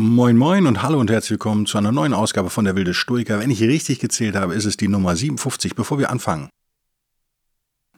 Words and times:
Moin 0.00 0.36
Moin 0.36 0.68
und 0.68 0.80
hallo 0.80 1.00
und 1.00 1.10
herzlich 1.10 1.32
willkommen 1.32 1.66
zu 1.66 1.76
einer 1.76 1.90
neuen 1.90 2.14
Ausgabe 2.14 2.50
von 2.50 2.64
der 2.64 2.76
Wilde 2.76 2.94
Stoiker. 2.94 3.40
Wenn 3.40 3.50
ich 3.50 3.60
richtig 3.60 3.98
gezählt 3.98 4.36
habe, 4.36 4.54
ist 4.54 4.64
es 4.64 4.76
die 4.76 4.86
Nummer 4.86 5.16
57. 5.16 5.74
Bevor 5.74 5.98
wir 5.98 6.08
anfangen, 6.08 6.48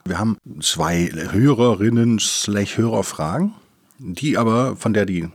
wir 0.07 0.19
haben 0.19 0.39
zwei 0.63 1.11
Hörerinnen 1.13 2.19
slash 2.19 2.79
Hörerfragen, 2.79 3.53
die 3.99 4.39
aber 4.39 4.77
von 4.77 4.95
der 4.95 5.05
die 5.05 5.29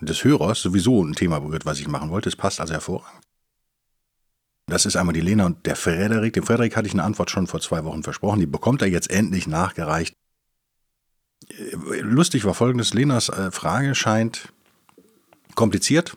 des 0.00 0.24
Hörers 0.24 0.60
sowieso 0.60 1.00
ein 1.00 1.12
Thema 1.12 1.38
berührt, 1.38 1.64
was 1.64 1.78
ich 1.78 1.86
machen 1.86 2.10
wollte. 2.10 2.28
Es 2.28 2.34
passt 2.34 2.60
also 2.60 2.74
hervorragend. 2.74 3.22
Das 4.66 4.86
ist 4.86 4.96
einmal 4.96 5.12
die 5.12 5.20
Lena 5.20 5.46
und 5.46 5.64
der 5.64 5.76
Frederik. 5.76 6.32
Dem 6.32 6.42
Frederik 6.42 6.76
hatte 6.76 6.88
ich 6.88 6.92
eine 6.92 7.04
Antwort 7.04 7.30
schon 7.30 7.46
vor 7.46 7.60
zwei 7.60 7.84
Wochen 7.84 8.02
versprochen. 8.02 8.40
Die 8.40 8.46
bekommt 8.46 8.82
er 8.82 8.88
jetzt 8.88 9.12
endlich 9.12 9.46
nachgereicht. 9.46 10.16
Lustig 12.00 12.44
war 12.44 12.54
folgendes. 12.54 12.94
Lenas 12.94 13.28
äh, 13.28 13.52
Frage 13.52 13.94
scheint 13.94 14.52
kompliziert. 15.60 16.16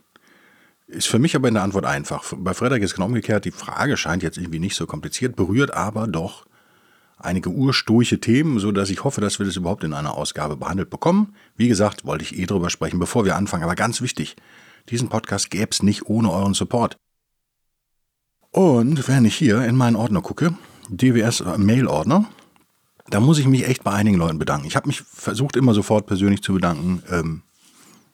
Ist 0.88 1.08
für 1.08 1.20
mich 1.20 1.36
aber 1.36 1.50
in 1.50 1.54
der 1.54 1.64
Antwort 1.64 1.86
einfach. 1.86 2.34
Bei 2.38 2.54
Frederik 2.54 2.82
ist 2.82 2.96
genau 2.96 3.08
umgekehrt. 3.08 3.44
Die 3.44 3.52
Frage 3.52 3.98
scheint 3.98 4.24
jetzt 4.24 4.38
irgendwie 4.38 4.60
nicht 4.60 4.76
so 4.76 4.86
kompliziert, 4.86 5.36
berührt 5.36 5.74
aber 5.74 6.08
doch 6.08 6.46
einige 7.18 7.50
ursturche 7.50 8.20
Themen, 8.20 8.60
so 8.60 8.72
dass 8.72 8.90
ich 8.90 9.04
hoffe, 9.04 9.20
dass 9.20 9.40
wir 9.40 9.46
das 9.46 9.58
überhaupt 9.58 9.84
in 9.84 9.94
einer 9.94 10.16
Ausgabe 10.16 10.56
behandelt 10.56 10.90
bekommen. 10.90 11.36
Wie 11.58 11.68
gesagt, 11.68 12.06
wollte 12.06 12.24
ich 12.24 12.40
eh 12.40 12.46
drüber 12.46 12.70
sprechen, 12.70 13.00
bevor 13.00 13.26
wir 13.26 13.36
anfangen. 13.36 13.64
Aber 13.64 13.76
ganz 13.76 14.02
wichtig, 14.02 14.38
diesen 14.90 15.10
Podcast 15.10 15.50
gäbe 15.50 15.72
es 15.72 15.84
nicht 15.84 16.06
ohne 16.06 16.32
euren 16.32 16.54
Support. 16.54 16.98
Und 18.52 19.08
wenn 19.10 19.26
ich 19.26 19.36
hier 19.36 19.66
in 19.66 19.76
meinen 19.76 19.98
Ordner 19.98 20.22
gucke, 20.22 20.54
DWS 20.90 21.44
Mail 21.58 21.88
Ordner, 21.88 22.30
da 23.10 23.20
muss 23.20 23.40
ich 23.40 23.48
mich 23.48 23.68
echt 23.68 23.84
bei 23.84 23.92
einigen 23.92 24.18
Leuten 24.18 24.40
bedanken. 24.40 24.68
Ich 24.68 24.78
habe 24.78 24.88
mich 24.88 25.02
versucht, 25.02 25.58
immer 25.58 25.74
sofort 25.74 26.06
persönlich 26.06 26.42
zu 26.42 26.54
bedanken. 26.54 27.04
Ähm, 27.10 27.42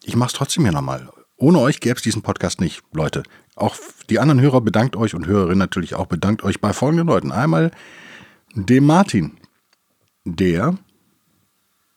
ich 0.04 0.16
mache 0.16 0.30
es 0.30 0.34
trotzdem 0.34 0.64
hier 0.64 0.72
nochmal. 0.72 1.10
Ohne 1.40 1.60
euch 1.60 1.80
gäbe 1.80 1.96
es 1.96 2.02
diesen 2.02 2.22
Podcast 2.22 2.60
nicht, 2.60 2.84
Leute. 2.92 3.24
Auch 3.56 3.78
die 4.10 4.20
anderen 4.20 4.42
Hörer 4.42 4.62
bedankt 4.62 4.96
euch 4.96 5.16
und 5.16 5.26
Hörerinnen 5.26 5.58
natürlich 5.58 5.96
auch 5.96 6.06
bedankt 6.06 6.44
euch 6.44 6.60
bei 6.60 6.74
folgenden 6.74 7.08
Leuten. 7.08 7.32
Einmal 7.32 7.72
dem 8.56 8.86
Martin, 8.86 9.38
der 10.26 10.78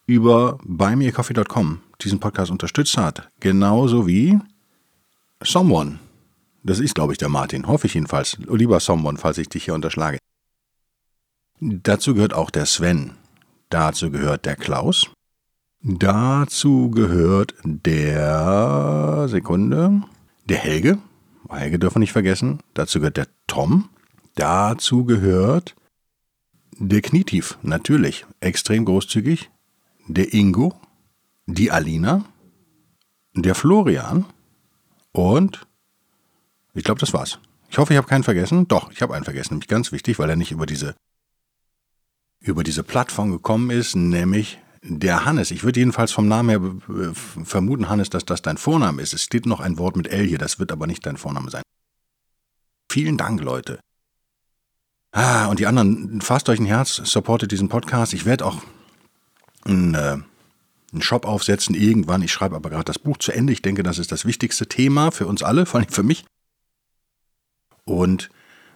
über 0.06 0.58
buymeacoffee.com 0.64 1.80
diesen 2.00 2.20
Podcast 2.20 2.50
unterstützt 2.50 2.96
hat. 2.96 3.30
Genauso 3.40 4.06
wie 4.06 4.38
Someone. 5.42 5.98
Das 6.62 6.78
ist, 6.78 6.94
glaube 6.94 7.12
ich, 7.12 7.18
der 7.18 7.28
Martin. 7.28 7.66
Hoffe 7.66 7.88
ich 7.88 7.94
jedenfalls. 7.94 8.38
Lieber 8.48 8.78
Someone, 8.78 9.18
falls 9.18 9.38
ich 9.38 9.48
dich 9.48 9.64
hier 9.64 9.74
unterschlage. 9.74 10.18
Dazu 11.60 12.14
gehört 12.14 12.34
auch 12.34 12.50
der 12.50 12.66
Sven. 12.66 13.12
Dazu 13.70 14.10
gehört 14.10 14.44
der 14.44 14.54
Klaus. 14.54 15.10
Dazu 15.84 16.90
gehört 16.92 17.54
der 17.64 19.26
Sekunde, 19.28 20.02
der 20.44 20.58
Helge. 20.58 20.98
Helge 21.50 21.80
dürfen 21.80 21.96
wir 21.96 22.00
nicht 22.00 22.12
vergessen. 22.12 22.60
Dazu 22.72 23.00
gehört 23.00 23.16
der 23.16 23.26
Tom. 23.48 23.88
Dazu 24.36 25.04
gehört 25.04 25.74
der 26.78 27.02
Knietief, 27.02 27.58
natürlich, 27.62 28.26
extrem 28.38 28.84
großzügig. 28.84 29.50
Der 30.06 30.32
Ingo, 30.32 30.72
die 31.46 31.72
Alina, 31.72 32.24
der 33.34 33.56
Florian 33.56 34.24
und 35.10 35.66
ich 36.74 36.84
glaube, 36.84 37.00
das 37.00 37.12
war's. 37.12 37.40
Ich 37.68 37.78
hoffe, 37.78 37.92
ich 37.92 37.96
habe 37.96 38.08
keinen 38.08 38.24
vergessen. 38.24 38.68
Doch, 38.68 38.92
ich 38.92 39.02
habe 39.02 39.14
einen 39.14 39.24
vergessen, 39.24 39.54
nämlich 39.54 39.68
ganz 39.68 39.90
wichtig, 39.90 40.18
weil 40.18 40.30
er 40.30 40.36
nicht 40.36 40.52
über 40.52 40.66
diese 40.66 40.94
über 42.38 42.62
diese 42.62 42.82
Plattform 42.84 43.32
gekommen 43.32 43.70
ist, 43.70 43.96
nämlich 43.96 44.58
der 44.82 45.24
Hannes, 45.24 45.50
ich 45.50 45.62
würde 45.62 45.80
jedenfalls 45.80 46.12
vom 46.12 46.26
Namen 46.26 46.48
her 46.48 47.14
vermuten, 47.44 47.88
Hannes, 47.88 48.10
dass 48.10 48.24
das 48.24 48.42
dein 48.42 48.56
Vorname 48.56 49.00
ist. 49.00 49.14
Es 49.14 49.22
steht 49.22 49.46
noch 49.46 49.60
ein 49.60 49.78
Wort 49.78 49.96
mit 49.96 50.08
L 50.08 50.26
hier, 50.26 50.38
das 50.38 50.58
wird 50.58 50.72
aber 50.72 50.86
nicht 50.86 51.06
dein 51.06 51.16
Vorname 51.16 51.50
sein. 51.50 51.62
Vielen 52.90 53.16
Dank, 53.16 53.40
Leute. 53.40 53.78
Ah, 55.12 55.46
und 55.46 55.58
die 55.58 55.66
anderen, 55.66 56.20
fasst 56.20 56.48
euch 56.48 56.58
ein 56.58 56.66
Herz, 56.66 56.96
supportet 56.96 57.52
diesen 57.52 57.68
Podcast. 57.68 58.12
Ich 58.12 58.24
werde 58.24 58.46
auch 58.46 58.62
einen, 59.64 59.94
äh, 59.94 60.18
einen 60.92 61.02
Shop 61.02 61.26
aufsetzen 61.26 61.74
irgendwann. 61.74 62.22
Ich 62.22 62.32
schreibe 62.32 62.56
aber 62.56 62.70
gerade 62.70 62.84
das 62.84 62.98
Buch 62.98 63.18
zu 63.18 63.30
Ende. 63.30 63.52
Ich 63.52 63.62
denke, 63.62 63.82
das 63.82 63.98
ist 63.98 64.10
das 64.10 64.24
wichtigste 64.24 64.66
Thema 64.66 65.10
für 65.10 65.26
uns 65.26 65.42
alle, 65.42 65.66
vor 65.66 65.80
allem 65.80 65.90
für 65.90 66.02
mich. 66.02 66.24
Und 67.84 68.30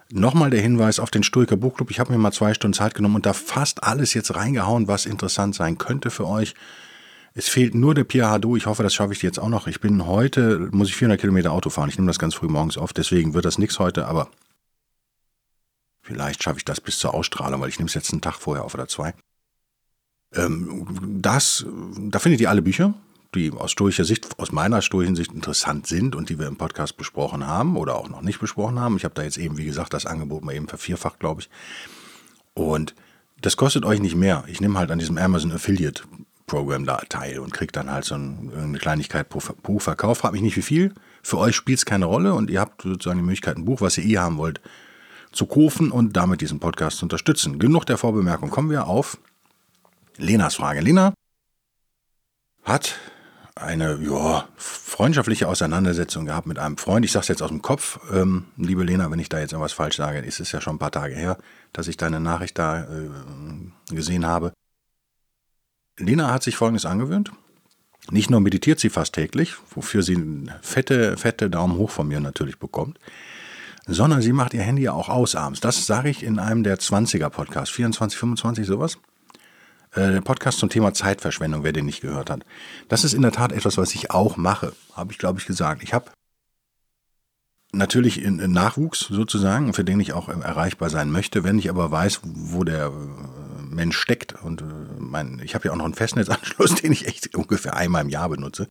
Nochmal 0.09 0.49
der 0.49 0.61
Hinweis 0.61 0.99
auf 0.99 1.11
den 1.11 1.23
Stoiker 1.23 1.57
Buchclub. 1.57 1.91
Ich 1.91 1.99
habe 1.99 2.11
mir 2.11 2.17
mal 2.17 2.31
zwei 2.31 2.53
Stunden 2.53 2.73
Zeit 2.73 2.95
genommen 2.95 3.15
und 3.15 3.25
da 3.25 3.33
fast 3.33 3.83
alles 3.83 4.13
jetzt 4.13 4.35
reingehauen, 4.35 4.87
was 4.87 5.05
interessant 5.05 5.55
sein 5.55 5.77
könnte 5.77 6.11
für 6.11 6.27
euch. 6.27 6.55
Es 7.33 7.49
fehlt 7.49 7.75
nur 7.75 7.93
der 7.93 8.05
Pierre 8.05 8.29
Hadou. 8.29 8.55
Ich 8.55 8.65
hoffe, 8.65 8.83
das 8.83 8.93
schaffe 8.93 9.13
ich 9.13 9.21
jetzt 9.21 9.37
auch 9.37 9.49
noch. 9.49 9.67
Ich 9.67 9.81
bin 9.81 10.05
heute, 10.05 10.69
muss 10.71 10.87
ich 10.87 10.95
400 10.95 11.19
Kilometer 11.19 11.51
Auto 11.51 11.69
fahren. 11.69 11.89
Ich 11.89 11.97
nehme 11.97 12.07
das 12.07 12.19
ganz 12.19 12.35
früh 12.35 12.47
morgens 12.47 12.77
auf. 12.77 12.93
Deswegen 12.93 13.33
wird 13.33 13.45
das 13.45 13.57
nichts 13.57 13.79
heute, 13.79 14.07
aber 14.07 14.29
vielleicht 16.01 16.41
schaffe 16.41 16.57
ich 16.57 16.65
das 16.65 16.79
bis 16.79 16.97
zur 16.97 17.13
Ausstrahlung, 17.13 17.59
weil 17.59 17.69
ich 17.69 17.77
nehme 17.77 17.89
es 17.89 17.93
jetzt 17.93 18.11
einen 18.11 18.21
Tag 18.21 18.35
vorher 18.35 18.63
auf 18.63 18.73
oder 18.73 18.87
zwei. 18.87 19.13
Ähm, 20.33 20.87
das, 21.21 21.65
da 21.97 22.19
findet 22.19 22.39
ihr 22.41 22.49
alle 22.49 22.61
Bücher 22.61 22.93
die 23.37 23.51
aus 23.51 23.71
stoischer 23.71 24.03
Sicht, 24.03 24.39
aus 24.39 24.51
meiner 24.51 24.81
stoischen 24.81 25.15
Sicht 25.15 25.31
interessant 25.31 25.87
sind 25.87 26.15
und 26.15 26.29
die 26.29 26.39
wir 26.39 26.47
im 26.47 26.57
Podcast 26.57 26.97
besprochen 26.97 27.47
haben 27.47 27.77
oder 27.77 27.95
auch 27.95 28.09
noch 28.09 28.21
nicht 28.21 28.39
besprochen 28.39 28.79
haben. 28.79 28.97
Ich 28.97 29.05
habe 29.05 29.15
da 29.15 29.23
jetzt 29.23 29.37
eben, 29.37 29.57
wie 29.57 29.65
gesagt, 29.65 29.93
das 29.93 30.05
Angebot 30.05 30.43
mal 30.43 30.55
eben 30.55 30.67
vervierfacht, 30.67 31.19
glaube 31.19 31.41
ich. 31.41 31.49
Und 32.53 32.95
das 33.41 33.55
kostet 33.55 33.85
euch 33.85 33.99
nicht 33.99 34.15
mehr. 34.15 34.43
Ich 34.47 34.61
nehme 34.61 34.79
halt 34.79 34.91
an 34.91 34.99
diesem 34.99 35.17
Amazon 35.17 35.51
Affiliate 35.51 36.03
Program 36.47 36.85
da 36.85 36.97
teil 37.09 37.39
und 37.39 37.53
kriege 37.53 37.73
dann 37.73 37.91
halt 37.91 38.05
so 38.05 38.15
eine 38.15 38.77
Kleinigkeit 38.79 39.29
pro, 39.29 39.39
pro 39.39 39.79
Verkauf. 39.79 40.19
Fragt 40.19 40.33
mich 40.33 40.41
nicht 40.41 40.55
wie 40.55 40.61
viel. 40.61 40.93
Für 41.21 41.37
euch 41.37 41.55
spielt 41.55 41.79
es 41.79 41.85
keine 41.85 42.05
Rolle 42.05 42.33
und 42.33 42.49
ihr 42.49 42.61
habt 42.61 42.81
sozusagen 42.81 43.19
die 43.19 43.25
Möglichkeit, 43.25 43.57
ein 43.57 43.65
Buch, 43.65 43.81
was 43.81 43.97
ihr 43.97 44.05
eh 44.05 44.17
haben 44.17 44.37
wollt, 44.37 44.61
zu 45.33 45.45
kaufen 45.45 45.91
und 45.91 46.15
damit 46.15 46.39
diesen 46.39 46.59
Podcast 46.59 46.97
zu 46.97 47.05
unterstützen. 47.05 47.59
Genug 47.59 47.85
der 47.85 47.97
Vorbemerkung. 47.97 48.49
Kommen 48.49 48.69
wir 48.69 48.87
auf 48.87 49.17
Lenas 50.17 50.55
Frage. 50.55 50.79
Lena 50.79 51.13
hat 52.63 52.97
eine 53.61 53.99
ja, 54.01 54.47
freundschaftliche 54.55 55.47
Auseinandersetzung 55.47 56.25
gehabt 56.25 56.47
mit 56.47 56.59
einem 56.59 56.77
Freund. 56.77 57.05
Ich 57.05 57.11
sage 57.11 57.23
es 57.23 57.27
jetzt 57.27 57.41
aus 57.41 57.49
dem 57.49 57.61
Kopf, 57.61 57.99
ähm, 58.13 58.45
liebe 58.57 58.83
Lena, 58.83 59.09
wenn 59.11 59.19
ich 59.19 59.29
da 59.29 59.39
jetzt 59.39 59.53
irgendwas 59.53 59.73
falsch 59.73 59.97
sage, 59.97 60.19
ist 60.19 60.39
es 60.39 60.51
ja 60.51 60.61
schon 60.61 60.75
ein 60.75 60.79
paar 60.79 60.91
Tage 60.91 61.15
her, 61.15 61.37
dass 61.73 61.87
ich 61.87 61.97
deine 61.97 62.19
Nachricht 62.19 62.57
da 62.57 62.83
äh, 62.83 63.95
gesehen 63.95 64.25
habe. 64.25 64.53
Lena 65.97 66.31
hat 66.31 66.43
sich 66.43 66.55
Folgendes 66.55 66.85
angewöhnt. 66.85 67.31
Nicht 68.09 68.29
nur 68.29 68.39
meditiert 68.39 68.79
sie 68.79 68.89
fast 68.89 69.13
täglich, 69.13 69.55
wofür 69.75 70.01
sie 70.01 70.47
fette, 70.61 71.17
fette 71.17 71.49
Daumen 71.49 71.77
hoch 71.77 71.89
von 71.89 72.07
mir 72.07 72.21
natürlich 72.21 72.57
bekommt, 72.57 72.99
sondern 73.85 74.21
sie 74.21 74.31
macht 74.31 74.53
ihr 74.53 74.61
Handy 74.61 74.83
ja 74.83 74.93
auch 74.93 75.09
aus 75.09 75.35
abends. 75.35 75.59
Das 75.59 75.85
sage 75.85 76.09
ich 76.09 76.23
in 76.23 76.39
einem 76.39 76.63
der 76.63 76.77
20er 76.79 77.29
Podcasts, 77.29 77.73
24, 77.75 78.17
25, 78.17 78.65
sowas. 78.65 78.97
Äh, 79.97 80.11
der 80.11 80.21
Podcast 80.21 80.59
zum 80.59 80.69
Thema 80.69 80.93
Zeitverschwendung, 80.93 81.63
wer 81.63 81.73
den 81.73 81.87
nicht 81.87 82.01
gehört 82.01 82.29
hat. 82.29 82.45
Das 82.87 83.03
ist 83.03 83.13
in 83.13 83.23
der 83.23 83.31
Tat 83.31 83.51
etwas, 83.51 83.77
was 83.77 83.95
ich 83.95 84.11
auch 84.11 84.37
mache, 84.37 84.73
habe 84.93 85.11
ich, 85.11 85.17
glaube 85.17 85.39
ich, 85.39 85.47
gesagt. 85.47 85.81
Ich 85.81 85.93
habe 85.93 86.11
natürlich 87.71 88.23
einen 88.23 88.51
Nachwuchs 88.51 88.99
sozusagen, 88.99 89.73
für 89.73 89.83
den 89.83 89.99
ich 89.99 90.13
auch 90.13 90.29
erreichbar 90.29 90.91
sein 90.91 91.11
möchte. 91.11 91.43
Wenn 91.43 91.57
ich 91.57 91.69
aber 91.69 91.89
weiß, 91.89 92.21
wo 92.23 92.63
der 92.63 92.87
äh, 92.87 93.61
Mensch 93.63 93.97
steckt 93.97 94.35
und 94.43 94.61
äh, 94.61 94.65
mein, 94.99 95.41
ich 95.43 95.55
habe 95.55 95.65
ja 95.65 95.71
auch 95.71 95.77
noch 95.77 95.85
einen 95.85 95.95
Festnetzanschluss, 95.95 96.75
den 96.81 96.91
ich 96.91 97.07
echt 97.07 97.35
ungefähr 97.35 97.75
einmal 97.75 98.03
im 98.03 98.09
Jahr 98.09 98.29
benutze. 98.29 98.67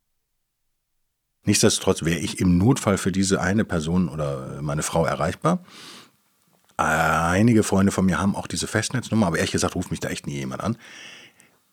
Nichtsdestotrotz 1.43 2.03
wäre 2.03 2.19
ich 2.19 2.39
im 2.39 2.57
Notfall 2.57 2.97
für 2.97 3.11
diese 3.11 3.41
eine 3.41 3.65
Person 3.65 4.07
oder 4.07 4.61
meine 4.61 4.83
Frau 4.83 5.05
erreichbar. 5.05 5.63
Einige 6.77 7.63
Freunde 7.63 7.91
von 7.91 8.05
mir 8.05 8.19
haben 8.19 8.35
auch 8.35 8.47
diese 8.47 8.67
Festnetznummer, 8.67 9.27
aber 9.27 9.37
ehrlich 9.37 9.51
gesagt 9.51 9.75
ruft 9.75 9.91
mich 9.91 9.99
da 9.99 10.09
echt 10.09 10.27
nie 10.27 10.35
jemand 10.35 10.63
an. 10.63 10.77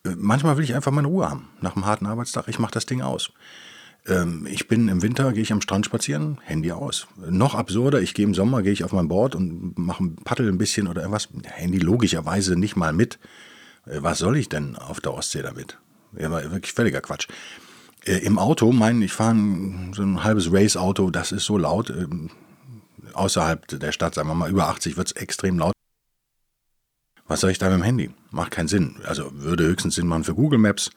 Manchmal 0.05 0.57
will 0.57 0.65
ich 0.65 0.75
einfach 0.75 0.93
meine 0.93 1.09
Ruhe 1.09 1.31
haben. 1.31 1.49
Nach 1.61 1.77
einem 1.77 1.87
harten 1.87 2.07
Arbeitstag, 2.07 2.49
ich 2.49 2.59
mache 2.59 2.73
das 2.73 2.87
Ding 2.87 3.01
aus. 3.01 3.33
Ähm, 4.07 4.47
ich 4.51 4.69
bin 4.69 4.89
im 4.89 5.03
Winter, 5.03 5.33
gehe 5.33 5.43
ich 5.43 5.53
am 5.53 5.63
Strand 5.63 5.87
spazieren, 5.87 6.39
Handy 6.43 6.73
aus. 6.73 7.07
Noch 7.17 7.55
absurder, 7.55 8.03
ich 8.03 8.13
gehe 8.15 8.27
im 8.27 8.35
Sommer, 8.35 8.63
gehe 8.63 8.73
ich 8.73 8.85
auf 8.85 8.93
mein 8.93 9.09
Board 9.09 9.35
und 9.35 9.79
mache 9.79 10.05
ein 10.05 10.17
Paddel 10.17 10.49
ein 10.49 10.59
bisschen 10.59 10.89
oder 10.89 11.03
irgendwas. 11.03 11.29
Handy 11.45 11.79
logischerweise 11.79 12.57
nicht 12.57 12.77
mal 12.77 12.93
mit. 12.93 13.19
Äh, 13.87 14.03
was 14.03 14.19
soll 14.19 14.37
ich 14.37 14.49
denn 14.49 14.77
auf 14.77 15.01
der 15.01 15.15
Ostsee 15.15 15.43
damit? 15.43 15.79
Ja, 16.19 16.31
war 16.31 16.43
wirklich 16.53 16.73
völliger 16.75 17.01
Quatsch. 17.01 17.29
Äh, 18.05 18.19
Im 18.19 18.39
Auto, 18.39 18.73
mein, 18.73 19.01
ich 19.01 19.13
fahre 19.13 19.37
so 19.93 20.03
ein 20.03 20.23
halbes 20.23 20.53
Race-Auto, 20.53 21.11
das 21.11 21.33
ist 21.33 21.47
so 21.47 21.57
laut. 21.57 21.89
Ähm, 21.89 22.31
außerhalb 23.15 23.67
der 23.81 23.93
Stadt, 23.93 24.15
sagen 24.15 24.29
wir 24.29 24.35
mal 24.35 24.51
über 24.51 24.69
80, 24.69 24.99
wird 24.99 25.09
es 25.09 25.13
extrem 25.13 25.59
laut. 25.59 25.73
Was 27.27 27.41
soll 27.41 27.51
ich 27.51 27.59
da 27.59 27.71
mit 27.71 27.79
dem 27.79 27.83
Handy? 27.83 28.11
Macht 28.31 28.51
keinen 28.51 28.69
Sinn. 28.69 28.97
Also 29.07 29.31
würde 29.33 29.65
höchstens 29.65 29.95
Sinn 29.95 30.07
machen 30.07 30.25
für 30.25 30.35
Google 30.35 30.59
Maps. 30.59 30.91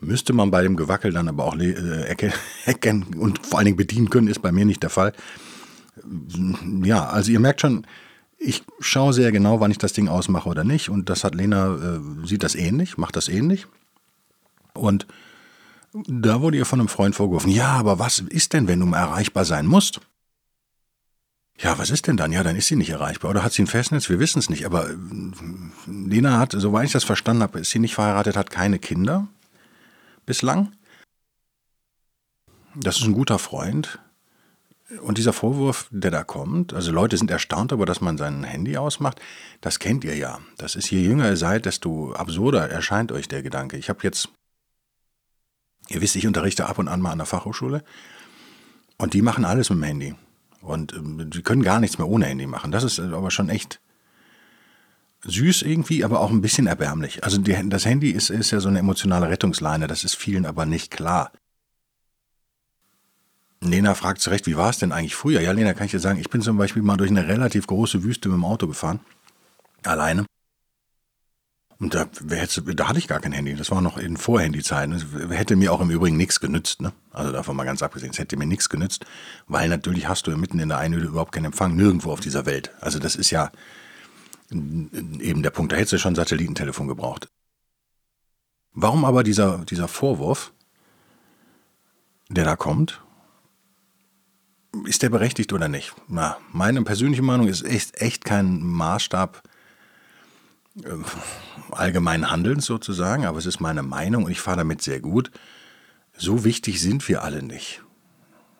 Müsste 0.00 0.32
man 0.32 0.50
bei 0.50 0.62
dem 0.62 0.76
Gewackel 0.76 1.12
dann 1.12 1.28
aber 1.28 1.44
auch 1.44 1.56
äh, 1.56 2.20
erkennen 2.64 3.14
und 3.18 3.44
vor 3.44 3.58
allen 3.58 3.66
Dingen 3.66 3.76
bedienen 3.76 4.10
können, 4.10 4.28
ist 4.28 4.42
bei 4.42 4.52
mir 4.52 4.64
nicht 4.64 4.82
der 4.82 4.90
Fall. 4.90 5.12
Ja, 6.84 7.06
also 7.08 7.32
ihr 7.32 7.40
merkt 7.40 7.60
schon, 7.60 7.86
ich 8.38 8.62
schaue 8.78 9.12
sehr 9.12 9.32
genau, 9.32 9.58
wann 9.60 9.72
ich 9.72 9.78
das 9.78 9.92
Ding 9.92 10.08
ausmache 10.08 10.48
oder 10.48 10.64
nicht. 10.64 10.88
Und 10.88 11.10
das 11.10 11.24
hat 11.24 11.34
Lena, 11.34 11.74
äh, 11.74 12.26
sieht 12.26 12.44
das 12.44 12.54
ähnlich, 12.54 12.96
macht 12.96 13.16
das 13.16 13.28
ähnlich. 13.28 13.66
Und 14.74 15.06
da 15.92 16.40
wurde 16.40 16.56
ihr 16.56 16.66
von 16.66 16.80
einem 16.80 16.88
Freund 16.88 17.16
vorgeworfen, 17.16 17.50
ja, 17.50 17.72
aber 17.72 17.98
was 17.98 18.20
ist 18.20 18.52
denn, 18.52 18.68
wenn 18.68 18.80
du 18.80 18.92
erreichbar 18.92 19.44
sein 19.44 19.66
musst? 19.66 20.00
Ja, 21.60 21.76
was 21.76 21.90
ist 21.90 22.06
denn 22.06 22.16
dann? 22.16 22.30
Ja, 22.30 22.44
dann 22.44 22.54
ist 22.54 22.68
sie 22.68 22.76
nicht 22.76 22.90
erreichbar. 22.90 23.30
Oder 23.30 23.42
hat 23.42 23.52
sie 23.52 23.62
ein 23.62 23.66
Festnetz? 23.66 24.08
Wir 24.08 24.20
wissen 24.20 24.38
es 24.38 24.48
nicht. 24.48 24.64
Aber 24.64 24.90
äh, 24.90 24.96
Lena 25.86 26.38
hat, 26.38 26.54
soweit 26.56 26.86
ich 26.86 26.92
das 26.92 27.04
verstanden 27.04 27.42
habe, 27.42 27.58
ist 27.58 27.70
sie 27.70 27.80
nicht 27.80 27.94
verheiratet, 27.94 28.36
hat 28.36 28.50
keine 28.50 28.78
Kinder 28.78 29.26
bislang. 30.24 30.72
Das 32.76 32.98
ist 32.98 33.04
ein 33.04 33.12
guter 33.12 33.40
Freund. 33.40 33.98
Und 35.02 35.18
dieser 35.18 35.32
Vorwurf, 35.32 35.88
der 35.90 36.10
da 36.10 36.24
kommt, 36.24 36.72
also 36.72 36.92
Leute 36.92 37.18
sind 37.18 37.30
erstaunt 37.30 37.72
darüber, 37.72 37.84
dass 37.84 38.00
man 38.00 38.16
sein 38.16 38.42
Handy 38.44 38.78
ausmacht, 38.78 39.20
das 39.60 39.80
kennt 39.80 40.02
ihr 40.04 40.16
ja. 40.16 40.38
Das 40.56 40.76
ist, 40.76 40.90
je 40.90 41.02
jünger 41.02 41.28
ihr 41.28 41.36
seid, 41.36 41.66
desto 41.66 42.12
absurder 42.12 42.70
erscheint 42.70 43.12
euch 43.12 43.28
der 43.28 43.42
Gedanke. 43.42 43.76
Ich 43.76 43.90
habe 43.90 44.00
jetzt, 44.02 44.30
ihr 45.88 46.00
wisst, 46.00 46.16
ich 46.16 46.26
unterrichte 46.26 46.66
ab 46.66 46.78
und 46.78 46.88
an 46.88 47.02
mal 47.02 47.12
an 47.12 47.18
der 47.18 47.26
Fachhochschule 47.26 47.84
und 48.96 49.12
die 49.12 49.20
machen 49.20 49.44
alles 49.44 49.68
mit 49.68 49.80
dem 49.80 49.82
Handy. 49.82 50.14
Und 50.60 50.92
ähm, 50.92 51.30
die 51.30 51.42
können 51.42 51.62
gar 51.62 51.80
nichts 51.80 51.98
mehr 51.98 52.08
ohne 52.08 52.26
Handy 52.26 52.46
machen. 52.46 52.72
Das 52.72 52.84
ist 52.84 52.98
aber 52.98 53.30
schon 53.30 53.48
echt 53.48 53.80
süß 55.24 55.62
irgendwie, 55.62 56.04
aber 56.04 56.20
auch 56.20 56.30
ein 56.30 56.40
bisschen 56.40 56.66
erbärmlich. 56.66 57.24
Also 57.24 57.38
die, 57.38 57.56
das 57.68 57.84
Handy 57.84 58.10
ist, 58.10 58.30
ist 58.30 58.50
ja 58.50 58.60
so 58.60 58.68
eine 58.68 58.78
emotionale 58.78 59.28
Rettungsleine, 59.28 59.86
das 59.86 60.04
ist 60.04 60.14
vielen 60.14 60.46
aber 60.46 60.66
nicht 60.66 60.90
klar. 60.90 61.32
Lena 63.60 63.94
fragt 63.94 64.20
zurecht, 64.20 64.46
wie 64.46 64.56
war 64.56 64.70
es 64.70 64.78
denn 64.78 64.92
eigentlich 64.92 65.16
früher? 65.16 65.40
Ja, 65.40 65.50
Lena, 65.50 65.74
kann 65.74 65.86
ich 65.86 65.90
dir 65.90 65.98
sagen, 65.98 66.20
ich 66.20 66.30
bin 66.30 66.42
zum 66.42 66.56
Beispiel 66.56 66.82
mal 66.82 66.96
durch 66.96 67.10
eine 67.10 67.26
relativ 67.26 67.66
große 67.66 68.04
Wüste 68.04 68.28
mit 68.28 68.36
dem 68.36 68.44
Auto 68.44 68.68
gefahren. 68.68 69.00
Alleine. 69.82 70.26
Und 71.80 71.94
da, 71.94 72.06
da 72.06 72.88
hatte 72.88 72.98
ich 72.98 73.06
gar 73.06 73.20
kein 73.20 73.30
Handy. 73.30 73.54
Das 73.54 73.70
war 73.70 73.80
noch 73.80 73.98
in 73.98 74.16
Vorhandyzeiten. 74.16 74.92
Das 74.92 75.30
hätte 75.36 75.54
mir 75.54 75.72
auch 75.72 75.80
im 75.80 75.90
Übrigen 75.90 76.16
nichts 76.16 76.40
genützt. 76.40 76.82
Ne? 76.82 76.92
Also 77.12 77.30
davon 77.30 77.54
mal 77.54 77.64
ganz 77.64 77.82
abgesehen. 77.82 78.10
Es 78.10 78.18
hätte 78.18 78.36
mir 78.36 78.46
nichts 78.46 78.68
genützt, 78.68 79.06
weil 79.46 79.68
natürlich 79.68 80.08
hast 80.08 80.26
du 80.26 80.36
mitten 80.36 80.58
in 80.58 80.70
der 80.70 80.78
Einöde 80.78 81.06
überhaupt 81.06 81.30
keinen 81.30 81.46
Empfang, 81.46 81.76
nirgendwo 81.76 82.10
auf 82.10 82.20
dieser 82.20 82.46
Welt. 82.46 82.72
Also 82.80 82.98
das 82.98 83.14
ist 83.14 83.30
ja 83.30 83.52
eben 84.50 85.42
der 85.42 85.50
Punkt. 85.50 85.70
Da 85.70 85.76
hättest 85.76 85.92
du 85.92 85.98
schon 85.98 86.16
Satellitentelefon 86.16 86.88
gebraucht. 86.88 87.28
Warum 88.72 89.04
aber 89.04 89.22
dieser, 89.22 89.64
dieser 89.64 89.86
Vorwurf, 89.86 90.52
der 92.28 92.44
da 92.44 92.56
kommt, 92.56 93.02
ist 94.84 95.02
der 95.02 95.10
berechtigt 95.10 95.52
oder 95.52 95.68
nicht? 95.68 95.94
Na, 96.08 96.38
meine 96.52 96.82
persönliche 96.82 97.22
Meinung 97.22 97.46
ist 97.46 97.64
echt, 97.64 98.00
echt 98.00 98.24
kein 98.24 98.60
Maßstab 98.60 99.42
allgemeinen 101.70 102.30
Handelns 102.30 102.66
sozusagen, 102.66 103.26
aber 103.26 103.38
es 103.38 103.46
ist 103.46 103.60
meine 103.60 103.82
Meinung 103.82 104.24
und 104.24 104.30
ich 104.30 104.40
fahre 104.40 104.58
damit 104.58 104.82
sehr 104.82 105.00
gut. 105.00 105.30
So 106.16 106.44
wichtig 106.44 106.80
sind 106.80 107.08
wir 107.08 107.22
alle 107.22 107.42
nicht. 107.42 107.82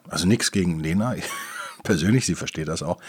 Also 0.07 0.27
nichts 0.27 0.51
gegen 0.51 0.79
Lena, 0.79 1.15
persönlich, 1.83 2.25
sie 2.25 2.35
versteht 2.35 2.67
das 2.67 2.83
auch. 2.83 2.99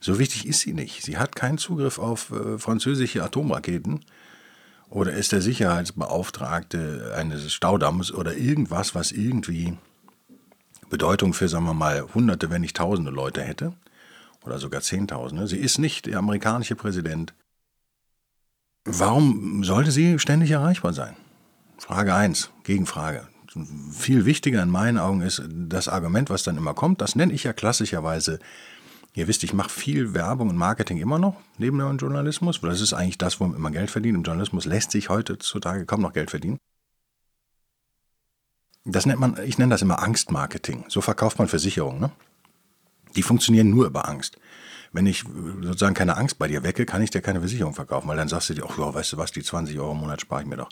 So 0.00 0.18
wichtig 0.18 0.46
ist 0.46 0.60
sie 0.60 0.72
nicht. 0.72 1.02
Sie 1.02 1.18
hat 1.18 1.34
keinen 1.34 1.58
Zugriff 1.58 1.98
auf 1.98 2.30
äh, 2.30 2.58
französische 2.58 3.22
Atomraketen 3.22 4.04
oder 4.88 5.12
ist 5.12 5.32
der 5.32 5.40
Sicherheitsbeauftragte 5.40 7.14
eines 7.16 7.52
Staudamms 7.52 8.12
oder 8.12 8.36
irgendwas, 8.36 8.94
was 8.94 9.10
irgendwie 9.10 9.76
Bedeutung 10.90 11.34
für, 11.34 11.48
sagen 11.48 11.64
wir 11.64 11.74
mal, 11.74 12.06
Hunderte, 12.14 12.50
wenn 12.50 12.60
nicht 12.60 12.76
Tausende 12.76 13.10
Leute 13.10 13.42
hätte 13.42 13.72
oder 14.44 14.58
sogar 14.58 14.80
Zehntausende. 14.82 15.48
Sie 15.48 15.58
ist 15.58 15.78
nicht 15.78 16.06
der 16.06 16.18
amerikanische 16.18 16.76
Präsident. 16.76 17.34
Warum 18.86 19.64
sollte 19.64 19.90
sie 19.90 20.20
ständig 20.20 20.52
erreichbar 20.52 20.92
sein? 20.92 21.16
Frage 21.76 22.14
1, 22.14 22.50
Gegenfrage. 22.62 23.26
Viel 23.90 24.26
wichtiger 24.26 24.62
in 24.62 24.70
meinen 24.70 24.96
Augen 24.96 25.22
ist 25.22 25.42
das 25.48 25.88
Argument, 25.88 26.30
was 26.30 26.44
dann 26.44 26.56
immer 26.56 26.72
kommt. 26.72 27.00
Das 27.00 27.16
nenne 27.16 27.32
ich 27.32 27.42
ja 27.42 27.52
klassischerweise, 27.52 28.38
ihr 29.14 29.26
wisst, 29.26 29.42
ich 29.42 29.52
mache 29.52 29.70
viel 29.70 30.14
Werbung 30.14 30.50
und 30.50 30.56
Marketing 30.56 30.98
immer 30.98 31.18
noch 31.18 31.36
neben 31.58 31.78
dem 31.78 31.96
Journalismus, 31.96 32.62
weil 32.62 32.70
das 32.70 32.80
ist 32.80 32.92
eigentlich 32.92 33.18
das, 33.18 33.40
womit 33.40 33.58
man 33.58 33.72
Geld 33.72 33.90
verdient. 33.90 34.18
Im 34.18 34.22
Journalismus 34.22 34.66
lässt 34.66 34.92
sich 34.92 35.08
heutzutage 35.08 35.84
kaum 35.84 36.02
noch 36.02 36.12
Geld 36.12 36.30
verdienen. 36.30 36.58
Das 38.84 39.04
nennt 39.04 39.18
man, 39.18 39.36
ich 39.44 39.58
nenne 39.58 39.70
das 39.70 39.82
immer 39.82 40.00
Angstmarketing. 40.00 40.84
So 40.86 41.00
verkauft 41.00 41.40
man 41.40 41.48
Versicherungen. 41.48 42.00
Ne? 42.00 42.10
Die 43.16 43.22
funktionieren 43.22 43.70
nur 43.70 43.86
über 43.86 44.08
Angst. 44.08 44.38
Wenn 44.96 45.04
ich 45.04 45.24
sozusagen 45.60 45.94
keine 45.94 46.16
Angst 46.16 46.38
bei 46.38 46.48
dir 46.48 46.62
wecke, 46.62 46.86
kann 46.86 47.02
ich 47.02 47.10
dir 47.10 47.20
keine 47.20 47.40
Versicherung 47.40 47.74
verkaufen, 47.74 48.08
weil 48.08 48.16
dann 48.16 48.28
sagst 48.28 48.48
du 48.48 48.54
dir, 48.54 48.64
ach 48.66 48.78
ja, 48.78 48.94
weißt 48.94 49.12
du 49.12 49.18
was, 49.18 49.30
die 49.30 49.42
20 49.42 49.78
Euro 49.78 49.92
im 49.92 49.98
Monat 49.98 50.22
spare 50.22 50.40
ich 50.40 50.48
mir 50.48 50.56
doch. 50.56 50.70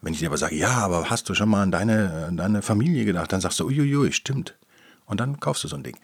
Wenn 0.00 0.14
ich 0.14 0.20
dir 0.20 0.28
aber 0.28 0.38
sage, 0.38 0.54
ja, 0.56 0.70
aber 0.78 1.10
hast 1.10 1.28
du 1.28 1.34
schon 1.34 1.50
mal 1.50 1.62
an 1.62 1.70
deine, 1.70 2.24
an 2.26 2.38
deine 2.38 2.62
Familie 2.62 3.04
gedacht, 3.04 3.34
dann 3.34 3.42
sagst 3.42 3.60
du, 3.60 3.66
uiuiui, 3.66 4.12
stimmt. 4.12 4.54
Und 5.04 5.20
dann 5.20 5.40
kaufst 5.40 5.62
du 5.62 5.68
so 5.68 5.76
ein 5.76 5.82
Ding. 5.82 5.98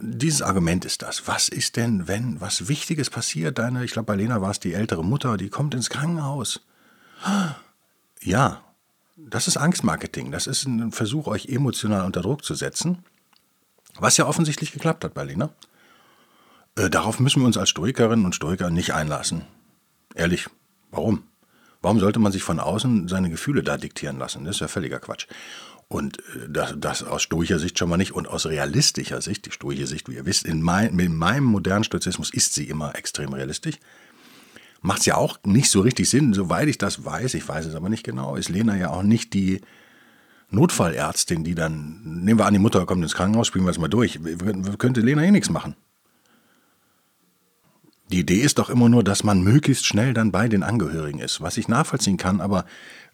Dieses 0.00 0.40
Argument 0.40 0.86
ist 0.86 1.02
das. 1.02 1.28
Was 1.28 1.50
ist 1.50 1.76
denn, 1.76 2.08
wenn 2.08 2.40
was 2.40 2.68
Wichtiges 2.68 3.10
passiert? 3.10 3.58
Deine, 3.58 3.84
ich 3.84 3.92
glaube, 3.92 4.06
bei 4.06 4.16
Lena 4.16 4.40
war 4.40 4.50
es 4.50 4.58
die 4.58 4.72
ältere 4.72 5.04
Mutter, 5.04 5.36
die 5.36 5.50
kommt 5.50 5.74
ins 5.74 5.90
Krankenhaus. 5.90 6.62
Ja, 8.22 8.62
das 9.18 9.46
ist 9.46 9.58
Angstmarketing. 9.58 10.30
Das 10.30 10.46
ist 10.46 10.64
ein 10.64 10.90
Versuch, 10.90 11.26
euch 11.26 11.50
emotional 11.50 12.06
unter 12.06 12.22
Druck 12.22 12.46
zu 12.46 12.54
setzen. 12.54 13.04
Was 13.98 14.16
ja 14.16 14.26
offensichtlich 14.26 14.72
geklappt 14.72 15.04
hat, 15.04 15.12
Berliner. 15.12 15.50
Äh, 16.76 16.90
darauf 16.90 17.20
müssen 17.20 17.40
wir 17.40 17.46
uns 17.46 17.56
als 17.56 17.70
Stoikerinnen 17.70 18.24
und 18.24 18.34
Stoiker 18.34 18.70
nicht 18.70 18.94
einlassen. 18.94 19.42
Ehrlich, 20.14 20.48
warum? 20.90 21.24
Warum 21.80 21.98
sollte 21.98 22.20
man 22.20 22.32
sich 22.32 22.42
von 22.42 22.60
außen 22.60 23.08
seine 23.08 23.30
Gefühle 23.30 23.62
da 23.62 23.76
diktieren 23.76 24.18
lassen? 24.18 24.44
Das 24.44 24.56
ist 24.56 24.60
ja 24.60 24.68
völliger 24.68 25.00
Quatsch. 25.00 25.26
Und 25.88 26.18
äh, 26.18 26.48
das, 26.48 26.74
das, 26.78 27.02
aus 27.02 27.22
stoischer 27.22 27.58
Sicht 27.58 27.78
schon 27.78 27.88
mal 27.88 27.96
nicht. 27.96 28.12
Und 28.12 28.28
aus 28.28 28.46
realistischer 28.46 29.20
Sicht, 29.20 29.46
die 29.46 29.50
stoische 29.50 29.86
Sicht, 29.86 30.08
wie 30.08 30.14
ihr 30.14 30.26
wisst, 30.26 30.44
in, 30.44 30.62
mein, 30.62 30.98
in 30.98 31.16
meinem 31.16 31.44
modernen 31.44 31.84
Stoizismus 31.84 32.30
ist 32.30 32.54
sie 32.54 32.68
immer 32.68 32.96
extrem 32.96 33.32
realistisch 33.32 33.78
macht 34.82 35.00
es 35.00 35.06
ja 35.06 35.14
auch 35.14 35.38
nicht 35.44 35.70
so 35.70 35.80
richtig 35.80 36.10
Sinn, 36.10 36.34
soweit 36.34 36.68
ich 36.68 36.76
das 36.76 37.04
weiß, 37.04 37.34
ich 37.34 37.48
weiß 37.48 37.66
es 37.66 37.74
aber 37.74 37.88
nicht 37.88 38.04
genau, 38.04 38.36
ist 38.36 38.48
Lena 38.48 38.76
ja 38.76 38.90
auch 38.90 39.04
nicht 39.04 39.32
die 39.32 39.60
Notfallärztin, 40.50 41.44
die 41.44 41.54
dann, 41.54 42.02
nehmen 42.02 42.38
wir 42.38 42.46
an, 42.46 42.52
die 42.52 42.58
Mutter 42.58 42.84
kommt 42.84 43.02
ins 43.02 43.14
Krankenhaus, 43.14 43.46
spielen 43.46 43.64
wir 43.64 43.70
es 43.70 43.78
mal 43.78 43.88
durch, 43.88 44.20
könnte 44.78 45.00
Lena 45.00 45.22
eh 45.22 45.30
nichts 45.30 45.48
machen. 45.48 45.76
Die 48.12 48.20
Idee 48.20 48.40
ist 48.40 48.58
doch 48.58 48.68
immer 48.68 48.90
nur, 48.90 49.02
dass 49.02 49.24
man 49.24 49.42
möglichst 49.42 49.86
schnell 49.86 50.12
dann 50.12 50.32
bei 50.32 50.46
den 50.46 50.62
Angehörigen 50.62 51.18
ist, 51.18 51.40
was 51.40 51.56
ich 51.56 51.66
nachvollziehen 51.66 52.18
kann, 52.18 52.42
aber 52.42 52.66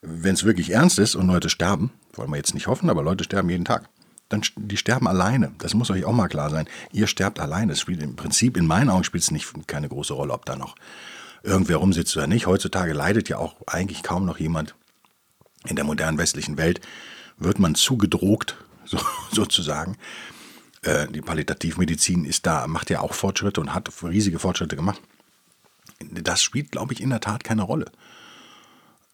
wenn 0.02 0.34
es 0.34 0.42
wirklich 0.42 0.70
ernst 0.70 0.98
ist 0.98 1.14
und 1.14 1.28
Leute 1.28 1.48
sterben, 1.48 1.92
wollen 2.14 2.30
wir 2.30 2.36
jetzt 2.36 2.52
nicht 2.52 2.66
hoffen, 2.66 2.90
aber 2.90 3.04
Leute 3.04 3.22
sterben 3.22 3.48
jeden 3.48 3.64
Tag, 3.64 3.88
dann 4.28 4.42
die 4.56 4.76
sterben 4.76 5.06
alleine. 5.06 5.52
Das 5.58 5.74
muss 5.74 5.90
euch 5.90 6.04
auch 6.04 6.12
mal 6.12 6.26
klar 6.26 6.50
sein. 6.50 6.68
Ihr 6.92 7.06
sterbt 7.06 7.38
alleine. 7.38 7.72
Es 7.72 7.80
spielt 7.80 8.02
im 8.02 8.16
Prinzip, 8.16 8.56
in 8.56 8.66
meinen 8.66 8.90
Augen 8.90 9.04
spielt 9.04 9.22
es 9.22 9.30
nicht 9.30 9.46
keine 9.68 9.88
große 9.88 10.14
Rolle, 10.14 10.32
ob 10.32 10.44
da 10.44 10.56
noch 10.56 10.74
irgendwer 11.44 11.76
rumsitzt 11.76 12.16
oder 12.16 12.26
nicht. 12.26 12.46
Heutzutage 12.46 12.92
leidet 12.92 13.28
ja 13.28 13.38
auch 13.38 13.54
eigentlich 13.68 14.02
kaum 14.02 14.26
noch 14.26 14.38
jemand. 14.38 14.74
In 15.66 15.76
der 15.76 15.84
modernen 15.84 16.18
westlichen 16.18 16.58
Welt 16.58 16.80
wird 17.38 17.60
man 17.60 17.76
zugedrogt, 17.76 18.56
so, 18.84 18.98
sozusagen. 19.30 19.96
Äh, 20.88 21.06
die 21.08 21.20
Palliativmedizin 21.20 22.24
ist 22.24 22.46
da, 22.46 22.66
macht 22.66 22.88
ja 22.88 23.00
auch 23.00 23.12
Fortschritte 23.12 23.60
und 23.60 23.74
hat 23.74 23.90
riesige 24.02 24.38
Fortschritte 24.38 24.74
gemacht. 24.74 25.02
Das 26.00 26.42
spielt, 26.42 26.72
glaube 26.72 26.94
ich, 26.94 27.02
in 27.02 27.10
der 27.10 27.20
Tat 27.20 27.44
keine 27.44 27.62
Rolle. 27.62 27.92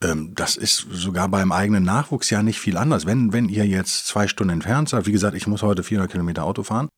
Ähm, 0.00 0.32
das 0.36 0.54
ist 0.54 0.86
sogar 0.92 1.28
beim 1.28 1.50
eigenen 1.50 1.82
Nachwuchs 1.82 2.30
ja 2.30 2.44
nicht 2.44 2.60
viel 2.60 2.76
anders. 2.76 3.06
Wenn, 3.06 3.32
wenn 3.32 3.48
ihr 3.48 3.66
jetzt 3.66 4.06
zwei 4.06 4.28
Stunden 4.28 4.52
entfernt 4.52 4.88
seid, 4.88 5.06
wie 5.06 5.12
gesagt, 5.12 5.34
ich 5.34 5.48
muss 5.48 5.62
heute 5.62 5.82
400 5.82 6.12
Kilometer 6.12 6.44
Auto 6.44 6.62
fahren, 6.62 6.88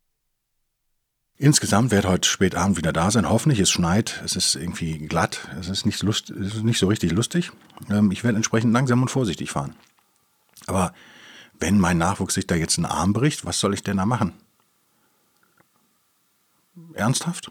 Insgesamt 1.38 1.90
werde 1.90 2.08
heute 2.08 2.26
spät 2.26 2.54
Abend 2.54 2.78
wieder 2.78 2.94
da 2.94 3.10
sein. 3.10 3.28
Hoffentlich, 3.28 3.60
es 3.60 3.70
schneit, 3.70 4.22
es 4.24 4.36
ist 4.36 4.54
irgendwie 4.54 4.96
glatt, 5.06 5.50
es 5.60 5.68
ist 5.68 5.84
nicht, 5.84 6.02
lust, 6.02 6.30
es 6.30 6.54
ist 6.54 6.64
nicht 6.64 6.78
so 6.78 6.86
richtig 6.86 7.12
lustig. 7.12 7.52
Ähm, 7.90 8.10
ich 8.10 8.24
werde 8.24 8.36
entsprechend 8.36 8.72
langsam 8.72 9.02
und 9.02 9.10
vorsichtig 9.10 9.50
fahren. 9.50 9.76
Aber 10.66 10.94
wenn 11.60 11.78
mein 11.78 11.98
Nachwuchs 11.98 12.32
sich 12.32 12.46
da 12.46 12.54
jetzt 12.54 12.78
einen 12.78 12.86
Arm 12.86 13.12
bricht, 13.12 13.44
was 13.44 13.60
soll 13.60 13.74
ich 13.74 13.82
denn 13.82 13.98
da 13.98 14.06
machen? 14.06 14.32
Ernsthaft? 16.94 17.50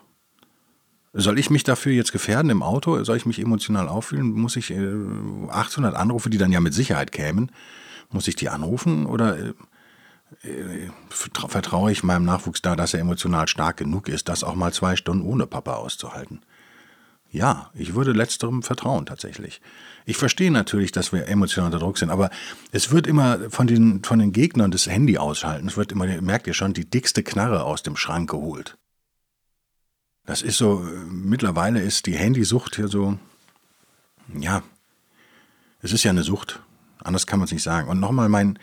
Soll 1.13 1.39
ich 1.39 1.50
mich 1.50 1.63
dafür 1.63 1.94
jetzt 1.94 2.12
gefährden 2.12 2.51
im 2.51 2.62
Auto? 2.62 3.01
Soll 3.05 3.15
ich 3.15 3.25
mich 3.25 3.39
emotional 3.39 3.88
auffühlen? 3.88 4.34
Muss 4.34 4.58
ich 4.58 4.74
800 4.74 5.94
äh, 5.94 5.98
Anrufe, 5.98 6.29
die 6.29 6.38
dann 6.38 6.51
ja 6.51 6.60
mit 6.60 6.74
Sicherheit 6.74 7.13
kämen, 7.13 7.51
muss 8.10 8.27
ich 8.27 8.36
die 8.36 8.50
anrufen? 8.50 9.05
Oder 9.05 9.38
äh, 9.38 9.53
äh, 10.44 10.89
vertraue 11.10 11.91
ich 11.91 12.03
meinem 12.03 12.25
Nachwuchs 12.25 12.62
da, 12.62 12.75
dass 12.75 12.94
er 12.94 13.00
emotional 13.00 13.48
stark 13.48 13.77
genug 13.77 14.10
ist, 14.10 14.27
das 14.27 14.44
auch 14.44 14.55
mal 14.55 14.74
zwei 14.74 14.98
Stunden 14.98 15.25
ohne 15.25 15.48
Papa 15.48 15.75
auszuhalten. 15.75 16.41
Ja, 17.32 17.70
ich 17.74 17.96
würde 17.96 18.12
letzterem 18.12 18.62
vertrauen 18.62 19.05
tatsächlich. 19.05 19.62
Ich 20.05 20.17
verstehe 20.17 20.51
natürlich, 20.51 20.91
dass 20.91 21.13
wir 21.13 21.27
emotional 21.27 21.67
unter 21.67 21.79
Druck 21.79 21.98
sind, 21.98 22.10
aber 22.10 22.29
es 22.72 22.91
wird 22.91 23.08
immer 23.08 23.50
von 23.50 23.67
den, 23.67 24.03
von 24.03 24.20
den 24.20 24.32
Gegnern 24.32 24.72
des 24.72 24.88
Handy 24.88 25.17
aushalten, 25.17 25.67
es 25.67 25.77
wird 25.77 25.91
immer, 25.91 26.05
merkt 26.22 26.48
ihr 26.48 26.53
schon, 26.53 26.74
die 26.74 26.89
dickste 26.89 27.24
Knarre 27.24 27.63
aus 27.63 27.84
dem 27.84 27.96
Schrank 27.96 28.29
geholt. 28.29 28.77
Das 30.25 30.41
ist 30.41 30.58
so, 30.58 30.88
mittlerweile 31.08 31.82
ist 31.82 32.08
die 32.08 32.15
Handysucht 32.15 32.75
hier 32.75 32.88
so, 32.88 33.17
ja, 34.34 34.63
es 35.82 35.94
ist 35.94 36.03
ja 36.03 36.12
eine 36.12 36.24
Sucht. 36.24 36.60
Anders 37.03 37.27
kann 37.27 37.38
man 37.39 37.46
es 37.46 37.51
nicht 37.51 37.62
sagen. 37.62 37.88
Und 37.88 38.00
nochmal 38.00 38.27
mein, 38.27 38.58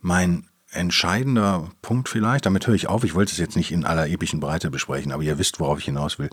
mein 0.00 0.46
entscheidender 0.70 1.70
Punkt 1.82 2.08
vielleicht, 2.08 2.46
damit 2.46 2.66
höre 2.66 2.74
ich 2.74 2.86
auf, 2.86 3.04
ich 3.04 3.14
wollte 3.14 3.32
es 3.32 3.38
jetzt 3.38 3.56
nicht 3.56 3.70
in 3.70 3.84
aller 3.84 4.08
epischen 4.08 4.40
Breite 4.40 4.70
besprechen, 4.70 5.12
aber 5.12 5.22
ihr 5.22 5.38
wisst, 5.38 5.60
worauf 5.60 5.78
ich 5.78 5.84
hinaus 5.84 6.18
will. 6.18 6.30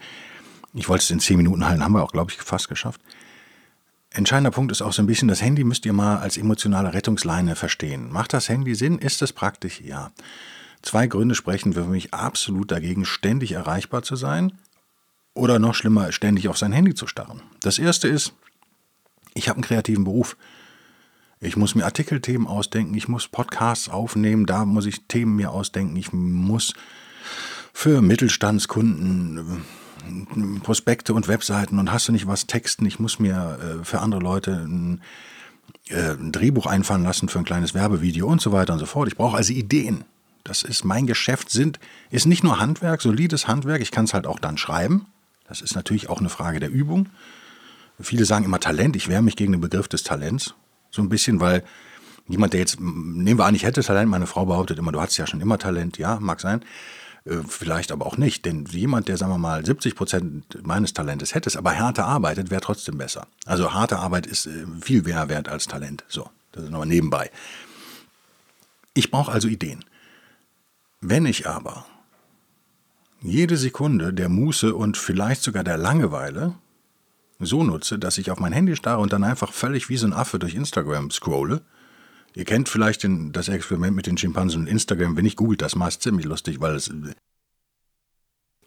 Ich 0.74 0.88
wollte 0.88 1.04
es 1.04 1.12
in 1.12 1.20
zehn 1.20 1.36
Minuten 1.36 1.66
halten, 1.66 1.84
haben 1.84 1.94
wir 1.94 2.04
auch, 2.04 2.14
glaube 2.14 2.32
ich, 2.32 2.38
fast 2.38 2.70
geschafft. 2.70 3.02
Entscheidender 4.12 4.52
Punkt 4.52 4.72
ist 4.72 4.82
auch 4.82 4.94
so 4.94 5.04
ein 5.04 5.08
bisschen, 5.08 5.28
das 5.28 5.42
Handy 5.42 5.64
müsst 5.64 5.86
ihr 5.86 5.94
mal 5.94 6.18
als 6.18 6.38
emotionale 6.38 6.94
Rettungsleine 6.94 7.56
verstehen. 7.56 8.12
Macht 8.12 8.34
das 8.34 8.50
Handy 8.50 8.74
Sinn? 8.74 8.98
Ist 8.98 9.22
es 9.22 9.34
praktisch? 9.34 9.82
Ja. 9.82 10.12
Zwei 10.82 11.08
Gründe 11.08 11.36
sprechen 11.36 11.74
für 11.74 11.86
mich 11.86 12.14
absolut 12.14 12.72
dagegen, 12.72 13.06
ständig 13.06 13.52
erreichbar 13.52 14.04
zu 14.04 14.16
sein 14.16 14.54
oder 15.34 15.60
noch 15.60 15.76
schlimmer, 15.76 16.12
ständig 16.12 16.48
auf 16.48 16.58
sein 16.58 16.72
Handy 16.72 16.94
zu 16.94 17.08
starren. 17.08 17.42
Das 17.60 17.80
erste 17.80 18.08
ist, 18.08 18.34
ich 19.34 19.50
habe 19.50 19.58
einen 19.58 19.64
kreativen 19.64 20.04
Beruf. 20.04 20.38
Ich 21.42 21.56
muss 21.56 21.76
mir 21.76 21.86
Artikelthemen 21.86 22.48
ausdenken, 22.48 22.94
ich 22.96 23.08
muss 23.08 23.28
Podcasts 23.28 23.88
aufnehmen, 23.88 24.46
da 24.46 24.66
muss 24.66 24.86
ich 24.86 25.08
Themen 25.08 25.36
mir 25.36 25.52
ausdenken, 25.52 25.96
ich 25.96 26.12
muss 26.12 26.74
für 27.74 28.02
Mittelstandskunden 28.02 29.64
Prospekte 30.64 31.14
und 31.14 31.28
Webseiten 31.28 31.80
und 31.80 31.92
hast 31.92 32.08
du 32.08 32.12
nicht 32.12 32.28
was 32.28 32.48
texten. 32.48 32.86
Ich 32.86 33.00
muss 33.00 33.20
mir 33.20 33.60
äh, 33.82 33.86
für 33.86 34.00
andere 34.00 34.22
Leute 34.22 34.52
ein, 34.52 35.02
äh, 35.90 36.14
ein 36.14 36.32
Drehbuch 36.32 36.66
einfallen 36.66 37.04
lassen 37.04 37.30
für 37.30 37.40
ein 37.40 37.46
kleines 37.46 37.74
Werbevideo 37.74 38.28
und 38.28 38.42
so 38.42 38.52
weiter 38.52 38.74
und 38.74 38.80
so 38.80 38.86
fort. 38.86 39.08
Ich 39.08 39.16
brauche 39.16 39.38
also 39.38 39.54
Ideen. 39.54 40.06
Das 40.44 40.64
ist 40.64 40.84
mein 40.86 41.06
Geschäft, 41.06 41.50
sind, 41.50 41.80
ist 42.10 42.26
nicht 42.26 42.44
nur 42.44 42.60
Handwerk, 42.60 43.02
solides 43.02 43.48
Handwerk, 43.48 43.82
ich 43.82 43.92
kann 43.92 44.06
es 44.06 44.14
halt 44.14 44.26
auch 44.26 44.40
dann 44.40 44.58
schreiben. 44.58 45.06
Das 45.48 45.62
ist 45.62 45.76
natürlich 45.76 46.10
auch 46.10 46.20
eine 46.20 46.30
Frage 46.30 46.60
der 46.60 46.70
Übung. 46.70 47.10
Viele 48.00 48.26
sagen 48.26 48.46
immer 48.46 48.60
Talent, 48.60 48.96
ich 48.96 49.10
wehre 49.10 49.22
mich 49.22 49.36
gegen 49.36 49.52
den 49.52 49.62
Begriff 49.62 49.88
des 49.88 50.04
Talents. 50.04 50.54
So 50.92 51.02
ein 51.02 51.10
bisschen, 51.10 51.40
weil 51.40 51.64
jemand, 52.28 52.54
der 52.54 52.62
jetzt, 52.62 52.80
nehmen 52.80 53.38
wir 53.38 53.46
an, 53.46 53.56
ich 53.56 53.64
hätte 53.64 53.84
Talent, 53.84 54.10
meine 54.10 54.28
Frau 54.28 54.46
behauptet 54.46 54.80
immer, 54.80 54.92
du 54.92 55.02
hattest 55.02 55.18
ja 55.18 55.28
schon 55.28 55.42
immer 55.42 55.58
Talent, 55.58 55.98
ja, 55.98 56.20
mag 56.20 56.40
sein. 56.40 56.62
Äh, 57.26 57.40
vielleicht 57.48 57.92
aber 57.92 58.06
auch 58.06 58.18
nicht. 58.18 58.46
Denn 58.46 58.66
jemand, 58.66 59.08
der, 59.08 59.18
sagen 59.18 59.32
wir 59.32 59.38
mal, 59.38 59.66
70 59.66 59.96
Prozent 59.96 60.66
meines 60.66 60.94
Talentes 60.94 61.36
hätte, 61.36 61.58
aber 61.58 61.72
härter 61.72 62.06
arbeitet, 62.06 62.52
wäre 62.52 62.62
trotzdem 62.62 62.98
besser. 62.98 63.28
Also 63.46 63.74
harte 63.74 64.00
Arbeit 64.00 64.28
ist 64.28 64.46
äh, 64.46 64.66
viel 64.82 65.02
mehr 65.04 65.30
wert 65.30 65.50
als 65.50 65.68
Talent. 65.68 66.04
So, 66.08 66.30
das 66.52 66.64
ist 66.64 66.70
nochmal 66.70 66.88
nebenbei. 66.88 67.32
Ich 68.94 69.12
brauche 69.12 69.32
also 69.32 69.48
Ideen. 69.48 69.84
Wenn 71.02 71.26
ich 71.26 71.48
aber 71.48 71.86
jede 73.22 73.58
Sekunde 73.58 74.14
der 74.14 74.30
Muße 74.30 74.76
und 74.76 74.98
vielleicht 74.98 75.42
sogar 75.42 75.64
der 75.64 75.78
Langeweile 75.78 76.56
so 77.40 77.64
nutze, 77.64 78.00
dass 78.00 78.18
ich 78.18 78.32
auf 78.32 78.40
mein 78.40 78.54
Handy 78.54 78.76
starre 78.76 79.00
und 79.00 79.14
dann 79.14 79.24
einfach 79.24 79.54
völlig 79.54 79.90
wie 79.90 79.98
so 79.98 80.08
ein 80.08 80.14
Affe 80.14 80.40
durch 80.40 80.56
Instagram 80.56 81.12
scrolle, 81.12 81.62
Ihr 82.36 82.46
kennt 82.46 82.70
vielleicht 82.70 83.04
den, 83.04 83.32
das 83.32 83.50
Experiment 83.50 83.96
mit 83.96 84.08
den 84.08 84.18
Schimpansen 84.18 84.62
und 84.62 84.68
Instagram. 84.68 85.18
Wenn 85.18 85.26
ich 85.26 85.36
googelt 85.36 85.62
das 85.62 85.76
mal, 85.76 85.88
ist 85.88 86.04
ziemlich 86.04 86.26
lustig, 86.26 86.62
weil 86.62 86.76
es, 86.76 86.92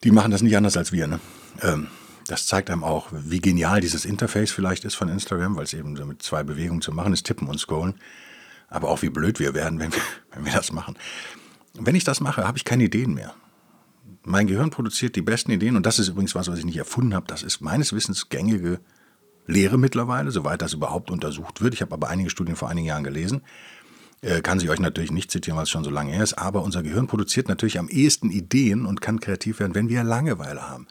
die 0.02 0.10
machen 0.10 0.30
das 0.30 0.42
nicht 0.42 0.56
anders 0.56 0.76
als 0.76 0.92
wir. 0.92 1.06
Ne? 1.06 1.20
Ähm, 1.62 1.86
das 2.26 2.46
zeigt 2.46 2.70
einem 2.70 2.84
auch, 2.84 3.08
wie 3.12 3.40
genial 3.40 3.80
dieses 3.80 4.04
Interface 4.04 4.50
vielleicht 4.50 4.84
ist 4.84 4.94
von 4.94 5.08
Instagram, 5.08 5.56
weil 5.56 5.64
es 5.64 5.74
eben 5.74 5.96
so 5.96 6.04
mit 6.04 6.22
zwei 6.22 6.42
Bewegungen 6.42 6.82
zu 6.82 6.92
machen 6.92 7.12
ist, 7.12 7.24
tippen 7.24 7.48
und 7.48 7.58
scrollen. 7.58 7.94
Aber 8.68 8.88
auch 8.88 9.02
wie 9.02 9.10
blöd 9.10 9.38
wir 9.38 9.54
werden, 9.54 9.78
wenn 9.78 9.92
wir, 9.92 10.02
wenn 10.32 10.44
wir 10.44 10.52
das 10.52 10.72
machen. 10.72 10.96
Wenn 11.78 11.94
ich 11.94 12.04
das 12.04 12.20
mache, 12.20 12.46
habe 12.46 12.58
ich 12.58 12.64
keine 12.64 12.84
Ideen 12.84 13.14
mehr. 13.14 13.34
Mein 14.24 14.46
Gehirn 14.46 14.70
produziert 14.70 15.16
die 15.16 15.22
besten 15.22 15.50
Ideen 15.50 15.76
und 15.76 15.86
das 15.86 15.98
ist 15.98 16.08
übrigens 16.08 16.34
was, 16.34 16.48
was 16.48 16.58
ich 16.58 16.64
nicht 16.64 16.76
erfunden 16.76 17.14
habe. 17.14 17.26
Das 17.26 17.42
ist 17.42 17.60
meines 17.60 17.92
Wissens 17.92 18.28
gängige 18.28 18.80
Lehre 19.46 19.78
mittlerweile, 19.78 20.30
soweit 20.30 20.62
das 20.62 20.74
überhaupt 20.74 21.10
untersucht 21.10 21.60
wird. 21.60 21.74
Ich 21.74 21.82
habe 21.82 21.92
aber 21.94 22.08
einige 22.08 22.30
Studien 22.30 22.54
vor 22.54 22.68
einigen 22.68 22.86
Jahren 22.86 23.04
gelesen. 23.04 23.42
Äh, 24.20 24.40
kann 24.40 24.60
sich 24.60 24.70
euch 24.70 24.78
natürlich 24.78 25.10
nicht 25.10 25.32
zitieren, 25.32 25.56
weil 25.56 25.64
es 25.64 25.70
schon 25.70 25.82
so 25.82 25.90
lange 25.90 26.12
her 26.12 26.22
ist, 26.22 26.34
aber 26.34 26.62
unser 26.62 26.84
Gehirn 26.84 27.08
produziert 27.08 27.48
natürlich 27.48 27.78
am 27.78 27.88
ehesten 27.88 28.30
Ideen 28.30 28.86
und 28.86 29.00
kann 29.00 29.18
kreativ 29.18 29.58
werden, 29.58 29.74
wenn 29.74 29.88
wir 29.88 30.04
Langeweile 30.04 30.68
haben. 30.68 30.86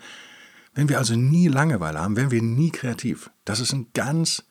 Wenn 0.73 0.89
wir 0.89 0.97
also 0.97 1.15
nie 1.15 1.47
Langeweile 1.47 1.99
haben, 1.99 2.17
werden 2.17 2.31
wir 2.31 2.41
nie 2.41 2.71
kreativ. 2.71 3.29
Das 3.45 3.61
ist 3.61 3.71
ein 3.71 3.87
ganz 3.93 4.43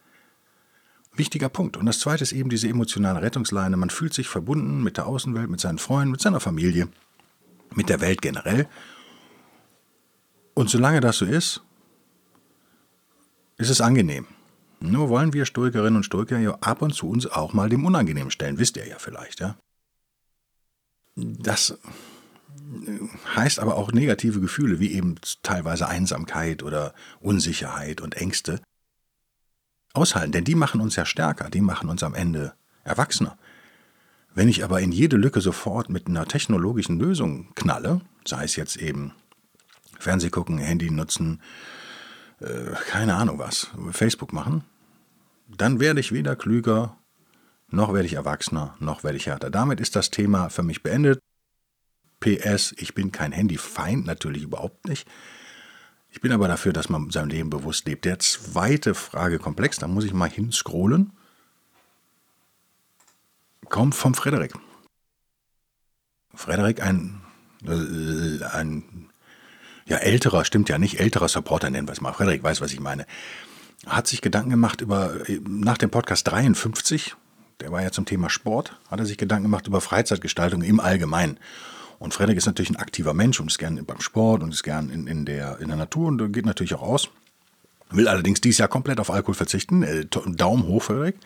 wichtiger 1.15 1.49
Punkt. 1.49 1.77
Und 1.77 1.87
das 1.87 1.99
zweite 1.99 2.23
ist 2.23 2.33
eben 2.33 2.51
diese 2.51 2.69
emotionale 2.69 3.23
Rettungsleine. 3.23 3.77
Man 3.77 3.91
fühlt 3.91 4.15
sich 4.15 4.29
verbunden 4.29 4.83
mit 4.83 4.97
der 4.97 5.07
Außenwelt, 5.07 5.51
mit 5.51 5.61
seinen 5.61 5.79
Freunden, 5.79 6.13
mit 6.13 6.21
seiner 6.21 6.41
Familie, 6.41 6.89
mit 7.75 7.89
der 7.89 8.01
Welt 8.01 8.23
generell. 8.23 8.69
Und 10.55 10.71
solange 10.71 11.01
das 11.01 11.19
so 11.19 11.25
ist, 11.25 11.63
ist 13.57 13.71
es 13.71 13.81
angenehm. 13.81 14.27
Nur 14.81 15.11
wollen 15.11 15.35
wir 15.35 15.45
Stoikerinnen 15.45 15.97
und 15.97 16.05
Stoiker 16.05 16.39
ja 16.39 16.57
ab 16.61 16.81
und 16.81 16.95
zu 16.95 17.09
uns 17.09 17.27
auch 17.27 17.53
mal 17.53 17.69
dem 17.69 17.85
Unangenehmen 17.85 18.31
stellen, 18.31 18.59
wisst 18.59 18.79
ihr 18.79 18.87
ja 18.87 18.99
vielleicht, 18.99 19.41
ja? 19.41 19.57
Das 21.17 21.79
heißt 23.37 23.59
aber 23.59 23.77
auch 23.77 23.93
negative 23.93 24.41
Gefühle, 24.41 24.81
wie 24.81 24.93
eben 24.93 25.17
teilweise 25.43 25.89
Einsamkeit 25.89 26.63
oder 26.63 26.95
Unsicherheit 27.21 28.01
und 28.01 28.15
Ängste, 28.15 28.61
aushalten, 29.93 30.33
denn 30.33 30.45
die 30.45 30.55
machen 30.55 30.81
uns 30.81 30.97
ja 30.97 31.05
stärker, 31.05 31.51
die 31.51 31.61
machen 31.61 31.89
uns 31.89 32.03
am 32.03 32.15
Ende 32.15 32.55
erwachsener. 32.85 33.37
Wenn 34.35 34.49
ich 34.49 34.63
aber 34.63 34.81
in 34.81 34.93
jede 34.93 35.17
Lücke 35.17 35.41
sofort 35.41 35.91
mit 35.91 36.07
einer 36.07 36.27
technologischen 36.27 36.99
Lösung 36.99 37.53
knalle, 37.55 38.01
sei 38.25 38.45
es 38.45 38.57
jetzt 38.57 38.77
eben 38.77 39.13
Fernseh 39.99 40.31
gucken, 40.31 40.59
Handy 40.59 40.91
nutzen, 40.91 41.41
äh, 42.41 42.75
keine 42.89 43.17
Ahnung 43.17 43.39
was, 43.39 43.71
Facebook 43.91 44.33
machen, 44.33 44.65
dann 45.49 45.81
werde 45.81 46.01
ich 46.01 46.13
weder 46.13 46.37
klüger, 46.37 46.97
noch 47.69 47.93
werde 47.93 48.07
ich 48.07 48.15
erwachsener, 48.15 48.77
noch 48.79 49.03
werde 49.05 49.17
ich 49.17 49.27
härter. 49.27 49.51
Damit 49.51 49.81
ist 49.81 49.97
das 49.97 50.11
Thema 50.11 50.49
für 50.49 50.63
mich 50.63 50.83
beendet. 50.83 51.21
PS, 52.21 52.75
ich 52.77 52.95
bin 52.95 53.13
kein 53.13 53.33
Handyfeind, 53.33 54.07
natürlich 54.07 54.43
überhaupt 54.43 54.87
nicht. 54.87 55.09
Ich 56.11 56.21
bin 56.21 56.33
aber 56.33 56.49
dafür, 56.49 56.73
dass 56.73 56.89
man 56.89 57.11
sein 57.11 57.31
Leben 57.31 57.51
bewusst 57.51 57.87
lebt. 57.87 58.05
Der 58.05 58.19
zweite 58.19 58.95
Fragekomplex, 58.95 59.79
da 59.79 59.87
muss 59.87 60.05
ich 60.05 60.13
mal 60.13 60.29
hinscrollen, 60.29 61.13
kommt 63.69 63.95
vom 63.95 64.15
Frederik. 64.15 64.55
Frederik, 66.35 66.83
ein, 66.83 67.21
äh, 67.65 68.45
ein 68.45 69.11
ja, 69.87 69.99
älterer, 69.99 70.45
stimmt 70.45 70.69
ja 70.69 70.79
nicht, 70.79 71.01
älterer 71.01 71.29
Supporter 71.29 71.71
nennen 71.71 71.89
wir 71.89 71.93
es 71.93 72.01
mal. 72.01 72.13
Frederik 72.13 72.43
weiß, 72.43 72.61
was 72.61 72.73
ich 72.73 72.81
meine. 72.81 73.07
Hat 73.87 74.07
sich 74.07 74.21
Gedanken 74.21 74.51
gemacht 74.51 74.81
über, 74.81 75.15
nach 75.49 75.79
dem 75.79 75.91
Podcast 75.91 76.29
53, 76.29 77.15
der 77.61 77.73
war 77.73 77.83
ja 77.83 77.91
zum 77.91 78.05
Thema 78.05 78.31
Sport, 78.31 78.79
hat 78.89 79.01
er 79.01 79.07
sich 79.07 79.19
Gedanken 79.19 79.45
gemacht 79.45 79.67
über 79.67 79.81
Freizeitgestaltung 79.81 80.63
im 80.63 80.81
Allgemeinen. 80.81 81.39
Und 82.01 82.15
Frederik 82.15 82.39
ist 82.39 82.47
natürlich 82.47 82.71
ein 82.71 82.77
aktiver 82.77 83.13
Mensch 83.13 83.39
und 83.41 83.49
ist 83.49 83.59
gern 83.59 83.85
beim 83.85 84.01
Sport 84.01 84.43
und 84.43 84.55
ist 84.55 84.63
gern 84.63 84.89
in, 84.89 85.07
in, 85.07 85.27
der, 85.27 85.61
in 85.61 85.69
der 85.69 85.77
Natur 85.77 86.09
und 86.09 86.33
geht 86.33 86.47
natürlich 86.47 86.75
auch 86.75 86.83
aus. 86.83 87.11
Will 87.91 88.09
allerdings 88.09 88.41
dieses 88.41 88.57
Jahr 88.57 88.69
komplett 88.69 89.01
auf 89.01 89.11
Alkohol 89.11 89.35
verzichten. 89.35 89.83
Äh, 89.83 90.07
Daumen 90.07 90.65
hoch, 90.65 90.83
Frederik. 90.83 91.17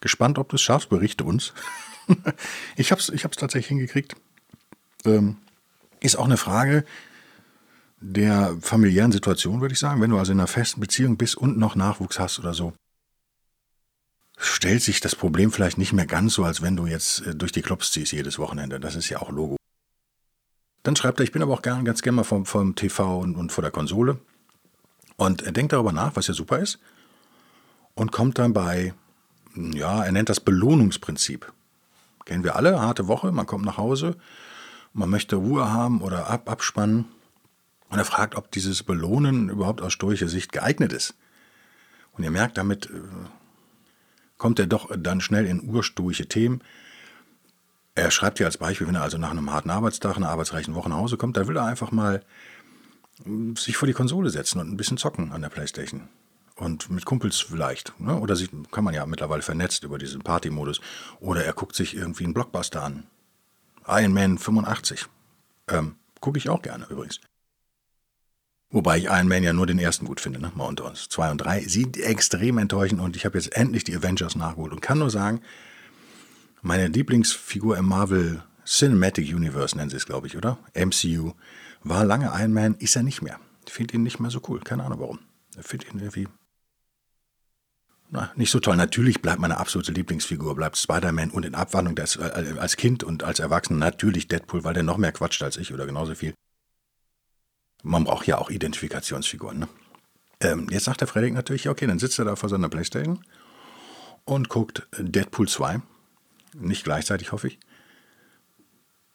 Gespannt, 0.00 0.38
ob 0.38 0.48
du 0.48 0.54
es 0.54 0.62
schaffst, 0.62 0.88
berichte 0.88 1.24
uns. 1.24 1.52
ich 2.76 2.92
habe 2.92 3.00
es 3.00 3.08
ich 3.08 3.22
tatsächlich 3.22 3.66
hingekriegt. 3.66 4.14
Ähm, 5.04 5.36
ist 5.98 6.16
auch 6.16 6.26
eine 6.26 6.36
Frage, 6.36 6.84
der 8.00 8.56
familiären 8.60 9.10
Situation, 9.10 9.60
würde 9.60 9.72
ich 9.72 9.80
sagen. 9.80 10.00
Wenn 10.00 10.10
du 10.10 10.18
also 10.18 10.30
in 10.30 10.38
einer 10.38 10.46
festen 10.46 10.80
Beziehung 10.80 11.16
bist 11.16 11.36
und 11.36 11.58
noch 11.58 11.74
Nachwuchs 11.74 12.20
hast 12.20 12.38
oder 12.38 12.54
so, 12.54 12.72
stellt 14.38 14.82
sich 14.82 15.00
das 15.00 15.16
Problem 15.16 15.50
vielleicht 15.50 15.76
nicht 15.76 15.92
mehr 15.92 16.06
ganz 16.06 16.34
so, 16.34 16.44
als 16.44 16.62
wenn 16.62 16.76
du 16.76 16.86
jetzt 16.86 17.26
äh, 17.26 17.34
durch 17.34 17.50
die 17.50 17.62
Clubs 17.62 17.90
ziehst 17.90 18.12
jedes 18.12 18.38
Wochenende. 18.38 18.78
Das 18.78 18.94
ist 18.94 19.08
ja 19.08 19.20
auch 19.20 19.30
Logo. 19.30 19.59
Dann 20.82 20.96
schreibt 20.96 21.20
er, 21.20 21.24
ich 21.24 21.32
bin 21.32 21.42
aber 21.42 21.52
auch 21.52 21.62
gern, 21.62 21.84
ganz 21.84 22.02
gerne 22.02 22.16
mal 22.16 22.24
vom, 22.24 22.46
vom 22.46 22.74
TV 22.74 23.18
und, 23.18 23.36
und 23.36 23.52
vor 23.52 23.62
der 23.62 23.70
Konsole. 23.70 24.18
Und 25.16 25.42
er 25.42 25.52
denkt 25.52 25.72
darüber 25.72 25.92
nach, 25.92 26.16
was 26.16 26.26
ja 26.26 26.34
super 26.34 26.58
ist. 26.58 26.78
Und 27.94 28.12
kommt 28.12 28.38
dann 28.38 28.54
bei, 28.54 28.94
ja, 29.54 30.02
er 30.02 30.12
nennt 30.12 30.30
das 30.30 30.40
Belohnungsprinzip. 30.40 31.52
Kennen 32.24 32.44
wir 32.44 32.56
alle, 32.56 32.80
harte 32.80 33.08
Woche, 33.08 33.32
man 33.32 33.46
kommt 33.46 33.64
nach 33.64 33.76
Hause, 33.76 34.16
man 34.92 35.10
möchte 35.10 35.36
Ruhe 35.36 35.70
haben 35.70 36.00
oder 36.00 36.28
ab, 36.28 36.48
abspannen. 36.48 37.06
Und 37.90 37.98
er 37.98 38.04
fragt, 38.04 38.36
ob 38.36 38.50
dieses 38.52 38.82
Belohnen 38.82 39.50
überhaupt 39.50 39.82
aus 39.82 39.92
stoischer 39.92 40.28
Sicht 40.28 40.52
geeignet 40.52 40.92
ist. 40.92 41.14
Und 42.12 42.24
ihr 42.24 42.30
merkt, 42.30 42.56
damit 42.56 42.86
äh, 42.86 43.00
kommt 44.38 44.58
er 44.58 44.66
doch 44.66 44.90
dann 44.96 45.20
schnell 45.20 45.46
in 45.46 45.68
urstoische 45.68 46.26
Themen. 46.26 46.62
Er 48.00 48.10
schreibt 48.10 48.38
hier 48.38 48.46
als 48.46 48.56
Beispiel, 48.56 48.86
wenn 48.86 48.94
er 48.94 49.02
also 49.02 49.18
nach 49.18 49.30
einem 49.30 49.52
harten 49.52 49.68
Arbeitstag, 49.68 50.16
einer 50.16 50.30
arbeitsreichen 50.30 50.74
Woche 50.74 50.88
nach 50.88 50.96
Hause 50.96 51.18
kommt, 51.18 51.36
da 51.36 51.46
will 51.46 51.56
er 51.56 51.66
einfach 51.66 51.92
mal 51.92 52.22
hm, 53.24 53.56
sich 53.56 53.76
vor 53.76 53.86
die 53.86 53.92
Konsole 53.92 54.30
setzen 54.30 54.58
und 54.58 54.70
ein 54.70 54.76
bisschen 54.78 54.96
zocken 54.96 55.32
an 55.32 55.42
der 55.42 55.50
Playstation. 55.50 56.08
Und 56.56 56.90
mit 56.90 57.04
Kumpels 57.04 57.40
vielleicht. 57.40 57.98
Ne? 58.00 58.18
Oder 58.18 58.36
sich, 58.36 58.48
kann 58.70 58.84
man 58.84 58.94
ja 58.94 59.04
mittlerweile 59.04 59.42
vernetzt 59.42 59.84
über 59.84 59.98
diesen 59.98 60.22
Party-Modus. 60.22 60.80
Oder 61.20 61.44
er 61.44 61.52
guckt 61.52 61.76
sich 61.76 61.94
irgendwie 61.94 62.24
einen 62.24 62.34
Blockbuster 62.34 62.82
an. 62.82 63.04
Iron 63.86 64.14
Man 64.14 64.38
85. 64.38 65.06
Ähm, 65.68 65.96
Gucke 66.20 66.38
ich 66.38 66.48
auch 66.48 66.62
gerne 66.62 66.86
übrigens. 66.88 67.20
Wobei 68.70 68.98
ich 68.98 69.04
Iron 69.04 69.28
Man 69.28 69.42
ja 69.42 69.52
nur 69.52 69.66
den 69.66 69.78
ersten 69.78 70.06
gut 70.06 70.20
finde, 70.20 70.40
ne? 70.40 70.52
mal 70.54 70.66
unter 70.66 70.86
uns. 70.86 71.08
Zwei 71.08 71.30
und 71.30 71.38
drei 71.38 71.60
sind 71.62 71.98
extrem 71.98 72.56
enttäuschend 72.58 73.00
und 73.00 73.16
ich 73.16 73.26
habe 73.26 73.36
jetzt 73.36 73.54
endlich 73.54 73.84
die 73.84 73.96
Avengers 73.96 74.36
nachgeholt 74.36 74.72
und 74.72 74.80
kann 74.80 74.98
nur 74.98 75.10
sagen, 75.10 75.40
meine 76.62 76.88
Lieblingsfigur 76.88 77.76
im 77.76 77.86
Marvel 77.86 78.42
Cinematic 78.64 79.34
Universe 79.34 79.76
nennen 79.76 79.90
sie 79.90 79.96
es, 79.96 80.06
glaube 80.06 80.26
ich, 80.26 80.36
oder? 80.36 80.58
MCU. 80.74 81.32
War 81.82 82.04
lange 82.04 82.30
Iron 82.34 82.52
Man, 82.52 82.74
ist 82.74 82.96
er 82.96 83.02
nicht 83.02 83.22
mehr. 83.22 83.40
Finde 83.66 83.94
ihn 83.94 84.02
nicht 84.02 84.20
mehr 84.20 84.30
so 84.30 84.40
cool. 84.48 84.60
Keine 84.60 84.84
Ahnung 84.84 85.00
warum. 85.00 85.18
Finde 85.60 85.86
ihn 85.86 85.98
irgendwie 85.98 86.28
na, 88.12 88.32
nicht 88.34 88.50
so 88.50 88.58
toll. 88.58 88.76
Natürlich 88.76 89.22
bleibt 89.22 89.40
meine 89.40 89.58
absolute 89.58 89.92
Lieblingsfigur, 89.92 90.56
bleibt 90.56 90.76
Spider-Man 90.76 91.30
und 91.30 91.44
in 91.44 91.54
Abwandlung 91.54 91.94
des, 91.94 92.16
äh, 92.16 92.54
als 92.58 92.76
Kind 92.76 93.04
und 93.04 93.22
als 93.22 93.38
Erwachsener 93.38 93.78
natürlich 93.78 94.26
Deadpool, 94.26 94.64
weil 94.64 94.74
der 94.74 94.82
noch 94.82 94.96
mehr 94.96 95.12
quatscht 95.12 95.42
als 95.42 95.56
ich 95.56 95.72
oder 95.72 95.86
genauso 95.86 96.16
viel. 96.16 96.34
Man 97.84 98.04
braucht 98.04 98.26
ja 98.26 98.38
auch 98.38 98.50
Identifikationsfiguren. 98.50 99.60
Ne? 99.60 99.68
Ähm, 100.40 100.66
jetzt 100.70 100.84
sagt 100.84 101.00
der 101.00 101.08
Fredrik 101.08 101.34
natürlich, 101.34 101.68
okay, 101.68 101.86
dann 101.86 102.00
sitzt 102.00 102.18
er 102.18 102.24
da 102.24 102.34
vor 102.34 102.48
seiner 102.48 102.68
Playstation 102.68 103.24
und 104.24 104.48
guckt 104.48 104.88
Deadpool 104.98 105.48
2. 105.48 105.80
Nicht 106.54 106.84
gleichzeitig, 106.84 107.32
hoffe 107.32 107.48
ich. 107.48 107.58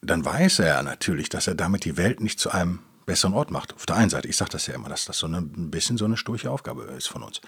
Dann 0.01 0.23
weiß 0.23 0.59
er 0.59 0.83
natürlich, 0.83 1.29
dass 1.29 1.47
er 1.47 1.55
damit 1.55 1.85
die 1.85 1.97
Welt 1.97 2.21
nicht 2.21 2.39
zu 2.39 2.51
einem 2.51 2.79
besseren 3.05 3.33
Ort 3.33 3.51
macht. 3.51 3.73
Auf 3.73 3.85
der 3.85 3.95
einen 3.95 4.09
Seite, 4.09 4.27
ich 4.27 4.37
sage 4.37 4.51
das 4.51 4.67
ja 4.67 4.75
immer, 4.75 4.89
dass 4.89 5.05
das 5.05 5.17
so 5.17 5.27
eine, 5.27 5.37
ein 5.37 5.71
bisschen 5.71 5.97
so 5.97 6.05
eine 6.05 6.17
sturche 6.17 6.51
Aufgabe 6.51 6.83
ist 6.97 7.07
von 7.07 7.23
uns. 7.23 7.41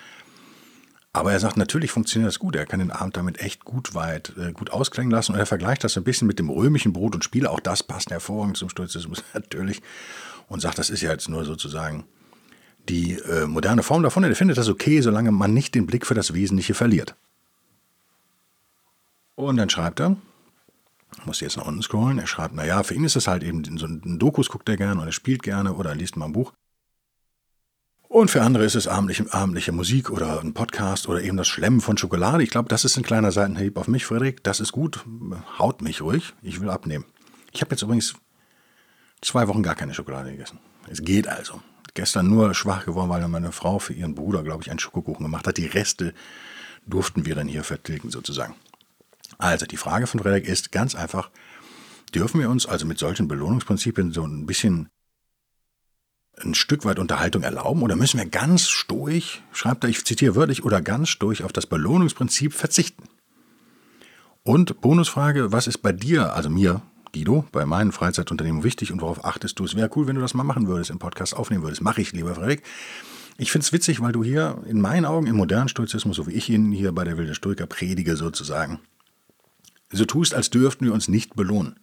Aber 1.13 1.31
er 1.31 1.39
sagt, 1.39 1.57
natürlich 1.57 1.89
funktioniert 1.91 2.27
das 2.27 2.37
gut. 2.37 2.55
Er 2.55 2.65
kann 2.67 2.79
den 2.79 2.91
Abend 2.91 3.17
damit 3.17 3.39
echt 3.39 3.65
gut 3.65 3.95
weit, 3.95 4.33
äh, 4.37 4.51
gut 4.51 4.69
ausklingen 4.69 5.09
lassen. 5.09 5.33
Und 5.33 5.39
er 5.39 5.47
vergleicht 5.47 5.83
das 5.83 5.97
ein 5.97 6.03
bisschen 6.03 6.27
mit 6.27 6.37
dem 6.37 6.49
römischen 6.49 6.93
Brot 6.93 7.15
und 7.15 7.23
Spiel. 7.23 7.47
Auch 7.47 7.59
das 7.59 7.81
passt 7.81 8.11
hervorragend 8.11 8.57
zum 8.57 8.69
Stoizismus 8.69 9.23
natürlich. 9.33 9.81
Und 10.47 10.61
sagt, 10.61 10.77
das 10.77 10.89
ist 10.89 11.01
ja 11.01 11.11
jetzt 11.11 11.27
nur 11.27 11.43
sozusagen 11.43 12.05
die 12.87 13.13
äh, 13.13 13.47
moderne 13.47 13.83
Form 13.83 14.03
davon. 14.03 14.23
Er 14.23 14.35
findet 14.35 14.57
das 14.57 14.69
okay, 14.69 15.01
solange 15.01 15.31
man 15.31 15.53
nicht 15.53 15.75
den 15.75 15.87
Blick 15.87 16.05
für 16.05 16.13
das 16.13 16.33
Wesentliche 16.33 16.73
verliert. 16.73 17.15
Und 19.37 19.57
dann 19.57 19.69
schreibt 19.69 19.99
er, 19.99 20.17
muss 21.25 21.41
jetzt 21.41 21.57
nach 21.57 21.67
unten 21.67 21.83
scrollen, 21.83 22.17
er 22.17 22.25
schreibt, 22.25 22.55
naja, 22.55 22.81
für 22.81 22.95
ihn 22.95 23.03
ist 23.03 23.15
es 23.15 23.27
halt 23.27 23.43
eben, 23.43 23.63
so 23.77 23.85
ein 23.85 24.17
Dokus 24.17 24.49
guckt 24.49 24.67
er 24.67 24.77
gerne 24.77 24.99
oder 24.99 25.09
er 25.09 25.13
spielt 25.13 25.43
gerne 25.43 25.75
oder 25.75 25.91
er 25.91 25.95
liest 25.95 26.17
mal 26.17 26.25
ein 26.25 26.33
Buch. 26.33 26.53
Und 28.07 28.31
für 28.31 28.41
andere 28.41 28.65
ist 28.65 28.73
es 28.73 28.87
abendliche, 28.87 29.31
abendliche 29.31 29.71
Musik 29.71 30.09
oder 30.09 30.39
ein 30.41 30.55
Podcast 30.55 31.07
oder 31.07 31.21
eben 31.21 31.37
das 31.37 31.47
Schlemmen 31.47 31.81
von 31.81 31.97
Schokolade. 31.97 32.41
Ich 32.41 32.49
glaube, 32.49 32.67
das 32.67 32.83
ist 32.83 32.97
ein 32.97 33.03
kleiner 33.03 33.31
Seitenhieb 33.31 33.77
auf 33.77 33.87
mich, 33.87 34.07
Frederik. 34.07 34.43
Das 34.43 34.59
ist 34.59 34.71
gut. 34.71 35.05
Haut 35.59 35.83
mich 35.83 36.01
ruhig. 36.01 36.33
Ich 36.41 36.59
will 36.59 36.71
abnehmen. 36.71 37.05
Ich 37.51 37.61
habe 37.61 37.71
jetzt 37.71 37.83
übrigens 37.83 38.15
zwei 39.21 39.47
Wochen 39.47 39.61
gar 39.61 39.75
keine 39.75 39.93
Schokolade 39.93 40.31
gegessen. 40.31 40.57
Es 40.89 41.03
geht 41.03 41.27
also. 41.27 41.61
Gestern 41.93 42.27
nur 42.27 42.55
schwach 42.55 42.85
geworden, 42.85 43.09
weil 43.09 43.27
meine 43.27 43.51
Frau 43.51 43.77
für 43.77 43.93
ihren 43.93 44.15
Bruder, 44.15 44.41
glaube 44.41 44.63
ich, 44.63 44.71
einen 44.71 44.79
Schokokuchen 44.79 45.25
gemacht 45.25 45.45
hat. 45.45 45.57
Die 45.57 45.67
Reste 45.67 46.15
durften 46.87 47.27
wir 47.27 47.35
dann 47.35 47.47
hier 47.47 47.63
vertilgen, 47.63 48.09
sozusagen. 48.09 48.55
Also, 49.37 49.65
die 49.65 49.77
Frage 49.77 50.07
von 50.07 50.19
Frederik 50.19 50.47
ist 50.47 50.71
ganz 50.71 50.95
einfach: 50.95 51.29
Dürfen 52.13 52.39
wir 52.39 52.49
uns 52.49 52.65
also 52.65 52.85
mit 52.85 52.99
solchen 52.99 53.27
Belohnungsprinzipien 53.27 54.11
so 54.11 54.25
ein 54.25 54.45
bisschen 54.45 54.89
ein 56.39 56.55
Stück 56.55 56.85
weit 56.85 56.99
Unterhaltung 56.99 57.43
erlauben 57.43 57.81
oder 57.81 57.95
müssen 57.95 58.19
wir 58.19 58.27
ganz 58.27 58.67
stoisch, 58.67 59.41
schreibt 59.51 59.83
er, 59.83 59.89
ich 59.89 60.05
zitiere 60.05 60.35
wörtlich, 60.35 60.63
oder 60.63 60.81
ganz 60.81 61.09
stoisch 61.09 61.41
auf 61.41 61.51
das 61.51 61.65
Belohnungsprinzip 61.65 62.53
verzichten? 62.53 63.03
Und 64.43 64.79
Bonusfrage, 64.81 65.51
was 65.51 65.67
ist 65.67 65.79
bei 65.79 65.91
dir, 65.91 66.33
also 66.33 66.49
mir, 66.49 66.81
Guido, 67.11 67.45
bei 67.51 67.65
meinen 67.65 67.91
Freizeitunternehmen 67.91 68.63
wichtig 68.63 68.91
und 68.91 69.01
worauf 69.01 69.25
achtest 69.25 69.59
du? 69.59 69.65
Es 69.65 69.75
wäre 69.75 69.89
cool, 69.95 70.07
wenn 70.07 70.15
du 70.15 70.21
das 70.21 70.33
mal 70.33 70.43
machen 70.43 70.67
würdest, 70.67 70.89
im 70.89 70.99
Podcast 70.99 71.35
aufnehmen 71.35 71.63
würdest. 71.63 71.81
Mache 71.81 72.01
ich, 72.01 72.13
lieber 72.13 72.35
Frederik. 72.35 72.63
Ich 73.37 73.51
finde 73.51 73.65
es 73.65 73.73
witzig, 73.73 74.01
weil 74.01 74.13
du 74.13 74.23
hier 74.23 74.61
in 74.65 74.79
meinen 74.79 75.05
Augen 75.05 75.27
im 75.27 75.35
modernen 75.35 75.69
Stoizismus, 75.69 76.15
so 76.15 76.27
wie 76.27 76.33
ich 76.33 76.49
ihn 76.49 76.71
hier 76.71 76.91
bei 76.91 77.03
der 77.03 77.17
Wilde 77.17 77.35
Stoiker 77.35 77.67
predige 77.67 78.15
sozusagen, 78.15 78.79
so 79.91 80.05
tust, 80.05 80.33
als 80.33 80.49
dürften 80.49 80.85
wir 80.85 80.93
uns 80.93 81.07
nicht 81.07 81.35
belohnen. 81.35 81.79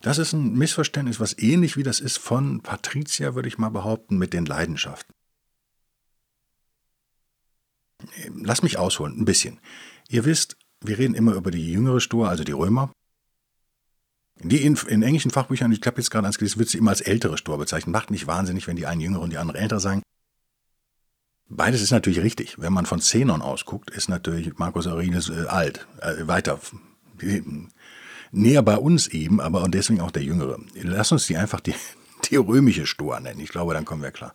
Das 0.00 0.18
ist 0.18 0.32
ein 0.34 0.52
Missverständnis, 0.52 1.18
was 1.18 1.38
ähnlich 1.38 1.76
wie 1.76 1.82
das 1.82 2.00
ist 2.00 2.18
von 2.18 2.60
Patricia, 2.60 3.34
würde 3.34 3.48
ich 3.48 3.58
mal 3.58 3.70
behaupten, 3.70 4.18
mit 4.18 4.32
den 4.32 4.44
Leidenschaften. 4.44 5.14
Lass 8.34 8.62
mich 8.62 8.78
ausholen, 8.78 9.18
ein 9.18 9.24
bisschen. 9.24 9.60
Ihr 10.08 10.26
wisst, 10.26 10.58
wir 10.82 10.98
reden 10.98 11.14
immer 11.14 11.32
über 11.32 11.50
die 11.50 11.72
jüngere 11.72 12.00
Stoa, 12.00 12.28
also 12.28 12.44
die 12.44 12.52
Römer. 12.52 12.92
Die 14.40 14.62
in, 14.62 14.76
in 14.88 15.02
englischen 15.02 15.30
Fachbüchern, 15.30 15.72
ich 15.72 15.80
habe 15.86 15.98
jetzt 15.98 16.10
gerade 16.10 16.26
ans 16.26 16.36
gelesen, 16.38 16.58
wird 16.58 16.68
sie 16.68 16.78
immer 16.78 16.90
als 16.90 17.00
ältere 17.00 17.38
Stoa 17.38 17.56
bezeichnet. 17.56 17.92
Macht 17.92 18.10
nicht 18.10 18.26
wahnsinnig, 18.26 18.66
wenn 18.66 18.76
die 18.76 18.86
einen 18.86 19.00
jüngere 19.00 19.22
und 19.22 19.30
die 19.30 19.38
andere 19.38 19.58
älter 19.58 19.80
sagen. 19.80 20.02
Beides 21.48 21.82
ist 21.82 21.90
natürlich 21.90 22.20
richtig. 22.20 22.58
Wenn 22.58 22.72
man 22.72 22.86
von 22.86 23.00
Zenon 23.00 23.42
ausguckt, 23.42 23.90
ist 23.90 24.08
natürlich 24.08 24.58
Marcus 24.58 24.86
Aurelius 24.86 25.28
äh, 25.28 25.46
alt, 25.46 25.86
äh, 26.00 26.26
weiter 26.26 26.58
näher 28.32 28.62
bei 28.62 28.76
uns 28.76 29.06
eben, 29.08 29.40
aber 29.40 29.62
und 29.62 29.74
deswegen 29.74 30.00
auch 30.00 30.10
der 30.10 30.22
Jüngere. 30.22 30.58
Lass 30.74 31.12
uns 31.12 31.26
die 31.26 31.36
einfach 31.36 31.60
die, 31.60 31.74
die 32.30 32.36
römische 32.36 32.86
Stoa 32.86 33.20
nennen. 33.20 33.40
Ich 33.40 33.50
glaube, 33.50 33.74
dann 33.74 33.84
kommen 33.84 34.02
wir 34.02 34.10
klar. 34.10 34.32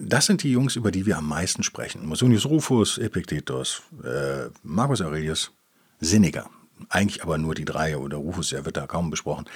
Das 0.00 0.26
sind 0.26 0.42
die 0.42 0.52
Jungs, 0.52 0.76
über 0.76 0.90
die 0.90 1.06
wir 1.06 1.18
am 1.18 1.28
meisten 1.28 1.62
sprechen. 1.62 2.06
Musonius 2.06 2.46
Rufus, 2.46 2.98
Epictetus, 2.98 3.82
äh, 4.04 4.48
Marcus 4.62 5.00
Aurelius, 5.00 5.52
Seneca. 6.00 6.48
Eigentlich 6.88 7.22
aber 7.22 7.38
nur 7.38 7.54
die 7.54 7.64
drei, 7.64 7.96
oder 7.96 8.16
Rufus, 8.16 8.50
der 8.50 8.64
wird 8.64 8.76
da 8.76 8.86
kaum 8.86 9.10
besprochen. 9.10 9.46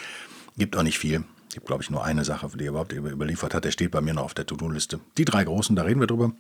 Gibt 0.57 0.77
auch 0.77 0.83
nicht 0.83 0.99
viel. 0.99 1.25
Gibt, 1.57 1.69
glaube 1.69 1.83
ich, 1.83 1.89
nur 1.89 2.05
eine 2.05 2.23
Sache, 2.23 2.51
die 2.55 2.65
er 2.65 2.69
überhaupt 2.69 2.93
überliefert 2.93 3.55
hat. 3.55 3.65
Der 3.65 3.71
steht 3.71 3.91
bei 3.91 4.03
mir 4.03 4.13
noch 4.13 4.25
auf 4.25 4.35
der 4.35 4.45
To-Do-Liste. 4.45 5.01
Die 5.17 5.25
drei 5.25 5.43
großen, 5.43 5.75
da 5.75 5.85
reden 5.85 6.01
wir 6.01 6.07
drüber. 6.07 6.33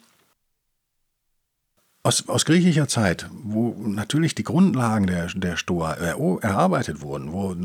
Aus, 2.02 2.28
aus, 2.28 2.44
griechischer 2.44 2.86
Zeit, 2.86 3.26
wo 3.32 3.74
natürlich 3.78 4.34
die 4.34 4.42
Grundlagen 4.42 5.06
der, 5.06 5.28
der 5.28 5.56
Stoa 5.56 5.94
erarbeitet 5.94 7.00
wurden, 7.00 7.32
wo 7.32 7.56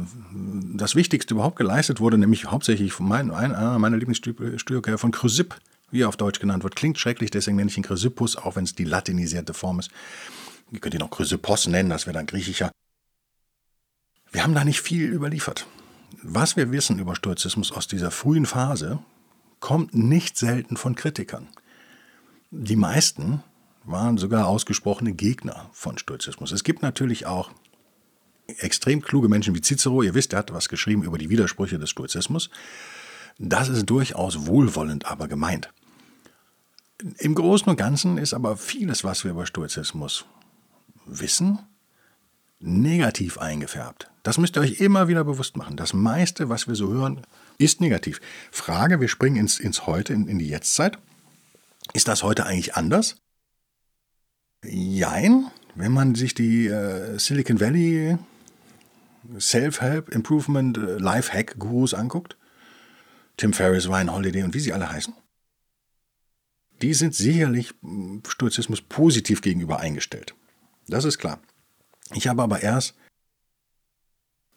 das 0.77 0.95
Wichtigste 0.95 1.33
überhaupt 1.33 1.57
geleistet 1.57 1.99
wurde, 1.99 2.17
nämlich 2.17 2.45
hauptsächlich 2.45 2.93
von 2.93 3.09
mein, 3.09 3.31
einer 3.31 3.77
meiner 3.79 3.97
Lieblingsstücke 3.97 4.97
von 4.97 5.11
Chrysipp, 5.11 5.57
wie 5.91 6.03
er 6.03 6.07
auf 6.07 6.15
Deutsch 6.15 6.39
genannt 6.39 6.63
wird. 6.63 6.77
Klingt 6.77 6.99
schrecklich, 6.99 7.31
deswegen 7.31 7.57
nenne 7.57 7.69
ich 7.69 7.75
ihn 7.75 7.83
Chrysippus, 7.83 8.37
auch 8.37 8.55
wenn 8.55 8.63
es 8.63 8.75
die 8.75 8.85
latinisierte 8.85 9.53
Form 9.53 9.81
ist. 9.81 9.91
Ihr 10.71 10.79
könnt 10.79 10.95
ihn 10.95 11.01
auch 11.01 11.11
Chrysippos 11.11 11.67
nennen, 11.67 11.89
das 11.89 12.05
wäre 12.05 12.13
dann 12.13 12.27
griechischer. 12.27 12.71
Wir 14.31 14.41
haben 14.41 14.55
da 14.55 14.63
nicht 14.63 14.79
viel 14.79 15.11
überliefert. 15.11 15.67
Was 16.23 16.55
wir 16.55 16.71
wissen 16.71 16.99
über 16.99 17.15
Stoizismus 17.15 17.71
aus 17.71 17.87
dieser 17.87 18.11
frühen 18.11 18.45
Phase, 18.45 18.99
kommt 19.59 19.95
nicht 19.95 20.37
selten 20.37 20.77
von 20.77 20.95
Kritikern. 20.95 21.47
Die 22.51 22.75
meisten 22.75 23.43
waren 23.85 24.17
sogar 24.17 24.47
ausgesprochene 24.47 25.13
Gegner 25.13 25.69
von 25.73 25.97
Stoizismus. 25.97 26.51
Es 26.51 26.63
gibt 26.63 26.81
natürlich 26.81 27.25
auch 27.25 27.51
extrem 28.59 29.01
kluge 29.01 29.29
Menschen 29.29 29.55
wie 29.55 29.61
Cicero. 29.61 30.03
Ihr 30.03 30.13
wisst, 30.13 30.33
er 30.33 30.39
hat 30.39 30.53
was 30.53 30.69
geschrieben 30.69 31.03
über 31.03 31.17
die 31.17 31.29
Widersprüche 31.29 31.79
des 31.79 31.89
Stoizismus. 31.89 32.49
Das 33.39 33.69
ist 33.69 33.89
durchaus 33.89 34.45
wohlwollend, 34.45 35.05
aber 35.05 35.27
gemeint. 35.27 35.69
Im 37.17 37.33
Großen 37.33 37.67
und 37.67 37.77
Ganzen 37.77 38.17
ist 38.19 38.33
aber 38.33 38.57
vieles, 38.57 39.03
was 39.03 39.23
wir 39.23 39.31
über 39.31 39.47
Stoizismus 39.47 40.25
wissen, 41.07 41.59
negativ 42.61 43.37
eingefärbt. 43.37 44.09
Das 44.23 44.37
müsst 44.37 44.55
ihr 44.55 44.61
euch 44.61 44.79
immer 44.79 45.07
wieder 45.07 45.23
bewusst 45.23 45.57
machen. 45.57 45.77
Das 45.77 45.93
meiste, 45.93 46.49
was 46.49 46.67
wir 46.67 46.75
so 46.75 46.89
hören, 46.89 47.21
ist 47.57 47.81
negativ. 47.81 48.21
Frage, 48.51 49.01
wir 49.01 49.07
springen 49.07 49.37
ins, 49.37 49.59
ins 49.59 49.87
Heute, 49.87 50.13
in, 50.13 50.27
in 50.27 50.39
die 50.39 50.47
Jetztzeit. 50.47 50.97
Ist 51.93 52.07
das 52.07 52.23
heute 52.23 52.45
eigentlich 52.45 52.75
anders? 52.75 53.17
Jein, 54.63 55.47
wenn 55.75 55.91
man 55.91 56.13
sich 56.15 56.35
die 56.35 56.67
äh, 56.67 57.17
Silicon 57.17 57.59
Valley 57.59 58.17
Self-Help, 59.39 60.09
Improvement, 60.09 60.77
äh, 60.77 60.97
Life-Hack-Gurus 60.97 61.93
anguckt, 61.93 62.37
Tim 63.37 63.53
Ferriss, 63.53 63.87
Ryan 63.87 64.13
Holiday 64.13 64.43
und 64.43 64.53
wie 64.53 64.59
sie 64.59 64.73
alle 64.73 64.91
heißen, 64.91 65.13
die 66.81 66.93
sind 66.93 67.15
sicherlich 67.15 67.73
hm, 67.81 68.21
Stoizismus 68.27 68.81
positiv 68.81 69.41
gegenüber 69.41 69.79
eingestellt. 69.79 70.35
Das 70.87 71.05
ist 71.05 71.17
klar. 71.17 71.39
Ich 72.13 72.27
habe 72.27 72.41
aber 72.41 72.61
erst 72.61 72.95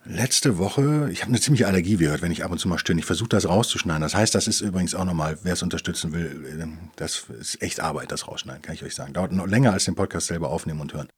letzte 0.05 0.59
Woche, 0.59 1.09
ich 1.11 1.23
habe 1.23 1.31
eine 1.31 1.41
ziemliche 1.41 1.67
Allergie, 1.67 1.99
wie 1.99 2.05
ihr 2.05 2.11
hört, 2.11 2.23
wenn 2.23 2.33
ich 2.33 2.45
ab 2.45 2.51
und 2.51 2.59
zu 2.59 2.69
mal 2.69 2.79
stöhne. 2.79 3.01
Ich 3.01 3.07
versuche 3.07 3.29
das 3.29 3.49
rauszuschneiden. 3.49 4.03
Das 4.03 4.15
heißt, 4.15 4.35
das 4.35 4.47
ist 4.47 4.61
übrigens 4.61 4.95
auch 4.95 5.05
nochmal, 5.05 5.39
wer 5.43 5.55
es 5.55 5.63
unterstützen 5.63 6.13
will, 6.13 6.59
ähm, 6.61 6.79
das 6.97 7.27
ist 7.41 7.63
echt 7.63 7.81
Arbeit, 7.81 8.13
das 8.13 8.29
rausschneiden, 8.29 8.63
kann 8.63 8.75
ich 8.75 8.85
euch 8.85 8.95
sagen. 8.95 9.13
Dauert 9.13 9.33
noch 9.33 9.47
länger 9.47 9.73
als 9.73 9.87
den 9.87 9.95
Podcast 9.95 10.27
selber 10.27 10.51
aufnehmen 10.51 10.81
und 10.81 10.93
hören. 10.93 11.09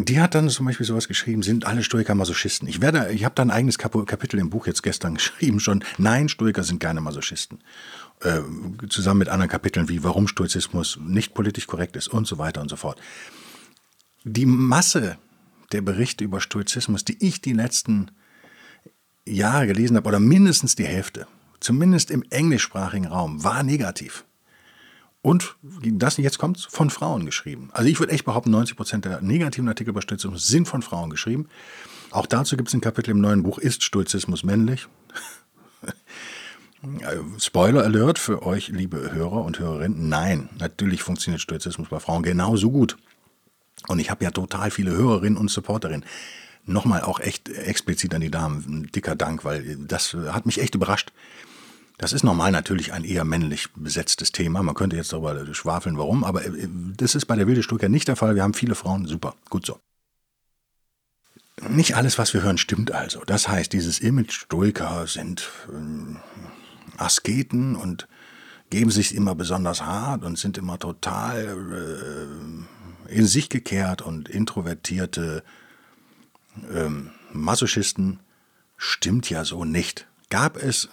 die 0.00 0.20
hat 0.20 0.36
dann 0.36 0.48
zum 0.48 0.66
Beispiel 0.66 0.86
sowas 0.86 1.08
geschrieben, 1.08 1.42
sind 1.42 1.66
alle 1.66 1.82
Stoiker 1.82 2.14
Masochisten. 2.14 2.68
Ich 2.68 2.80
werde, 2.80 3.10
ich 3.10 3.24
habe 3.24 3.34
da 3.34 3.42
ein 3.42 3.50
eigenes 3.50 3.78
Kapitel 3.78 4.38
im 4.38 4.48
Buch 4.48 4.68
jetzt 4.68 4.82
gestern 4.82 5.14
geschrieben 5.16 5.60
schon. 5.60 5.84
Nein, 5.96 6.28
Stoiker 6.28 6.62
sind 6.62 6.78
keine 6.80 7.00
Masochisten. 7.00 7.60
Äh, 8.20 8.40
zusammen 8.88 9.18
mit 9.18 9.28
anderen 9.28 9.50
Kapiteln 9.50 9.88
wie 9.88 10.02
warum 10.04 10.28
Stoizismus 10.28 10.98
nicht 11.00 11.34
politisch 11.34 11.66
korrekt 11.66 11.96
ist 11.96 12.08
und 12.08 12.26
so 12.26 12.38
weiter 12.38 12.60
und 12.60 12.68
so 12.68 12.76
fort. 12.76 13.00
Die 14.30 14.46
Masse 14.46 15.16
der 15.72 15.80
Berichte 15.80 16.24
über 16.24 16.40
Stoizismus, 16.40 17.04
die 17.04 17.16
ich 17.26 17.40
die 17.40 17.54
letzten 17.54 18.10
Jahre 19.26 19.66
gelesen 19.66 19.96
habe, 19.96 20.08
oder 20.08 20.20
mindestens 20.20 20.76
die 20.76 20.84
Hälfte, 20.84 21.26
zumindest 21.60 22.10
im 22.10 22.22
englischsprachigen 22.30 23.06
Raum, 23.06 23.42
war 23.42 23.62
negativ. 23.62 24.24
Und 25.22 25.56
das 25.62 26.18
jetzt 26.18 26.38
kommt 26.38 26.60
von 26.70 26.90
Frauen 26.90 27.24
geschrieben. 27.24 27.70
Also 27.72 27.88
ich 27.88 27.98
würde 28.00 28.12
echt 28.12 28.24
behaupten, 28.24 28.50
90 28.50 28.76
Prozent 28.76 29.04
der 29.04 29.20
negativen 29.20 29.68
Artikel 29.68 29.90
über 29.90 30.02
Stoizismus 30.02 30.46
sind 30.46 30.68
von 30.68 30.82
Frauen 30.82 31.10
geschrieben. 31.10 31.48
Auch 32.10 32.26
dazu 32.26 32.56
gibt 32.56 32.68
es 32.68 32.74
ein 32.74 32.80
Kapitel 32.80 33.10
im 33.10 33.20
neuen 33.20 33.42
Buch, 33.42 33.58
Ist 33.58 33.82
Stoizismus 33.82 34.44
männlich? 34.44 34.88
Spoiler 37.40 37.82
Alert 37.82 38.18
für 38.18 38.42
euch, 38.44 38.68
liebe 38.68 39.10
Hörer 39.12 39.44
und 39.44 39.58
Hörerinnen. 39.58 40.08
Nein, 40.08 40.48
natürlich 40.58 41.02
funktioniert 41.02 41.40
Stoizismus 41.40 41.88
bei 41.88 41.98
Frauen 41.98 42.22
genauso 42.22 42.70
gut. 42.70 42.96
Und 43.86 43.98
ich 43.98 44.10
habe 44.10 44.24
ja 44.24 44.30
total 44.30 44.70
viele 44.70 44.90
Hörerinnen 44.90 45.38
und 45.38 45.50
Supporterinnen. 45.50 46.04
Nochmal 46.66 47.02
auch 47.02 47.20
echt 47.20 47.48
explizit 47.48 48.14
an 48.14 48.20
die 48.20 48.30
Damen, 48.30 48.64
ein 48.68 48.92
dicker 48.92 49.16
Dank, 49.16 49.44
weil 49.44 49.76
das 49.76 50.14
hat 50.14 50.44
mich 50.44 50.60
echt 50.60 50.74
überrascht. 50.74 51.12
Das 51.98 52.12
ist 52.12 52.22
normal 52.22 52.52
natürlich 52.52 52.92
ein 52.92 53.04
eher 53.04 53.24
männlich 53.24 53.68
besetztes 53.74 54.30
Thema. 54.30 54.62
Man 54.62 54.74
könnte 54.74 54.94
jetzt 54.94 55.12
darüber 55.12 55.52
schwafeln, 55.52 55.98
warum, 55.98 56.22
aber 56.22 56.44
äh, 56.44 56.68
das 56.96 57.16
ist 57.16 57.26
bei 57.26 57.34
der 57.34 57.46
Wilde 57.46 57.64
Stuttgart 57.64 57.90
nicht 57.90 58.06
der 58.06 58.16
Fall. 58.16 58.36
Wir 58.36 58.44
haben 58.44 58.54
viele 58.54 58.76
Frauen, 58.76 59.06
super, 59.06 59.34
gut 59.50 59.66
so. 59.66 59.80
Nicht 61.68 61.96
alles, 61.96 62.18
was 62.18 62.32
wir 62.34 62.42
hören, 62.42 62.56
stimmt 62.56 62.92
also. 62.92 63.22
Das 63.26 63.48
heißt, 63.48 63.72
dieses 63.72 63.98
Image 63.98 64.32
Stoiker 64.32 65.08
sind 65.08 65.50
äh, 65.68 67.02
Asketen 67.02 67.74
und 67.74 68.06
geben 68.70 68.92
sich 68.92 69.12
immer 69.12 69.34
besonders 69.34 69.82
hart 69.82 70.24
und 70.24 70.38
sind 70.38 70.56
immer 70.56 70.78
total 70.78 71.46
äh, 71.48 72.77
in 73.08 73.26
sich 73.26 73.48
gekehrt 73.48 74.02
und 74.02 74.28
introvertierte 74.28 75.42
ähm, 76.72 77.10
Masochisten. 77.32 78.20
Stimmt 78.76 79.28
ja 79.28 79.44
so 79.44 79.64
nicht. 79.64 80.06
Gab 80.30 80.56
es 80.56 80.88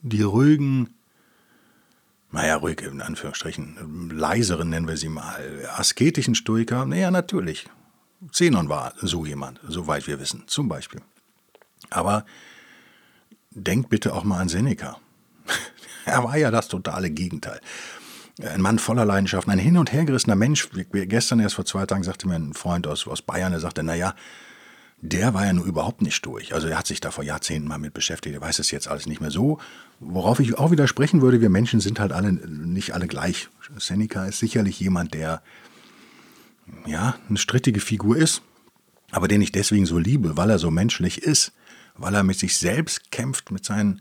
die 0.00 0.22
ruhigen, 0.22 0.94
naja, 2.30 2.56
ruhig 2.56 2.82
in 2.82 3.00
Anführungsstrichen, 3.00 4.10
leiseren 4.10 4.68
nennen 4.68 4.88
wir 4.88 4.96
sie 4.96 5.08
mal, 5.08 5.68
asketischen 5.76 6.34
Stoiker, 6.34 6.84
naja, 6.86 7.10
natürlich. 7.10 7.66
Zenon 8.32 8.68
war 8.68 8.94
so 9.00 9.26
jemand, 9.26 9.60
soweit 9.66 10.06
wir 10.06 10.20
wissen, 10.20 10.44
zum 10.46 10.68
Beispiel. 10.68 11.00
Aber 11.90 12.24
denkt 13.50 13.90
bitte 13.90 14.14
auch 14.14 14.24
mal 14.24 14.40
an 14.40 14.48
Seneca. 14.48 14.98
er 16.04 16.24
war 16.24 16.36
ja 16.36 16.50
das 16.50 16.68
totale 16.68 17.10
Gegenteil. 17.10 17.60
Ein 18.42 18.60
Mann 18.60 18.78
voller 18.78 19.04
Leidenschaften, 19.04 19.52
ein 19.52 19.58
hin 19.58 19.76
und 19.76 19.92
hergerissener 19.92 20.34
Mensch. 20.34 20.68
Gestern 20.92 21.40
erst 21.40 21.54
vor 21.54 21.64
zwei 21.64 21.86
Tagen 21.86 22.02
sagte 22.02 22.26
mir 22.26 22.34
ein 22.34 22.52
Freund 22.52 22.86
aus, 22.86 23.06
aus 23.06 23.22
Bayern, 23.22 23.52
er 23.52 23.60
sagte, 23.60 23.82
naja, 23.82 24.14
der 25.00 25.34
war 25.34 25.44
ja 25.44 25.52
nur 25.52 25.66
überhaupt 25.66 26.02
nicht 26.02 26.24
durch. 26.24 26.54
Also 26.54 26.66
er 26.66 26.78
hat 26.78 26.86
sich 26.86 27.00
da 27.00 27.10
vor 27.10 27.22
Jahrzehnten 27.24 27.68
mal 27.68 27.78
mit 27.78 27.94
beschäftigt, 27.94 28.34
er 28.34 28.40
weiß 28.40 28.58
es 28.58 28.70
jetzt 28.70 28.88
alles 28.88 29.06
nicht 29.06 29.20
mehr 29.20 29.30
so. 29.30 29.58
Worauf 30.00 30.40
ich 30.40 30.58
auch 30.58 30.70
widersprechen 30.70 31.20
würde, 31.20 31.40
wir 31.40 31.50
Menschen 31.50 31.80
sind 31.80 32.00
halt 32.00 32.12
alle 32.12 32.32
nicht 32.32 32.94
alle 32.94 33.06
gleich. 33.06 33.48
Seneca 33.78 34.24
ist 34.24 34.38
sicherlich 34.38 34.80
jemand, 34.80 35.14
der 35.14 35.42
ja 36.86 37.16
eine 37.28 37.38
strittige 37.38 37.80
Figur 37.80 38.16
ist, 38.16 38.42
aber 39.10 39.28
den 39.28 39.42
ich 39.42 39.52
deswegen 39.52 39.86
so 39.86 39.98
liebe, 39.98 40.36
weil 40.36 40.50
er 40.50 40.58
so 40.58 40.70
menschlich 40.70 41.22
ist, 41.22 41.52
weil 41.96 42.14
er 42.14 42.22
mit 42.22 42.38
sich 42.38 42.56
selbst 42.56 43.10
kämpft, 43.10 43.50
mit, 43.50 43.64
seinen, 43.64 44.00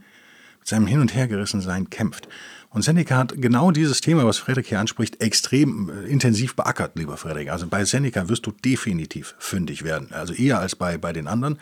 mit 0.63 0.69
seinem 0.69 0.88
Hin- 0.88 1.02
und 1.02 1.13
Hergerissensein 1.13 1.89
kämpft. 1.89 2.30
Und 2.69 2.84
Seneca 2.84 3.17
hat 3.17 3.34
genau 3.36 3.71
dieses 3.71 3.99
Thema, 3.99 4.26
was 4.26 4.38
Frederik 4.38 4.67
hier 4.67 4.80
anspricht, 4.80 5.21
extrem 5.21 5.89
äh, 5.89 6.08
intensiv 6.08 6.56
beackert, 6.56 6.97
lieber 6.97 7.17
Frederik. 7.17 7.52
Also 7.52 7.67
bei 7.67 7.84
Seneca 7.84 8.30
wirst 8.30 8.45
du 8.45 8.52
definitiv 8.52 9.36
fündig 9.39 9.84
werden. 9.84 10.13
Also 10.13 10.34
eher 10.34 10.60
als 10.60 10.78
bei, 10.78 10.97
bei 10.97 11.12
den 11.12 11.28
anderen. 11.28 11.60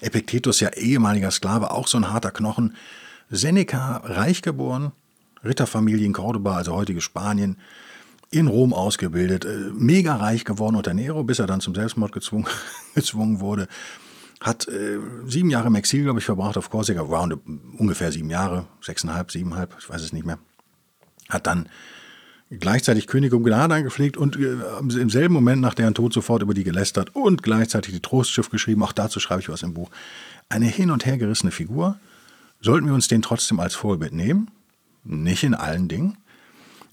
Epiktetus, 0.00 0.60
ja 0.60 0.70
ehemaliger 0.70 1.32
Sklave, 1.32 1.72
auch 1.72 1.88
so 1.88 1.98
ein 1.98 2.10
harter 2.12 2.30
Knochen. 2.30 2.76
Seneca, 3.30 3.96
reich 4.04 4.42
geboren, 4.42 4.92
Ritterfamilie 5.44 6.06
in 6.06 6.12
Cordoba, 6.12 6.56
also 6.56 6.72
heutige 6.72 7.00
Spanien, 7.00 7.56
in 8.30 8.46
Rom 8.46 8.72
ausgebildet, 8.72 9.44
äh, 9.44 9.72
mega 9.74 10.14
reich 10.14 10.44
geworden 10.44 10.76
unter 10.76 10.94
Nero, 10.94 11.24
bis 11.24 11.40
er 11.40 11.48
dann 11.48 11.60
zum 11.60 11.74
Selbstmord 11.74 12.12
gezwungen, 12.12 12.46
gezwungen 12.94 13.40
wurde. 13.40 13.66
Hat 14.40 14.68
äh, 14.68 14.98
sieben 15.26 15.50
Jahre 15.50 15.66
im 15.66 15.74
Exil, 15.74 16.04
glaube 16.04 16.18
ich, 16.18 16.24
verbracht 16.24 16.56
auf 16.56 16.70
Korsika, 16.70 17.02
round, 17.02 17.38
ungefähr 17.78 18.10
sieben 18.10 18.30
Jahre, 18.30 18.66
sechseinhalb, 18.80 19.30
siebeneinhalb, 19.30 19.76
ich 19.78 19.88
weiß 19.88 20.02
es 20.02 20.12
nicht 20.12 20.24
mehr. 20.24 20.38
Hat 21.28 21.46
dann 21.46 21.68
gleichzeitig 22.50 23.06
König 23.06 23.32
um 23.32 23.44
Gnade 23.44 23.74
angepflegt 23.74 24.16
und 24.16 24.36
äh, 24.36 24.56
im 24.80 25.10
selben 25.10 25.34
Moment 25.34 25.60
nach 25.60 25.74
deren 25.74 25.94
Tod 25.94 26.12
sofort 26.12 26.42
über 26.42 26.54
die 26.54 26.64
gelästert 26.64 27.14
und 27.14 27.42
gleichzeitig 27.42 27.92
die 27.92 28.00
Trostschrift 28.00 28.50
geschrieben. 28.50 28.82
Auch 28.82 28.92
dazu 28.92 29.20
schreibe 29.20 29.42
ich 29.42 29.48
was 29.48 29.62
im 29.62 29.74
Buch. 29.74 29.90
Eine 30.48 30.66
hin 30.66 30.90
und 30.90 31.06
her 31.06 31.18
gerissene 31.18 31.52
Figur. 31.52 31.98
Sollten 32.60 32.86
wir 32.86 32.94
uns 32.94 33.08
den 33.08 33.22
trotzdem 33.22 33.60
als 33.60 33.74
Vorbild 33.74 34.12
nehmen? 34.12 34.50
Nicht 35.04 35.44
in 35.44 35.54
allen 35.54 35.88
Dingen. 35.88 36.18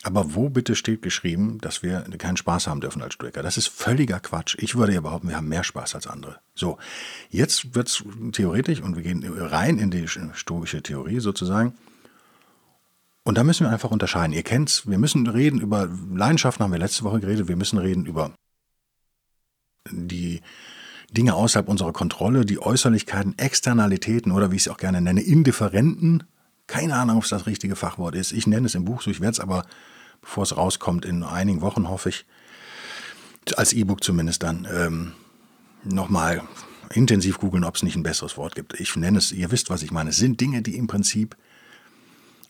Aber 0.07 0.35
wo 0.35 0.47
bitte 0.47 0.77
steht 0.77 1.01
geschrieben, 1.01 1.57
dass 1.59 1.83
wir 1.83 1.99
keinen 2.17 2.37
Spaß 2.37 2.67
haben 2.67 2.79
dürfen 2.79 3.01
als 3.01 3.15
Stoiker? 3.15 3.43
Das 3.43 3.57
ist 3.57 3.67
völliger 3.67 4.21
Quatsch. 4.21 4.55
Ich 4.57 4.77
würde 4.77 4.93
ja 4.93 5.01
behaupten, 5.01 5.27
wir 5.27 5.35
haben 5.35 5.49
mehr 5.49 5.65
Spaß 5.65 5.95
als 5.95 6.07
andere. 6.07 6.39
So, 6.55 6.77
jetzt 7.29 7.75
wird 7.75 7.89
es 7.89 8.05
theoretisch 8.31 8.79
und 8.79 8.95
wir 8.95 9.03
gehen 9.03 9.21
rein 9.27 9.77
in 9.77 9.91
die 9.91 10.07
stoische 10.07 10.81
Theorie 10.81 11.19
sozusagen. 11.19 11.73
Und 13.25 13.37
da 13.37 13.43
müssen 13.43 13.65
wir 13.65 13.69
einfach 13.69 13.91
unterscheiden. 13.91 14.31
Ihr 14.31 14.43
kennt's, 14.43 14.87
wir 14.87 14.97
müssen 14.97 15.27
reden 15.27 15.59
über 15.59 15.89
Leidenschaften, 16.15 16.63
haben 16.63 16.71
wir 16.71 16.79
letzte 16.79 17.03
Woche 17.03 17.19
geredet. 17.19 17.49
Wir 17.49 17.57
müssen 17.57 17.77
reden 17.77 18.05
über 18.05 18.31
die 19.91 20.39
Dinge 21.11 21.33
außerhalb 21.33 21.67
unserer 21.67 21.91
Kontrolle, 21.91 22.45
die 22.45 22.61
Äußerlichkeiten, 22.61 23.37
Externalitäten 23.37 24.31
oder 24.31 24.51
wie 24.51 24.55
ich 24.55 24.61
es 24.61 24.67
auch 24.69 24.77
gerne 24.77 25.01
nenne, 25.01 25.19
Indifferenten. 25.19 26.23
Keine 26.65 26.95
Ahnung, 26.95 27.17
ob 27.17 27.23
es 27.23 27.29
das 27.29 27.45
richtige 27.45 27.75
Fachwort 27.75 28.15
ist. 28.15 28.31
Ich 28.31 28.47
nenne 28.47 28.67
es 28.67 28.75
im 28.75 28.85
Buch 28.85 29.01
so, 29.01 29.11
ich 29.11 29.19
werde 29.19 29.33
es 29.33 29.41
aber 29.41 29.65
bevor 30.27 30.43
es 30.43 30.57
rauskommt, 30.57 31.05
in 31.05 31.23
einigen 31.23 31.61
Wochen, 31.61 31.87
hoffe 31.87 32.09
ich, 32.09 32.25
als 33.55 33.71
E-Book 33.71 34.03
zumindest 34.03 34.43
dann, 34.43 34.67
ähm, 34.69 35.13
nochmal 35.85 36.41
intensiv 36.93 37.39
googeln, 37.39 37.63
ob 37.63 37.75
es 37.75 37.83
nicht 37.83 37.95
ein 37.95 38.03
besseres 38.03 38.35
Wort 38.35 38.53
gibt. 38.53 38.77
Ich 38.77 38.93
nenne 38.97 39.19
es, 39.19 39.31
ihr 39.31 39.51
wisst, 39.51 39.69
was 39.69 39.83
ich 39.83 39.91
meine. 39.91 40.09
Es 40.09 40.17
sind 40.17 40.41
Dinge, 40.41 40.61
die 40.61 40.75
im 40.75 40.87
Prinzip 40.87 41.37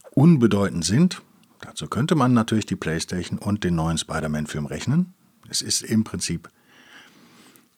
unbedeutend 0.09 0.85
sind. 0.85 1.21
Dazu 1.61 1.87
könnte 1.87 2.15
man 2.15 2.33
natürlich 2.33 2.65
die 2.65 2.75
PlayStation 2.75 3.37
und 3.37 3.63
den 3.63 3.75
neuen 3.75 3.99
Spider-Man-Film 3.99 4.65
rechnen. 4.65 5.13
Es 5.47 5.61
ist 5.61 5.83
im 5.83 6.03
Prinzip 6.03 6.49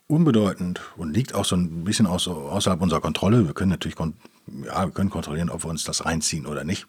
unbedeutend 0.08 0.82
und 0.96 1.14
liegt 1.14 1.36
auch 1.36 1.46
so 1.46 1.58
ein 1.58 1.84
bisschen 1.84 2.08
außerhalb 2.08 2.82
unserer 2.82 3.02
Kontrolle. 3.02 3.46
Wir 3.46 3.54
können 3.54 3.72
natürlich 3.72 3.98
ja, 3.98 4.86
wir 4.86 4.92
können 4.92 5.10
kontrollieren, 5.10 5.50
ob 5.50 5.66
wir 5.66 5.70
uns 5.70 5.84
das 5.84 6.06
reinziehen 6.06 6.46
oder 6.46 6.64
nicht. 6.64 6.88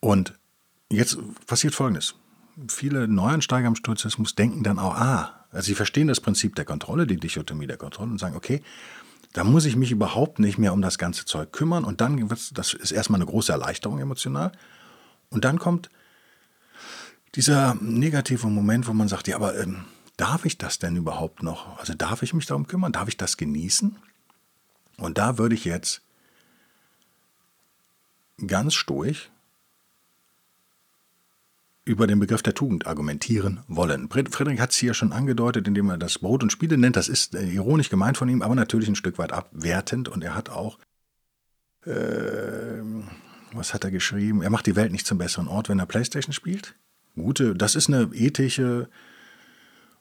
Und 0.00 0.39
Jetzt 0.90 1.18
passiert 1.46 1.74
Folgendes. 1.74 2.14
Viele 2.68 3.06
Neuansteiger 3.06 3.68
im 3.68 3.76
Stoizismus 3.76 4.34
denken 4.34 4.64
dann 4.64 4.78
auch, 4.78 4.94
ah, 4.94 5.46
also 5.52 5.66
sie 5.66 5.74
verstehen 5.74 6.08
das 6.08 6.20
Prinzip 6.20 6.56
der 6.56 6.64
Kontrolle, 6.64 7.06
die 7.06 7.16
Dichotomie 7.16 7.68
der 7.68 7.76
Kontrolle 7.76 8.10
und 8.10 8.18
sagen, 8.18 8.36
okay, 8.36 8.62
da 9.32 9.44
muss 9.44 9.64
ich 9.64 9.76
mich 9.76 9.92
überhaupt 9.92 10.40
nicht 10.40 10.58
mehr 10.58 10.72
um 10.72 10.82
das 10.82 10.98
ganze 10.98 11.24
Zeug 11.24 11.52
kümmern 11.52 11.84
und 11.84 12.00
dann 12.00 12.28
wird 12.28 12.58
das 12.58 12.74
ist 12.74 12.90
erstmal 12.90 13.18
eine 13.20 13.30
große 13.30 13.52
Erleichterung 13.52 14.00
emotional 14.00 14.50
und 15.30 15.44
dann 15.44 15.60
kommt 15.60 15.88
dieser 17.36 17.76
negative 17.76 18.48
Moment, 18.48 18.88
wo 18.88 18.92
man 18.92 19.06
sagt, 19.06 19.28
ja, 19.28 19.36
aber 19.36 19.56
ähm, 19.56 19.84
darf 20.16 20.44
ich 20.44 20.58
das 20.58 20.80
denn 20.80 20.96
überhaupt 20.96 21.44
noch? 21.44 21.78
Also 21.78 21.94
darf 21.94 22.24
ich 22.24 22.34
mich 22.34 22.46
darum 22.46 22.66
kümmern? 22.66 22.90
Darf 22.90 23.06
ich 23.06 23.16
das 23.16 23.36
genießen? 23.36 23.96
Und 24.96 25.18
da 25.18 25.38
würde 25.38 25.54
ich 25.54 25.64
jetzt 25.64 26.02
ganz 28.44 28.74
stoisch 28.74 29.30
über 31.90 32.06
den 32.06 32.20
Begriff 32.20 32.42
der 32.42 32.54
Tugend 32.54 32.86
argumentieren 32.86 33.60
wollen. 33.66 34.08
Friedrich 34.08 34.60
hat 34.60 34.70
es 34.70 34.76
hier 34.76 34.94
schon 34.94 35.12
angedeutet, 35.12 35.66
indem 35.66 35.90
er 35.90 35.98
das 35.98 36.20
Brot 36.20 36.44
und 36.44 36.52
Spiele 36.52 36.78
nennt. 36.78 36.94
Das 36.94 37.08
ist 37.08 37.34
äh, 37.34 37.42
ironisch 37.42 37.90
gemeint 37.90 38.16
von 38.16 38.28
ihm, 38.28 38.42
aber 38.42 38.54
natürlich 38.54 38.88
ein 38.88 38.94
Stück 38.94 39.18
weit 39.18 39.32
abwertend. 39.32 40.08
Und 40.08 40.22
er 40.22 40.36
hat 40.36 40.50
auch, 40.50 40.78
äh, 41.84 42.80
was 43.52 43.74
hat 43.74 43.82
er 43.82 43.90
geschrieben? 43.90 44.42
Er 44.42 44.50
macht 44.50 44.66
die 44.66 44.76
Welt 44.76 44.92
nicht 44.92 45.04
zum 45.06 45.18
besseren 45.18 45.48
Ort, 45.48 45.68
wenn 45.68 45.80
er 45.80 45.86
Playstation 45.86 46.32
spielt. 46.32 46.76
Gute, 47.16 47.56
das 47.56 47.74
ist 47.74 47.88
eine 47.88 48.10
ethische 48.14 48.88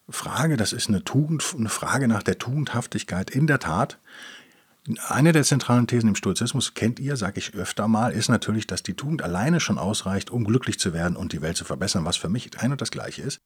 Frage, 0.08 0.58
das 0.58 0.72
ist 0.72 0.90
eine 0.90 1.04
Tugend, 1.04 1.44
eine 1.58 1.70
Frage 1.70 2.08
nach 2.08 2.22
der 2.22 2.38
Tugendhaftigkeit 2.38 3.32
in 3.32 3.48
der 3.48 3.60
Tat. 3.60 3.98
Eine 5.08 5.34
der 5.34 5.44
zentralen 5.44 5.88
Thesen 5.88 6.10
im 6.10 6.16
Stoizismus, 6.16 6.74
kennt 6.74 7.00
ihr, 7.00 7.16
sage 7.16 7.40
ich 7.40 7.54
öfter 7.54 7.88
mal, 7.88 8.12
ist 8.12 8.30
natürlich, 8.30 8.66
dass 8.66 8.82
die 8.82 8.96
Tugend 8.96 9.22
alleine 9.22 9.60
schon 9.60 9.78
ausreicht, 9.78 10.32
um 10.32 10.46
glücklich 10.46 10.80
zu 10.80 10.94
werden 10.94 11.16
und 11.16 11.32
die 11.34 11.42
Welt 11.42 11.58
zu 11.58 11.66
verbessern, 11.66 12.06
was 12.06 12.18
für 12.18 12.30
mich 12.30 12.60
ein 12.60 12.72
und 12.72 12.82
das 12.82 12.92
Gleiche 12.92 13.22
ist. 13.22 13.40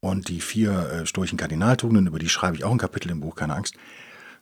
und 0.00 0.28
die 0.28 0.40
vier 0.40 0.72
äh, 0.90 1.06
stoischen 1.06 1.38
Kardinaltugenden, 1.38 2.06
über 2.06 2.18
die 2.18 2.28
schreibe 2.28 2.56
ich 2.56 2.64
auch 2.64 2.72
ein 2.72 2.78
Kapitel 2.78 3.10
im 3.10 3.20
Buch, 3.20 3.36
keine 3.36 3.54
Angst. 3.54 3.74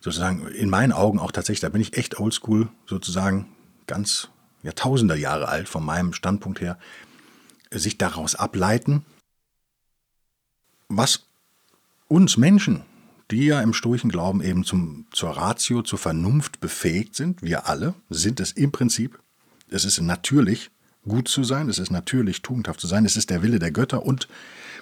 Sozusagen 0.01 0.47
in 0.49 0.71
meinen 0.71 0.93
Augen 0.93 1.19
auch 1.19 1.33
tatsächlich, 1.33 1.61
da 1.61 1.69
bin 1.69 1.81
ich 1.81 1.97
echt 1.97 2.19
oldschool, 2.21 2.69
sozusagen 2.87 3.47
ganz 3.87 4.29
Jahrtausender 4.63 5.17
Jahre 5.17 5.49
alt 5.49 5.69
von 5.69 5.85
meinem 5.85 6.13
Standpunkt 6.13 6.61
her, 6.61 6.79
sich 7.71 7.99
daraus 7.99 8.35
ableiten, 8.35 9.05
was 10.89 11.27
uns 12.09 12.37
Menschen, 12.37 12.83
die 13.31 13.47
ja 13.47 13.61
im 13.61 13.75
stoischen 13.75 14.11
Glauben 14.11 14.43
eben 14.43 14.65
zum, 14.65 15.07
zur 15.11 15.31
Ratio, 15.31 15.83
zur 15.83 15.99
Vernunft 15.99 16.61
befähigt 16.61 17.15
sind, 17.15 17.43
wir 17.43 17.67
alle, 17.67 17.95
sind 18.09 18.41
es 18.41 18.53
im 18.53 18.73
Prinzip, 18.73 19.19
es 19.71 19.85
ist 19.85 20.01
natürlich 20.01 20.71
gut 21.07 21.29
zu 21.29 21.45
sein, 21.45 21.69
es 21.69 21.79
ist 21.79 21.91
natürlich 21.91 22.43
tugendhaft 22.43 22.81
zu 22.81 22.87
sein, 22.87 23.05
es 23.05 23.17
ist 23.17 23.31
der 23.31 23.43
Wille 23.43 23.59
der 23.59 23.71
Götter 23.71 24.05
und 24.05 24.29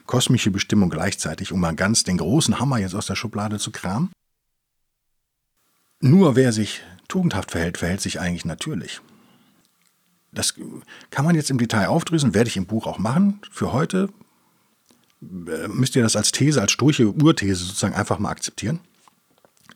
kosmische 0.06 0.50
Bestimmung 0.50 0.90
gleichzeitig, 0.90 1.52
um 1.52 1.60
mal 1.60 1.74
ganz 1.74 2.04
den 2.04 2.18
großen 2.18 2.60
Hammer 2.60 2.78
jetzt 2.78 2.94
aus 2.94 3.06
der 3.06 3.16
Schublade 3.16 3.58
zu 3.58 3.70
kramen. 3.72 4.10
Nur 6.00 6.36
wer 6.36 6.52
sich 6.52 6.82
tugendhaft 7.08 7.50
verhält, 7.50 7.78
verhält 7.78 8.00
sich 8.00 8.20
eigentlich 8.20 8.44
natürlich. 8.44 9.00
Das 10.32 10.54
kann 11.10 11.24
man 11.24 11.34
jetzt 11.34 11.50
im 11.50 11.58
Detail 11.58 11.86
aufdrüsen, 11.86 12.34
werde 12.34 12.48
ich 12.48 12.56
im 12.56 12.66
Buch 12.66 12.86
auch 12.86 12.98
machen. 12.98 13.40
Für 13.50 13.72
heute 13.72 14.10
müsst 15.20 15.96
ihr 15.96 16.02
das 16.02 16.16
als 16.16 16.32
These, 16.32 16.60
als 16.60 16.72
sturche 16.72 17.08
Urthese 17.08 17.64
sozusagen 17.64 17.94
einfach 17.94 18.18
mal 18.18 18.30
akzeptieren. 18.30 18.80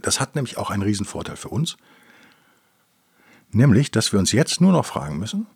Das 0.02 0.20
hat 0.20 0.34
nämlich 0.34 0.58
auch 0.58 0.70
einen 0.70 0.82
Riesenvorteil 0.82 1.36
für 1.36 1.48
uns. 1.48 1.76
Nämlich, 3.52 3.90
dass 3.90 4.12
wir 4.12 4.18
uns 4.18 4.32
jetzt 4.32 4.60
nur 4.60 4.72
noch 4.72 4.86
fragen 4.86 5.18
müssen, 5.18 5.46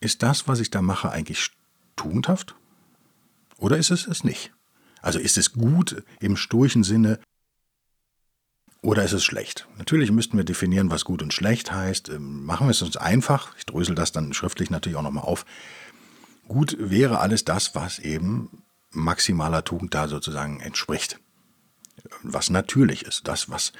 ist 0.00 0.22
das, 0.22 0.48
was 0.48 0.60
ich 0.60 0.70
da 0.70 0.82
mache, 0.82 1.10
eigentlich 1.10 1.50
tugendhaft? 1.96 2.54
Oder 3.58 3.76
ist 3.76 3.90
es 3.90 4.06
es 4.06 4.24
nicht? 4.24 4.52
Also 5.00 5.18
ist 5.18 5.36
es 5.36 5.52
gut 5.52 6.02
im 6.20 6.36
sturchen 6.36 6.84
Sinne 6.84 7.18
oder 8.82 9.04
ist 9.04 9.12
es 9.12 9.24
schlecht? 9.24 9.68
Natürlich 9.78 10.10
müssten 10.10 10.36
wir 10.36 10.44
definieren, 10.44 10.90
was 10.90 11.04
gut 11.04 11.22
und 11.22 11.32
schlecht 11.32 11.72
heißt. 11.72 12.08
Ähm, 12.08 12.44
machen 12.44 12.66
wir 12.66 12.72
es 12.72 12.82
uns 12.82 12.96
einfach. 12.96 13.54
Ich 13.56 13.66
drösel 13.66 13.94
das 13.94 14.12
dann 14.12 14.32
schriftlich 14.32 14.70
natürlich 14.70 14.96
auch 14.96 15.02
nochmal 15.02 15.24
auf. 15.24 15.44
Gut 16.48 16.76
wäre 16.78 17.20
alles 17.20 17.44
das, 17.44 17.74
was 17.74 18.00
eben 18.00 18.61
maximaler 18.92 19.64
Tugend 19.64 19.94
da 19.94 20.08
sozusagen 20.08 20.60
entspricht. 20.60 21.18
Was 22.22 22.50
natürlich 22.50 23.04
ist. 23.04 23.28
Das, 23.28 23.50
was 23.50 23.72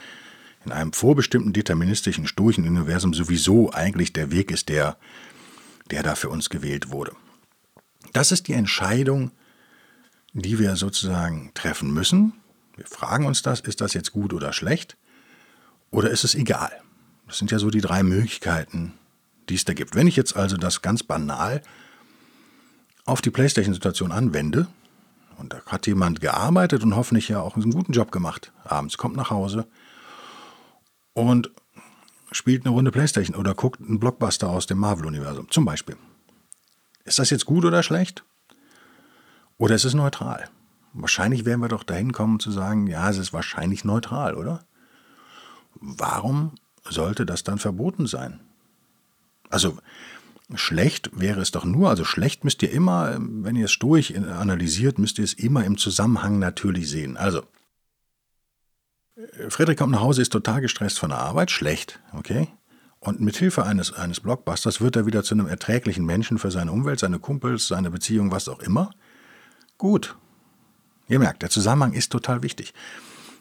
in 0.65 0.73
einem 0.73 0.93
vorbestimmten 0.93 1.53
deterministischen 1.53 2.27
sturchen 2.27 2.67
Universum 2.67 3.15
sowieso 3.15 3.73
eigentlich 3.73 4.13
der 4.13 4.31
Weg 4.31 4.51
ist, 4.51 4.69
der, 4.69 4.97
der 5.91 6.03
da 6.03 6.15
für 6.15 6.29
uns 6.29 6.51
gewählt 6.51 6.91
wurde. 6.91 7.13
Das 8.13 8.33
ist 8.33 8.49
die 8.49 8.53
Entscheidung, 8.53 9.33
die 10.33 10.59
wir 10.59 10.77
sozusagen 10.77 11.53
treffen 11.55 11.93
müssen. 11.93 12.35
Wir 12.77 12.87
fragen 12.87 13.27
uns 13.27 13.43
das, 13.43 13.61
ist 13.61 13.81
das 13.81 13.95
jetzt 13.95 14.13
gut 14.13 14.33
oder 14.33 14.53
schlecht? 14.53 14.97
Oder 15.91 16.11
ist 16.11 16.25
es 16.25 16.35
egal? 16.35 16.73
Das 17.27 17.39
sind 17.39 17.51
ja 17.51 17.59
so 17.59 17.71
die 17.71 17.81
drei 17.81 18.03
Möglichkeiten, 18.03 18.95
die 19.49 19.55
es 19.55 19.65
da 19.65 19.75
gibt. 19.75 19.95
Wenn 19.95 20.07
ich 20.07 20.17
jetzt 20.17 20.37
also 20.37 20.57
das 20.57 20.83
ganz 20.83 21.03
banal 21.03 21.63
auf 23.05 23.21
die 23.21 23.31
PlayStation-Situation 23.31 24.13
anwende, 24.13 24.69
und 25.43 25.53
da 25.53 25.61
hat 25.67 25.87
jemand 25.87 26.21
gearbeitet 26.21 26.83
und 26.85 26.95
hoffentlich 26.95 27.29
ja 27.29 27.41
auch 27.41 27.57
einen 27.57 27.73
guten 27.73 27.93
Job 27.93 28.13
gemacht, 28.13 28.53
abends 28.65 28.97
kommt 28.97 29.17
nach 29.17 29.31
Hause 29.31 29.67
und 31.13 31.51
spielt 32.31 32.65
eine 32.65 32.75
Runde 32.75 32.93
PlayStation 32.93 33.37
oder 33.37 33.55
guckt 33.55 33.81
einen 33.81 33.99
Blockbuster 33.99 34.49
aus 34.49 34.67
dem 34.67 34.79
Marvel-Universum, 34.79 35.51
zum 35.51 35.65
Beispiel. 35.65 35.97
Ist 37.05 37.19
das 37.19 37.31
jetzt 37.31 37.45
gut 37.45 37.65
oder 37.65 37.83
schlecht? 37.83 38.25
Oder 39.59 39.75
ist 39.75 39.85
es 39.85 39.95
neutral? 39.95 40.49
Wahrscheinlich 40.93 41.45
werden 41.45 41.61
wir 41.61 41.69
doch 41.69 41.83
dahin 41.83 42.13
kommen 42.13 42.39
zu 42.39 42.51
sagen, 42.51 42.87
ja, 42.87 43.11
es 43.11 43.19
ist 43.19 43.33
wahrscheinlich 43.33 43.85
neutral, 43.85 44.35
oder? 44.35 44.65
Warum 45.75 46.53
sollte 46.89 47.27
das 47.27 47.43
dann 47.43 47.59
verboten 47.59 48.07
sein? 48.07 48.41
Also 49.51 49.77
schlecht 50.55 51.11
wäre 51.13 51.41
es 51.41 51.51
doch 51.51 51.65
nur, 51.65 51.89
also 51.89 52.05
schlecht 52.05 52.45
müsst 52.45 52.63
ihr 52.63 52.71
immer, 52.71 53.17
wenn 53.19 53.57
ihr 53.57 53.67
es 53.67 53.79
durch 53.79 54.17
analysiert, 54.17 54.99
müsst 54.99 55.19
ihr 55.19 55.25
es 55.25 55.35
immer 55.35 55.65
im 55.65 55.79
Zusammenhang 55.79 56.39
natürlich 56.39 56.91
sehen. 56.91 57.17
Also, 57.17 57.43
Friedrich 59.49 59.77
kommt 59.77 59.93
nach 59.93 60.01
Hause, 60.01 60.23
ist 60.23 60.33
total 60.33 60.61
gestresst 60.61 60.99
von 60.99 61.11
der 61.11 61.19
Arbeit, 61.19 61.51
schlecht, 61.51 62.01
okay? 62.13 62.49
Und 62.99 63.21
mit 63.21 63.37
Hilfe 63.37 63.65
eines, 63.65 63.93
eines 63.93 64.21
Blockbusters 64.21 64.81
wird 64.81 64.95
er 64.95 65.07
wieder 65.07 65.25
zu 65.25 65.35
einem 65.35 65.49
erträglichen 65.49 66.07
Menschen 66.07 66.39
für 66.39 66.51
seine 66.51 66.71
Umwelt, 66.71 67.01
seine 67.01 67.19
Kumpels, 67.19 67.67
seine 67.67 67.91
Beziehung, 67.91 68.31
was 68.31 68.49
auch 68.49 68.61
immer. 68.61 68.91
Gut. 69.77 70.17
Ihr 71.09 71.19
merkt, 71.19 71.43
der 71.43 71.51
Zusammenhang 71.51 71.95
ist 71.95 72.13
total 72.13 72.45
wichtig. 72.45 72.73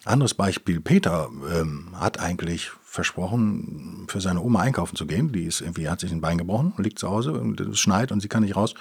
Anderes 0.04 0.34
Beispiel, 0.34 0.82
Peter 0.82 1.30
ähm, 1.54 1.96
hat 2.00 2.20
eigentlich 2.20 2.72
versprochen, 2.92 4.06
für 4.10 4.20
seine 4.20 4.42
Oma 4.42 4.60
einkaufen 4.60 4.98
zu 4.98 5.08
gehen. 5.08 5.32
Die 5.32 5.46
ist 5.46 5.62
irgendwie, 5.62 5.88
hat 5.88 6.02
sich 6.02 6.12
ein 6.12 6.20
Bein 6.20 6.38
gebrochen, 6.38 6.74
liegt 6.78 7.00
zu 7.00 7.10
Hause 7.10 7.32
und 7.32 7.62
es 7.62 7.80
schneit 7.80 8.12
und 8.12 8.20
sie 8.20 8.28
kann 8.28 8.44
nicht 8.44 8.58
raus. 8.58 8.74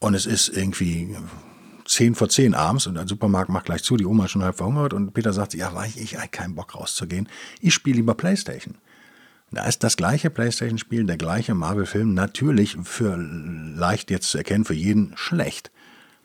Und 0.00 0.14
es 0.14 0.26
ist 0.26 0.48
irgendwie 0.48 1.16
zehn 1.84 2.16
vor 2.16 2.28
zehn 2.28 2.52
abends 2.52 2.88
und 2.88 2.94
der 2.94 3.06
Supermarkt 3.06 3.48
macht 3.48 3.66
gleich 3.66 3.84
zu, 3.84 3.96
die 3.96 4.06
Oma 4.06 4.24
ist 4.24 4.32
schon 4.32 4.42
halb 4.42 4.56
verhungert 4.56 4.92
und 4.92 5.14
Peter 5.14 5.32
sagt, 5.32 5.54
ja, 5.54 5.72
war 5.72 5.86
ich, 5.86 6.00
ich 6.00 6.16
habe 6.16 6.28
keinen 6.28 6.56
Bock 6.56 6.74
rauszugehen. 6.74 7.28
Ich 7.60 7.74
spiele 7.74 7.96
lieber 7.96 8.14
Playstation. 8.14 8.76
Da 9.52 9.64
ist 9.66 9.84
das 9.84 9.96
gleiche 9.96 10.28
Playstation-Spiel, 10.28 11.04
der 11.04 11.16
gleiche 11.16 11.54
Marvel-Film 11.54 12.12
natürlich 12.12 12.76
für 12.82 13.16
leicht 13.16 14.10
jetzt 14.10 14.30
zu 14.30 14.38
erkennen, 14.38 14.64
für 14.64 14.74
jeden 14.74 15.16
schlecht. 15.16 15.70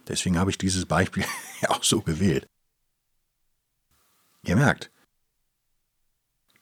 Deswegen 0.07 0.39
habe 0.39 0.49
ich 0.49 0.57
dieses 0.57 0.87
Beispiel 0.87 1.25
auch 1.67 1.83
so 1.83 2.01
gewählt. 2.01 2.47
Ihr 4.43 4.55
merkt, 4.55 4.91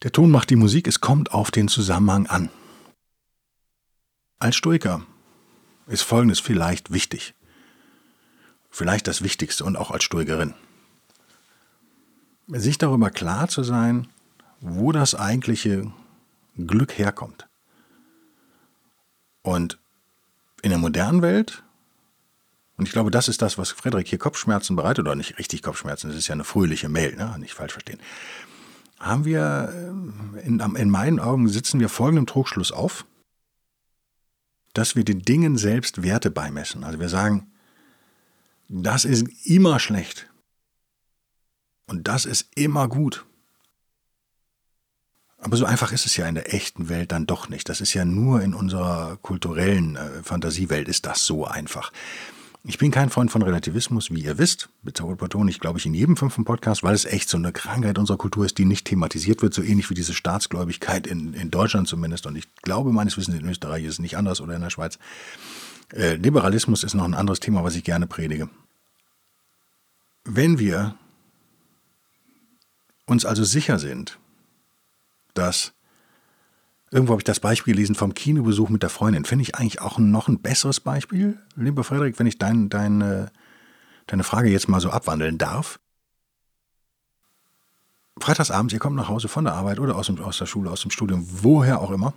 der 0.04 0.12
Ton 0.12 0.30
macht 0.30 0.50
die 0.50 0.56
Musik, 0.56 0.88
es 0.88 1.02
kommt 1.02 1.32
auf 1.32 1.50
den 1.50 1.68
Zusammenhang 1.68 2.28
an. 2.28 2.50
Als 4.38 4.56
Stoiker 4.58 5.06
ist 5.88 6.02
Folgendes 6.02 6.40
vielleicht 6.40 6.92
wichtig. 6.92 7.34
Vielleicht 8.70 9.08
das 9.08 9.22
Wichtigste 9.22 9.64
und 9.64 9.78
auch 9.78 9.92
als 9.92 10.04
Stoikerin. 10.04 10.54
Sich 12.48 12.78
darüber 12.78 13.10
klar 13.10 13.48
zu 13.48 13.64
sein, 13.64 14.08
wo 14.60 14.92
das 14.92 15.16
eigentliche 15.16 15.92
Glück 16.58 16.98
herkommt. 16.98 17.48
Und 19.42 19.78
in 20.62 20.70
der 20.70 20.80
modernen 20.80 21.22
Welt 21.22 21.64
und 22.76 22.88
ich 22.88 22.92
glaube, 22.92 23.12
das 23.12 23.28
ist 23.28 23.42
das, 23.42 23.58
was 23.58 23.72
Frederik 23.72 24.08
hier 24.08 24.18
Kopfschmerzen 24.18 24.76
bereitet, 24.76 25.06
oder 25.06 25.16
nicht 25.16 25.38
richtig 25.38 25.62
Kopfschmerzen, 25.62 26.10
das 26.10 26.18
ist 26.18 26.28
ja 26.28 26.34
eine 26.34 26.44
fröhliche 26.44 26.90
Mail, 26.90 27.16
ne? 27.16 27.36
nicht 27.38 27.54
falsch 27.54 27.74
verstehen. 27.74 28.00
Haben 29.04 29.26
wir, 29.26 29.70
äh, 30.38 30.48
in, 30.48 30.60
in 30.60 30.90
meinen 30.90 31.20
Augen 31.20 31.50
sitzen 31.50 31.82
wir 31.82 31.90
folgendem 31.90 32.26
Trugschluss 32.26 32.72
auf, 32.72 33.06
dass 34.74 34.96
wir 34.96 35.04
den 35.04 35.22
Dingen 35.22 35.58
selbst 35.58 36.04
Werte 36.04 36.32
beimessen. 36.32 36.86
Also 36.86 37.00
wir 37.00 37.10
sagen, 37.10 37.52
das 38.70 39.04
ist 39.04 39.28
immer 39.46 39.80
schlecht 39.80 40.30
und 41.86 42.08
das 42.08 42.26
ist 42.26 42.48
immer 42.56 42.88
gut. 42.88 43.26
Aber 45.38 45.58
so 45.58 45.66
einfach 45.66 45.92
ist 45.92 46.06
es 46.06 46.16
ja 46.16 46.26
in 46.26 46.36
der 46.36 46.54
echten 46.54 46.88
Welt 46.88 47.12
dann 47.12 47.28
doch 47.28 47.50
nicht. 47.50 47.68
Das 47.68 47.82
ist 47.82 47.94
ja 47.94 48.06
nur 48.06 48.42
in 48.42 48.54
unserer 48.54 49.18
kulturellen 49.18 49.98
äh, 49.98 50.24
Fantasiewelt 50.24 50.88
ist 50.88 51.06
das 51.06 51.26
so 51.26 51.46
einfach. 51.46 51.92
Ich 52.66 52.78
bin 52.78 52.92
kein 52.92 53.10
Freund 53.10 53.30
von 53.30 53.42
Relativismus, 53.42 54.10
wie 54.12 54.24
ihr 54.24 54.38
wisst. 54.38 54.70
Betone 54.84 55.52
ich, 55.52 55.60
glaube 55.60 55.80
ich, 55.80 55.86
in 55.86 55.94
jedem 55.94 56.16
fünften 56.16 56.46
Podcast, 56.46 56.82
weil 56.82 56.96
es 56.96 57.04
echt 57.04 57.28
so 57.28 57.36
eine 57.36 57.52
Krankheit 57.52 57.98
unserer 57.98 58.18
Kultur 58.18 58.46
ist, 58.46 58.58
die 58.58 58.64
nicht 58.64 58.86
thematisiert 58.86 59.42
wird, 59.42 59.54
so 59.54 59.62
ähnlich 59.62 59.90
wie 59.90 59.96
diese 59.96 60.14
Staatsgläubigkeit 60.14 61.06
in, 61.06 61.34
in 61.34 61.52
Deutschland 61.52 61.90
zumindest. 61.90 62.26
Und 62.26 62.38
ich 62.38 62.56
glaube, 62.56 62.94
meines 62.94 63.18
Wissens 63.18 63.38
in 63.38 63.50
Österreich 63.50 63.84
ist 63.84 63.94
es 63.94 64.00
nicht 64.00 64.16
anders 64.16 64.40
oder 64.40 64.56
in 64.56 64.62
der 64.62 64.70
Schweiz. 64.70 64.98
Äh, 65.92 66.16
Liberalismus 66.16 66.86
ist 66.86 66.94
noch 66.94 67.04
ein 67.04 67.16
anderes 67.16 67.42
Thema, 67.42 67.66
was 67.66 67.76
ich 67.76 67.84
gerne 67.84 68.08
predige. 68.08 68.50
Wenn 70.24 70.58
wir 70.58 70.96
uns 73.06 73.26
also 73.26 73.44
sicher 73.44 73.78
sind, 73.78 74.20
dass 75.34 75.74
Irgendwo 76.94 77.14
habe 77.14 77.22
ich 77.22 77.26
das 77.26 77.40
Beispiel 77.40 77.74
gelesen 77.74 77.96
vom 77.96 78.14
Kinobesuch 78.14 78.70
mit 78.70 78.84
der 78.84 78.92
Freundin. 78.92 79.26
Finde 79.26 79.42
ich 79.42 79.56
eigentlich 79.56 79.82
auch 79.82 79.98
noch 79.98 80.28
ein 80.28 80.44
besseres 80.44 80.80
Beispiel, 80.80 81.40
lieber 81.56 81.84
Frederik, 81.84 82.20
wenn 82.20 82.28
ich 82.28 82.38
dein, 82.38 82.70
dein, 82.70 83.32
deine 84.06 84.24
Frage 84.24 84.50
jetzt 84.50 84.70
mal 84.70 84.80
so 84.80 84.92
abwandeln 84.92 85.40
darf. 85.40 85.80
Freitagsabends, 88.20 88.74
ihr 88.74 88.80
kommt 88.80 88.96
nach 88.96 89.10
Hause 89.10 89.28
von 89.28 89.44
der 89.44 89.56
Arbeit 89.56 89.80
oder 89.80 89.96
aus, 89.96 90.06
dem, 90.06 90.22
aus 90.22 90.38
der 90.38 90.46
Schule, 90.46 90.70
aus 90.70 90.82
dem 90.82 90.92
Studium, 90.92 91.28
woher 91.28 91.82
auch 91.82 91.90
immer. 91.90 92.14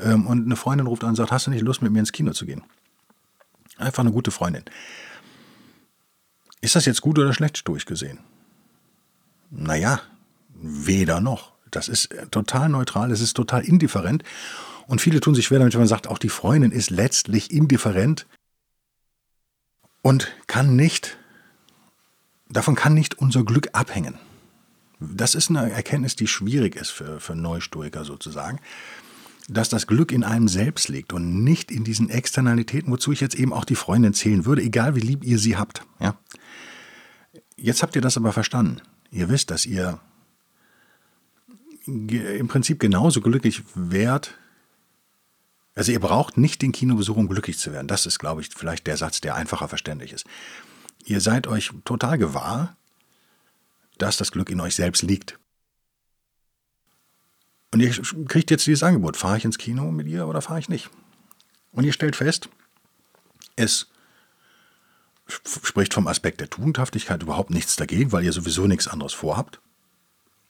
Ähm, 0.00 0.28
und 0.28 0.44
eine 0.44 0.54
Freundin 0.54 0.86
ruft 0.86 1.02
an 1.02 1.10
und 1.10 1.16
sagt, 1.16 1.32
hast 1.32 1.48
du 1.48 1.50
nicht 1.50 1.62
Lust, 1.62 1.82
mit 1.82 1.90
mir 1.90 1.98
ins 1.98 2.12
Kino 2.12 2.30
zu 2.30 2.46
gehen? 2.46 2.62
Einfach 3.78 4.04
eine 4.04 4.12
gute 4.12 4.30
Freundin. 4.30 4.62
Ist 6.60 6.76
das 6.76 6.84
jetzt 6.84 7.00
gut 7.00 7.18
oder 7.18 7.32
schlecht 7.32 7.66
durchgesehen? 7.66 8.20
Naja, 9.50 10.00
weder 10.54 11.20
noch. 11.20 11.49
Das 11.70 11.88
ist 11.88 12.10
total 12.30 12.68
neutral, 12.68 13.10
es 13.10 13.20
ist 13.20 13.34
total 13.34 13.62
indifferent. 13.64 14.22
Und 14.86 15.00
viele 15.00 15.20
tun 15.20 15.34
sich 15.34 15.46
schwer 15.46 15.58
damit, 15.58 15.74
wenn 15.74 15.80
man 15.80 15.88
sagt, 15.88 16.08
auch 16.08 16.18
die 16.18 16.28
Freundin 16.28 16.72
ist 16.72 16.90
letztlich 16.90 17.50
indifferent 17.50 18.26
und 20.02 20.32
kann 20.46 20.74
nicht 20.74 21.18
davon 22.50 22.74
kann 22.74 22.94
nicht 22.94 23.18
unser 23.18 23.44
Glück 23.44 23.68
abhängen. 23.72 24.18
Das 24.98 25.34
ist 25.34 25.48
eine 25.48 25.70
Erkenntnis, 25.70 26.16
die 26.16 26.26
schwierig 26.26 26.76
ist 26.76 26.90
für, 26.90 27.20
für 27.20 27.34
Neustoiker 27.34 28.04
sozusagen, 28.04 28.60
dass 29.48 29.70
das 29.70 29.86
Glück 29.86 30.12
in 30.12 30.24
einem 30.24 30.46
selbst 30.46 30.88
liegt 30.88 31.12
und 31.12 31.42
nicht 31.42 31.70
in 31.70 31.84
diesen 31.84 32.10
Externalitäten, 32.10 32.92
wozu 32.92 33.12
ich 33.12 33.20
jetzt 33.20 33.34
eben 33.34 33.52
auch 33.52 33.64
die 33.64 33.76
Freundin 33.76 34.12
zählen 34.12 34.44
würde, 34.44 34.62
egal 34.62 34.94
wie 34.94 35.00
lieb 35.00 35.24
ihr 35.24 35.38
sie 35.38 35.56
habt. 35.56 35.82
Ja? 36.00 36.16
Jetzt 37.56 37.82
habt 37.82 37.96
ihr 37.96 38.02
das 38.02 38.16
aber 38.16 38.32
verstanden. 38.32 38.82
Ihr 39.10 39.28
wisst, 39.28 39.50
dass 39.50 39.64
ihr 39.64 40.00
im 41.86 42.48
Prinzip 42.48 42.78
genauso 42.78 43.20
glücklich 43.20 43.62
wärt. 43.74 44.38
Also 45.74 45.92
ihr 45.92 46.00
braucht 46.00 46.36
nicht 46.36 46.62
den 46.62 46.72
Kinobesuch, 46.72 47.16
um 47.16 47.28
glücklich 47.28 47.58
zu 47.58 47.72
werden. 47.72 47.88
Das 47.88 48.06
ist, 48.06 48.18
glaube 48.18 48.40
ich, 48.40 48.50
vielleicht 48.54 48.86
der 48.86 48.96
Satz, 48.96 49.20
der 49.20 49.34
einfacher 49.34 49.68
verständlich 49.68 50.12
ist. 50.12 50.26
Ihr 51.04 51.20
seid 51.20 51.46
euch 51.46 51.70
total 51.84 52.18
gewahr, 52.18 52.76
dass 53.98 54.16
das 54.16 54.32
Glück 54.32 54.50
in 54.50 54.60
euch 54.60 54.74
selbst 54.74 55.02
liegt. 55.02 55.38
Und 57.72 57.80
ihr 57.80 57.90
kriegt 58.26 58.50
jetzt 58.50 58.66
dieses 58.66 58.82
Angebot, 58.82 59.16
fahre 59.16 59.38
ich 59.38 59.44
ins 59.44 59.58
Kino 59.58 59.90
mit 59.92 60.08
ihr 60.08 60.26
oder 60.26 60.42
fahre 60.42 60.58
ich 60.58 60.68
nicht? 60.68 60.90
Und 61.72 61.84
ihr 61.84 61.92
stellt 61.92 62.16
fest, 62.16 62.48
es 63.54 63.86
spricht 65.28 65.94
vom 65.94 66.08
Aspekt 66.08 66.40
der 66.40 66.50
Tugendhaftigkeit 66.50 67.22
überhaupt 67.22 67.50
nichts 67.50 67.76
dagegen, 67.76 68.10
weil 68.10 68.24
ihr 68.24 68.32
sowieso 68.32 68.66
nichts 68.66 68.88
anderes 68.88 69.12
vorhabt. 69.12 69.60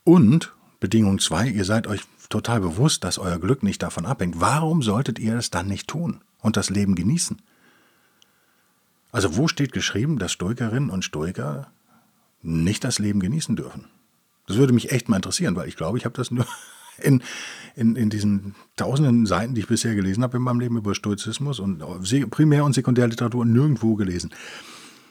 Und 0.04 0.54
Bedingung 0.80 1.18
2, 1.18 1.48
ihr 1.48 1.64
seid 1.64 1.86
euch 1.86 2.00
total 2.30 2.60
bewusst, 2.60 3.04
dass 3.04 3.18
euer 3.18 3.38
Glück 3.38 3.62
nicht 3.62 3.82
davon 3.82 4.06
abhängt. 4.06 4.40
Warum 4.40 4.82
solltet 4.82 5.18
ihr 5.18 5.36
es 5.36 5.50
dann 5.50 5.68
nicht 5.68 5.88
tun 5.88 6.22
und 6.40 6.56
das 6.56 6.70
Leben 6.70 6.94
genießen? 6.94 7.40
Also 9.12 9.36
wo 9.36 9.48
steht 9.48 9.72
geschrieben, 9.72 10.18
dass 10.18 10.32
Stoikerinnen 10.32 10.90
und 10.90 11.04
Stoiker 11.04 11.70
nicht 12.42 12.84
das 12.84 12.98
Leben 12.98 13.20
genießen 13.20 13.56
dürfen? 13.56 13.86
Das 14.46 14.56
würde 14.56 14.72
mich 14.72 14.90
echt 14.90 15.08
mal 15.08 15.16
interessieren, 15.16 15.54
weil 15.56 15.68
ich 15.68 15.76
glaube, 15.76 15.98
ich 15.98 16.04
habe 16.04 16.16
das 16.16 16.30
nur 16.30 16.46
in, 16.98 17.22
in, 17.74 17.96
in 17.96 18.08
diesen 18.08 18.54
tausenden 18.76 19.26
Seiten, 19.26 19.54
die 19.54 19.60
ich 19.62 19.68
bisher 19.68 19.94
gelesen 19.94 20.22
habe 20.22 20.38
in 20.38 20.42
meinem 20.42 20.60
Leben 20.60 20.76
über 20.76 20.94
Stoizismus 20.94 21.60
und 21.60 21.80
Primär- 22.30 22.64
und 22.64 22.72
Sekundärliteratur 22.72 23.44
nirgendwo 23.44 23.96
gelesen. 23.96 24.32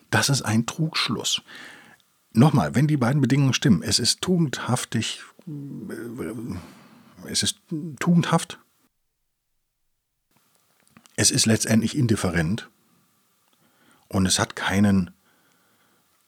Das 0.10 0.30
ist 0.30 0.42
ein 0.42 0.66
Trugschluss. 0.66 1.42
Nochmal, 2.32 2.76
wenn 2.76 2.88
die 2.88 2.98
beiden 2.98 3.22
Bedingungen 3.22 3.54
stimmen, 3.54 3.84
es 3.84 4.00
ist 4.00 4.22
tugendhaftig, 4.22 5.24
es 7.28 7.44
ist 7.44 7.60
tugendhaft, 8.00 8.60
es 11.16 11.32
ist 11.32 11.46
letztendlich 11.46 11.98
indifferent. 11.98 12.70
Und 14.08 14.26
es 14.26 14.40
hat 14.40 14.56
keinen 14.56 15.12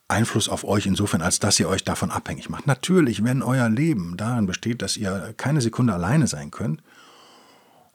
Einfluss 0.06 0.48
auf 0.48 0.64
euch 0.64 0.86
insofern, 0.86 1.22
als 1.22 1.40
dass 1.40 1.58
ihr 1.58 1.68
euch 1.68 1.82
davon 1.82 2.10
abhängig 2.10 2.48
macht. 2.50 2.66
Natürlich, 2.66 3.24
wenn 3.24 3.42
euer 3.42 3.68
Leben 3.68 4.16
darin 4.16 4.46
besteht, 4.46 4.82
dass 4.82 4.96
ihr 4.96 5.34
keine 5.36 5.60
Sekunde 5.60 5.94
alleine 5.94 6.26
sein 6.26 6.50
könnt 6.50 6.82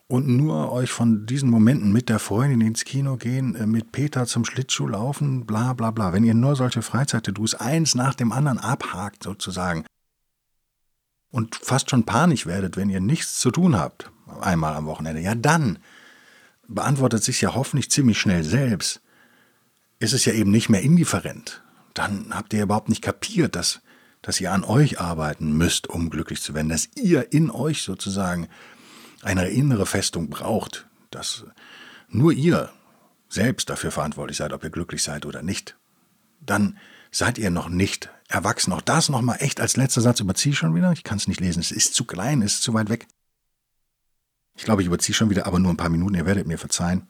und 0.07 0.27
nur 0.27 0.71
euch 0.71 0.89
von 0.89 1.25
diesen 1.25 1.49
Momenten 1.49 1.93
mit 1.93 2.09
der 2.09 2.19
Freundin 2.19 2.61
ins 2.61 2.83
Kino 2.83 3.17
gehen, 3.17 3.55
äh, 3.55 3.67
mit 3.67 3.91
Peter 3.91 4.25
zum 4.25 4.45
Schlittschuh 4.45 4.87
laufen, 4.87 5.45
bla 5.45 5.73
bla 5.73 5.91
bla, 5.91 6.13
wenn 6.13 6.23
ihr 6.23 6.33
nur 6.33 6.55
solche 6.55 6.81
Freizeittours 6.81 7.55
eins 7.55 7.93
nach 7.93 8.15
dem 8.15 8.31
anderen 8.31 8.57
abhakt 8.57 9.23
sozusagen 9.23 9.85
und 11.31 11.55
fast 11.55 11.89
schon 11.89 12.05
panisch 12.05 12.45
werdet, 12.45 12.77
wenn 12.77 12.89
ihr 12.89 13.01
nichts 13.01 13.39
zu 13.39 13.51
tun 13.51 13.77
habt, 13.77 14.11
einmal 14.41 14.75
am 14.75 14.85
Wochenende, 14.85 15.21
ja 15.21 15.35
dann 15.35 15.79
beantwortet 16.67 17.23
sich 17.23 17.41
ja 17.41 17.55
hoffentlich 17.55 17.89
ziemlich 17.89 18.19
schnell 18.19 18.43
selbst, 18.43 19.01
ist 19.99 20.13
es 20.13 20.25
ja 20.25 20.33
eben 20.33 20.51
nicht 20.51 20.69
mehr 20.69 20.81
indifferent, 20.81 21.63
dann 21.93 22.33
habt 22.33 22.53
ihr 22.53 22.63
überhaupt 22.63 22.89
nicht 22.89 23.01
kapiert, 23.01 23.55
dass, 23.55 23.81
dass 24.21 24.39
ihr 24.41 24.51
an 24.51 24.63
euch 24.63 24.99
arbeiten 24.99 25.53
müsst, 25.53 25.87
um 25.87 26.09
glücklich 26.09 26.41
zu 26.41 26.53
werden, 26.53 26.69
dass 26.69 26.89
ihr 26.95 27.31
in 27.31 27.49
euch 27.49 27.81
sozusagen 27.81 28.47
eine 29.23 29.49
innere 29.49 29.85
Festung 29.85 30.29
braucht, 30.29 30.87
dass 31.09 31.45
nur 32.09 32.31
ihr 32.31 32.69
selbst 33.29 33.69
dafür 33.69 33.91
verantwortlich 33.91 34.37
seid, 34.37 34.53
ob 34.53 34.63
ihr 34.63 34.69
glücklich 34.69 35.03
seid 35.03 35.25
oder 35.25 35.41
nicht, 35.41 35.77
dann 36.39 36.77
seid 37.11 37.37
ihr 37.37 37.49
noch 37.49 37.69
nicht 37.69 38.09
erwachsen. 38.27 38.73
Auch 38.73 38.81
das 38.81 39.09
nochmal 39.09 39.37
echt 39.39 39.59
als 39.59 39.77
letzter 39.77 40.01
Satz 40.01 40.19
überziehe 40.19 40.53
ich 40.53 40.57
schon 40.57 40.75
wieder. 40.75 40.91
Ich 40.91 41.03
kann 41.03 41.17
es 41.17 41.27
nicht 41.27 41.39
lesen. 41.39 41.59
Es 41.59 41.71
ist 41.71 41.93
zu 41.93 42.05
klein, 42.05 42.41
es 42.41 42.55
ist 42.55 42.63
zu 42.63 42.73
weit 42.73 42.89
weg. 42.89 43.07
Ich 44.55 44.63
glaube, 44.63 44.81
ich 44.81 44.87
überziehe 44.87 45.15
schon 45.15 45.29
wieder, 45.29 45.45
aber 45.45 45.59
nur 45.59 45.71
ein 45.71 45.77
paar 45.77 45.89
Minuten. 45.89 46.15
Ihr 46.15 46.25
werdet 46.25 46.47
mir 46.47 46.57
verzeihen. 46.57 47.07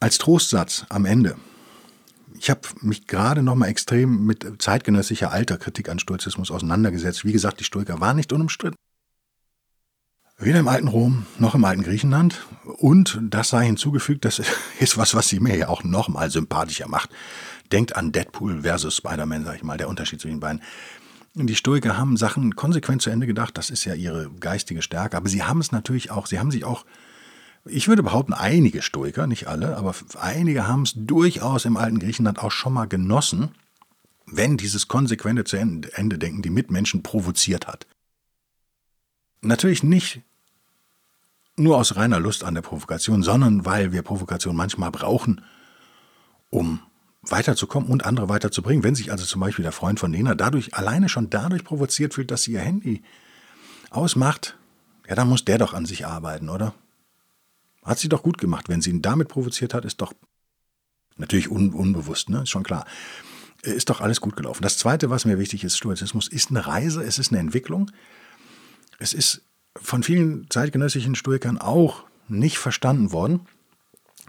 Als 0.00 0.18
Trostsatz 0.18 0.86
am 0.88 1.04
Ende 1.04 1.36
ich 2.38 2.50
habe 2.50 2.60
mich 2.80 3.06
gerade 3.06 3.42
noch 3.42 3.54
mal 3.54 3.68
extrem 3.68 4.26
mit 4.26 4.60
zeitgenössischer 4.60 5.30
alter 5.30 5.58
Kritik 5.58 5.88
an 5.88 5.98
Stoizismus 5.98 6.50
auseinandergesetzt. 6.50 7.24
Wie 7.24 7.32
gesagt, 7.32 7.60
die 7.60 7.64
Stoiker 7.64 8.00
waren 8.00 8.16
nicht 8.16 8.32
unumstritten. 8.32 8.76
Weder 10.38 10.58
im 10.58 10.66
alten 10.66 10.88
Rom 10.88 11.26
noch 11.38 11.54
im 11.54 11.64
alten 11.64 11.84
Griechenland. 11.84 12.44
Und 12.64 13.20
das 13.22 13.50
sei 13.50 13.66
hinzugefügt, 13.66 14.24
das 14.24 14.42
ist 14.80 14.98
was, 14.98 15.14
was 15.14 15.28
sie 15.28 15.40
mir 15.40 15.56
ja 15.56 15.68
auch 15.68 15.84
noch 15.84 16.08
mal 16.08 16.30
sympathischer 16.30 16.88
macht. 16.88 17.10
Denkt 17.72 17.96
an 17.96 18.12
Deadpool 18.12 18.62
versus 18.62 18.96
Spider-Man, 18.96 19.44
sag 19.44 19.56
ich 19.56 19.62
mal, 19.64 19.78
der 19.78 19.88
Unterschied 19.88 20.20
zwischen 20.20 20.36
den 20.36 20.40
beiden. 20.40 20.62
Die 21.34 21.56
Stoiker 21.56 21.96
haben 21.96 22.18
Sachen 22.18 22.54
konsequent 22.54 23.00
zu 23.00 23.08
Ende 23.08 23.26
gedacht, 23.26 23.56
das 23.56 23.70
ist 23.70 23.84
ja 23.86 23.94
ihre 23.94 24.30
geistige 24.30 24.82
Stärke. 24.82 25.16
Aber 25.16 25.28
sie 25.28 25.42
haben 25.42 25.60
es 25.60 25.72
natürlich 25.72 26.10
auch, 26.10 26.26
sie 26.26 26.38
haben 26.38 26.50
sich 26.50 26.64
auch 26.64 26.84
ich 27.64 27.86
würde 27.86 28.02
behaupten, 28.02 28.32
einige 28.32 28.82
Stoiker, 28.82 29.26
nicht 29.26 29.46
alle, 29.46 29.76
aber 29.76 29.94
einige 30.18 30.66
haben 30.66 30.82
es 30.82 30.94
durchaus 30.96 31.64
im 31.64 31.76
alten 31.76 32.00
Griechenland 32.00 32.40
auch 32.40 32.50
schon 32.50 32.72
mal 32.72 32.86
genossen, 32.86 33.52
wenn 34.26 34.56
dieses 34.56 34.88
konsequente 34.88 35.44
zu 35.44 35.56
Ende 35.56 36.18
denken 36.18 36.42
die 36.42 36.50
Mitmenschen 36.50 37.02
provoziert 37.02 37.68
hat. 37.68 37.86
Natürlich 39.42 39.82
nicht 39.82 40.22
nur 41.56 41.76
aus 41.76 41.96
reiner 41.96 42.18
Lust 42.18 42.44
an 42.44 42.54
der 42.54 42.62
Provokation, 42.62 43.22
sondern 43.22 43.64
weil 43.64 43.92
wir 43.92 44.02
Provokation 44.02 44.56
manchmal 44.56 44.90
brauchen, 44.90 45.42
um 46.50 46.80
weiterzukommen 47.22 47.88
und 47.88 48.04
andere 48.04 48.28
weiterzubringen. 48.28 48.82
Wenn 48.82 48.94
sich 48.94 49.12
also 49.12 49.24
zum 49.24 49.40
Beispiel 49.40 49.62
der 49.62 49.72
Freund 49.72 50.00
von 50.00 50.12
Lena 50.12 50.34
dadurch 50.34 50.74
alleine 50.74 51.08
schon 51.08 51.30
dadurch 51.30 51.64
provoziert 51.64 52.14
fühlt, 52.14 52.30
dass 52.30 52.42
sie 52.42 52.52
ihr 52.52 52.60
Handy 52.60 53.02
ausmacht, 53.90 54.56
ja, 55.08 55.14
dann 55.14 55.28
muss 55.28 55.44
der 55.44 55.58
doch 55.58 55.74
an 55.74 55.86
sich 55.86 56.06
arbeiten, 56.06 56.48
oder? 56.48 56.74
Hat 57.84 57.98
sie 57.98 58.08
doch 58.08 58.22
gut 58.22 58.38
gemacht. 58.38 58.68
Wenn 58.68 58.80
sie 58.80 58.90
ihn 58.90 59.02
damit 59.02 59.28
provoziert 59.28 59.74
hat, 59.74 59.84
ist 59.84 60.00
doch 60.00 60.12
natürlich 61.16 61.50
un 61.50 61.72
unbewusst, 61.72 62.28
ne? 62.28 62.42
Ist 62.42 62.50
schon 62.50 62.62
klar. 62.62 62.86
Ist 63.62 63.90
doch 63.90 64.00
alles 64.00 64.20
gut 64.20 64.36
gelaufen. 64.36 64.62
Das 64.62 64.78
Zweite, 64.78 65.10
was 65.10 65.24
mir 65.24 65.38
wichtig 65.38 65.64
ist, 65.64 65.76
Stoizismus 65.76 66.28
ist 66.28 66.50
eine 66.50 66.66
Reise, 66.66 67.02
es 67.02 67.18
ist 67.18 67.30
eine 67.30 67.40
Entwicklung. 67.40 67.90
Es 68.98 69.12
ist 69.12 69.42
von 69.76 70.02
vielen 70.02 70.48
zeitgenössischen 70.50 71.14
Stoikern 71.14 71.58
auch 71.58 72.04
nicht 72.28 72.58
verstanden 72.58 73.12
worden, 73.12 73.46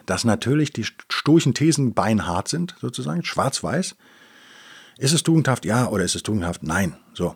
dass 0.05 0.25
natürlich 0.25 0.73
die 0.73 0.85
stoischen 1.09 1.53
Thesen 1.53 1.93
beinhart 1.93 2.47
sind, 2.47 2.75
sozusagen, 2.79 3.23
schwarz-weiß. 3.23 3.95
Ist 4.97 5.13
es 5.13 5.23
tugendhaft? 5.23 5.65
Ja. 5.65 5.87
Oder 5.87 6.03
ist 6.03 6.15
es 6.15 6.23
tugendhaft? 6.23 6.63
Nein. 6.63 6.95
So. 7.13 7.35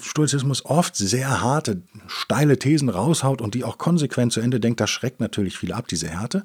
Stoizismus 0.00 0.64
oft 0.64 0.94
sehr 0.94 1.40
harte, 1.40 1.82
steile 2.06 2.58
Thesen 2.58 2.88
raushaut 2.88 3.40
und 3.40 3.54
die 3.54 3.64
auch 3.64 3.78
konsequent 3.78 4.32
zu 4.32 4.40
Ende 4.40 4.60
denkt, 4.60 4.80
das 4.80 4.90
schreckt 4.90 5.18
natürlich 5.18 5.58
viele 5.58 5.74
ab, 5.74 5.88
diese 5.88 6.08
Härte. 6.08 6.44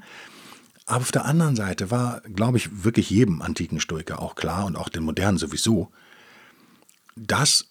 Aber 0.88 1.02
auf 1.02 1.12
der 1.12 1.26
anderen 1.26 1.56
Seite 1.56 1.92
war, 1.92 2.22
glaube 2.22 2.58
ich, 2.58 2.84
wirklich 2.84 3.12
jedem 3.12 3.44
antiken 3.44 3.80
Stoiker 3.80 4.20
auch 4.22 4.34
klar 4.34 4.66
und 4.66 4.76
auch 4.76 4.90
den 4.90 5.04
modernen 5.04 5.38
sowieso, 5.38 5.92
dass 7.16 7.68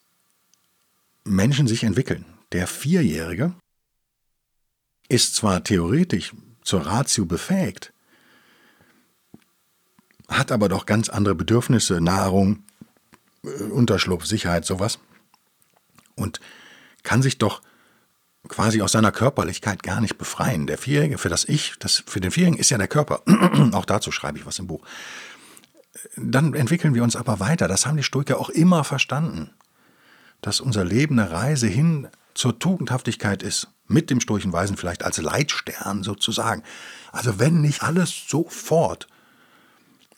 Menschen 1.24 1.66
sich 1.66 1.82
entwickeln. 1.82 2.24
Der 2.52 2.66
Vierjährige 2.66 3.54
ist 5.08 5.34
zwar 5.34 5.64
theoretisch 5.64 6.32
zur 6.62 6.86
Ratio 6.86 7.26
befähigt, 7.26 7.92
hat 10.28 10.52
aber 10.52 10.68
doch 10.68 10.86
ganz 10.86 11.08
andere 11.08 11.34
Bedürfnisse, 11.34 12.00
Nahrung, 12.00 12.64
äh, 13.44 13.64
Unterschlupf, 13.64 14.26
Sicherheit, 14.26 14.64
sowas 14.64 14.98
und 16.20 16.40
kann 17.02 17.22
sich 17.22 17.38
doch 17.38 17.62
quasi 18.48 18.82
aus 18.82 18.92
seiner 18.92 19.12
Körperlichkeit 19.12 19.82
gar 19.82 20.00
nicht 20.00 20.18
befreien. 20.18 20.66
Der 20.66 20.78
Vierjährige, 20.78 21.18
für 21.18 21.28
das 21.28 21.44
Ich, 21.44 21.74
das, 21.78 22.04
für 22.06 22.20
den 22.20 22.30
Vierjährigen 22.30 22.60
ist 22.60 22.70
ja 22.70 22.78
der 22.78 22.88
Körper. 22.88 23.22
auch 23.72 23.84
dazu 23.84 24.12
schreibe 24.12 24.38
ich 24.38 24.46
was 24.46 24.58
im 24.58 24.66
Buch. 24.66 24.84
Dann 26.16 26.54
entwickeln 26.54 26.94
wir 26.94 27.02
uns 27.02 27.16
aber 27.16 27.40
weiter. 27.40 27.68
Das 27.68 27.86
haben 27.86 27.96
die 27.96 28.02
Stoiker 28.02 28.38
auch 28.38 28.48
immer 28.48 28.84
verstanden. 28.84 29.50
Dass 30.40 30.60
unser 30.60 30.84
Leben 30.84 31.18
eine 31.18 31.30
Reise 31.30 31.66
hin 31.66 32.08
zur 32.34 32.58
Tugendhaftigkeit 32.58 33.42
ist. 33.42 33.68
Mit 33.90 34.08
dem 34.10 34.20
stoischen 34.20 34.52
Weisen 34.52 34.76
vielleicht 34.76 35.02
als 35.02 35.18
Leitstern 35.18 36.02
sozusagen. 36.02 36.62
Also 37.12 37.38
wenn 37.38 37.60
nicht 37.60 37.82
alles 37.82 38.28
sofort 38.28 39.08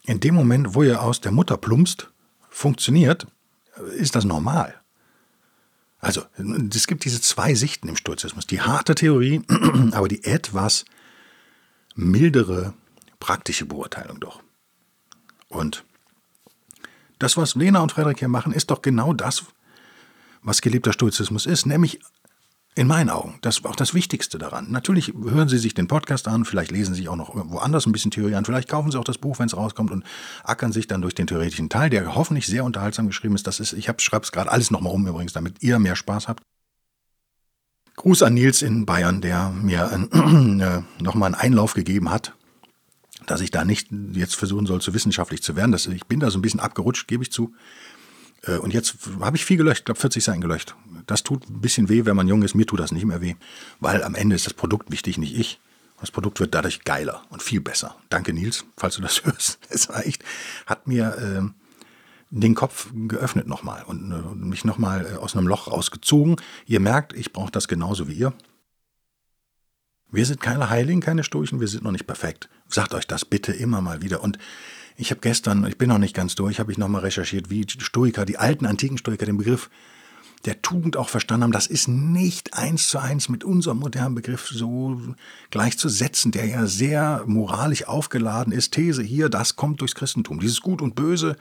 in 0.05 0.20
dem 0.20 0.35
Moment, 0.35 0.75
wo 0.75 0.83
ihr 0.83 1.01
aus 1.01 1.20
der 1.20 1.33
Mutter 1.33 1.57
plumpst, 1.57 2.11
funktioniert, 2.51 3.27
ist 3.97 4.14
das 4.14 4.25
normal. 4.25 4.75
Also, 6.01 6.23
es 6.75 6.89
gibt 6.89 7.05
diese 7.05 7.20
zwei 7.20 7.55
Sichten 7.55 7.89
im 7.89 7.97
Stoizismus. 7.97 8.47
Die 8.47 8.61
harte 8.61 8.97
Theorie, 8.97 9.43
aber 9.93 10.09
die 10.09 10.25
etwas 10.25 10.85
mildere 11.95 12.75
praktische 13.20 13.66
Beurteilung 13.66 14.18
doch. 14.18 14.43
Und 15.49 15.85
Das, 17.20 17.37
was 17.37 17.55
Lena 17.55 17.81
und 17.81 17.93
Frederik 17.93 18.18
hier 18.18 18.27
machen, 18.27 18.53
ist 18.53 18.73
doch 18.73 18.83
genau 18.83 19.12
das, 19.12 19.45
was 20.43 20.61
gelebter 20.61 20.93
Stoizismus 20.93 21.47
ist, 21.47 21.66
nämlich 21.66 22.01
in 22.75 22.87
meinen 22.87 23.11
Augen, 23.11 23.39
das 23.43 23.59
ist 23.59 23.66
auch 23.66 23.77
das 23.77 23.93
Wichtigste 23.93 24.39
daran. 24.39 24.70
Natürlich 24.70 25.12
hören 25.12 25.49
Sie 25.49 25.59
sich 25.59 25.75
den 25.75 25.89
Podcast 25.89 26.27
an, 26.27 26.47
vielleicht 26.47 26.70
lesen 26.70 26.95
Sie 26.95 27.07
auch 27.07 27.16
noch 27.16 27.35
woanders 27.35 27.85
ein 27.87 27.93
bisschen 27.93 28.11
Theorie 28.11 28.35
an, 28.35 28.47
vielleicht 28.47 28.68
kaufen 28.68 28.91
Sie 28.91 28.99
auch 28.99 29.05
das 29.05 29.18
Buch, 29.18 29.39
wenn 29.39 29.47
es 29.47 29.57
rauskommt 29.57 29.91
und 29.91 30.05
ackern 30.43 30.73
sich 30.73 30.87
dann 30.87 31.03
durch 31.03 31.14
den 31.14 31.27
theoretischen 31.27 31.68
Teil, 31.68 31.91
der 31.91 32.14
hoffentlich 32.14 32.47
sehr 32.47 32.64
unterhaltsam 32.64 33.07
geschrieben 33.07 33.35
ist. 33.35 33.47
Das 33.47 33.61
ist, 33.61 33.75
ich 33.75 33.91
schreibe 33.99 34.25
es 34.25 34.33
gerade 34.33 34.51
alles 34.51 34.70
nochmal 34.70 34.93
um 34.93 35.07
übrigens, 35.07 35.35
damit 35.35 35.62
ihr 35.62 35.79
mehr 35.79 35.97
Spaß 35.97 36.29
habt. 36.29 36.43
Gruß 37.97 38.23
an 38.23 38.35
Nils 38.35 38.62
in 38.62 38.87
Bayern, 38.87 39.20
der 39.20 39.51
mir 39.51 39.91
äh, 40.12 41.03
nochmal 41.03 41.27
einen 41.27 41.35
Einlauf 41.35 41.75
gegeben 41.75 42.11
hat, 42.11 42.33
dass 43.27 43.43
ich 43.43 43.51
da 43.51 43.66
nicht 43.66 43.89
jetzt 44.14 44.35
versuchen 44.35 44.64
soll, 44.64 44.81
zu 44.81 44.95
wissenschaftlich 44.95 45.43
zu 45.43 45.57
werden. 45.57 45.73
Das, 45.73 45.87
ich 45.87 46.07
bin 46.07 46.20
da 46.20 46.31
so 46.31 46.39
ein 46.39 46.43
bisschen 46.43 46.61
abgerutscht, 46.61 47.07
gebe 47.07 47.23
ich 47.23 47.31
zu. 47.31 47.55
Äh, 48.43 48.57
und 48.59 48.72
jetzt 48.72 48.97
habe 49.20 49.36
ich 49.36 49.45
viel 49.45 49.57
gelöscht, 49.57 49.80
ich 49.80 49.84
glaube 49.86 50.01
40 50.01 50.22
Seiten 50.22 50.40
gelöscht. 50.40 50.74
Das 51.07 51.22
tut 51.22 51.49
ein 51.49 51.61
bisschen 51.61 51.88
weh, 51.88 52.05
wenn 52.05 52.16
man 52.16 52.28
jung 52.28 52.43
ist. 52.43 52.55
Mir 52.55 52.66
tut 52.66 52.80
das 52.80 52.93
nicht 52.93 53.05
mehr 53.05 53.20
weh, 53.20 53.34
weil 53.80 54.03
am 54.03 54.14
Ende 54.14 54.36
ist 54.36 54.47
das 54.47 54.55
Produkt 54.55 54.90
wichtig, 54.90 55.18
nicht 55.18 55.36
ich. 55.36 55.61
Das 56.01 56.11
Produkt 56.11 56.40
wird 56.40 56.53
dadurch 56.55 56.82
geiler 56.82 57.22
und 57.30 57.43
viel 57.43 57.61
besser. 57.61 57.97
Danke, 58.09 58.32
Nils, 58.32 58.64
falls 58.76 58.97
du 58.97 59.03
das 59.03 59.24
hörst. 59.24 59.59
Es 59.68 59.88
war 59.88 60.05
echt, 60.05 60.24
hat 60.66 60.86
mir 60.86 61.16
äh, 61.16 61.49
den 62.30 62.55
Kopf 62.55 62.90
geöffnet 63.07 63.47
nochmal 63.47 63.84
und 63.84 64.11
äh, 64.11 64.34
mich 64.34 64.64
nochmal 64.64 65.07
äh, 65.07 65.16
aus 65.16 65.36
einem 65.36 65.47
Loch 65.47 65.68
rausgezogen. 65.68 66.36
Ihr 66.66 66.80
merkt, 66.80 67.12
ich 67.12 67.32
brauche 67.32 67.53
das 67.53 67.68
genauso 67.68 68.09
wie 68.09 68.14
ihr. 68.14 68.32
Wir 70.11 70.26
sind 70.26 70.40
keine 70.40 70.68
Heiligen, 70.68 71.01
keine 71.01 71.24
Stoischen, 71.24 71.61
wir 71.61 71.68
sind 71.68 71.84
noch 71.84 71.93
nicht 71.93 72.07
perfekt. 72.07 72.49
Sagt 72.68 72.95
euch 72.95 73.07
das 73.07 73.24
bitte 73.24 73.53
immer 73.53 73.80
mal 73.80 74.03
wieder. 74.03 74.22
Und 74.22 74.38
ich 75.03 75.11
habe 75.11 75.20
gestern, 75.20 75.66
ich 75.66 75.76
bin 75.76 75.88
noch 75.88 75.98
nicht 75.98 76.14
ganz 76.14 76.36
durch, 76.36 76.61
habe 76.61 76.70
ich 76.70 76.78
nochmal 76.78 77.00
recherchiert, 77.00 77.50
wie 77.50 77.66
Stoiker, 77.68 78.24
die 78.24 78.38
alten 78.38 78.66
antiken 78.66 78.98
Stoiker, 78.98 79.26
den 79.26 79.36
Begriff 79.36 79.68
der 80.44 80.62
Tugend 80.62 80.96
auch 80.96 81.09
verstanden 81.09 81.42
haben. 81.42 81.53
Das 81.53 81.66
ist 81.66 81.88
nicht 81.88 82.55
eins 82.55 82.88
zu 82.88 83.00
eins 83.00 83.28
mit 83.28 83.42
unserem 83.42 83.80
modernen 83.80 84.14
Begriff 84.14 84.48
so 84.48 85.00
gleichzusetzen, 85.50 86.30
der 86.30 86.46
ja 86.46 86.66
sehr 86.66 87.24
moralisch 87.26 87.86
aufgeladen 87.88 88.53
ist. 88.53 88.74
These 88.74 89.03
hier, 89.03 89.28
das 89.28 89.57
kommt 89.57 89.80
durchs 89.80 89.96
Christentum. 89.96 90.38
Dieses 90.38 90.61
Gut 90.61 90.80
und 90.80 90.94
Böse 90.94 91.36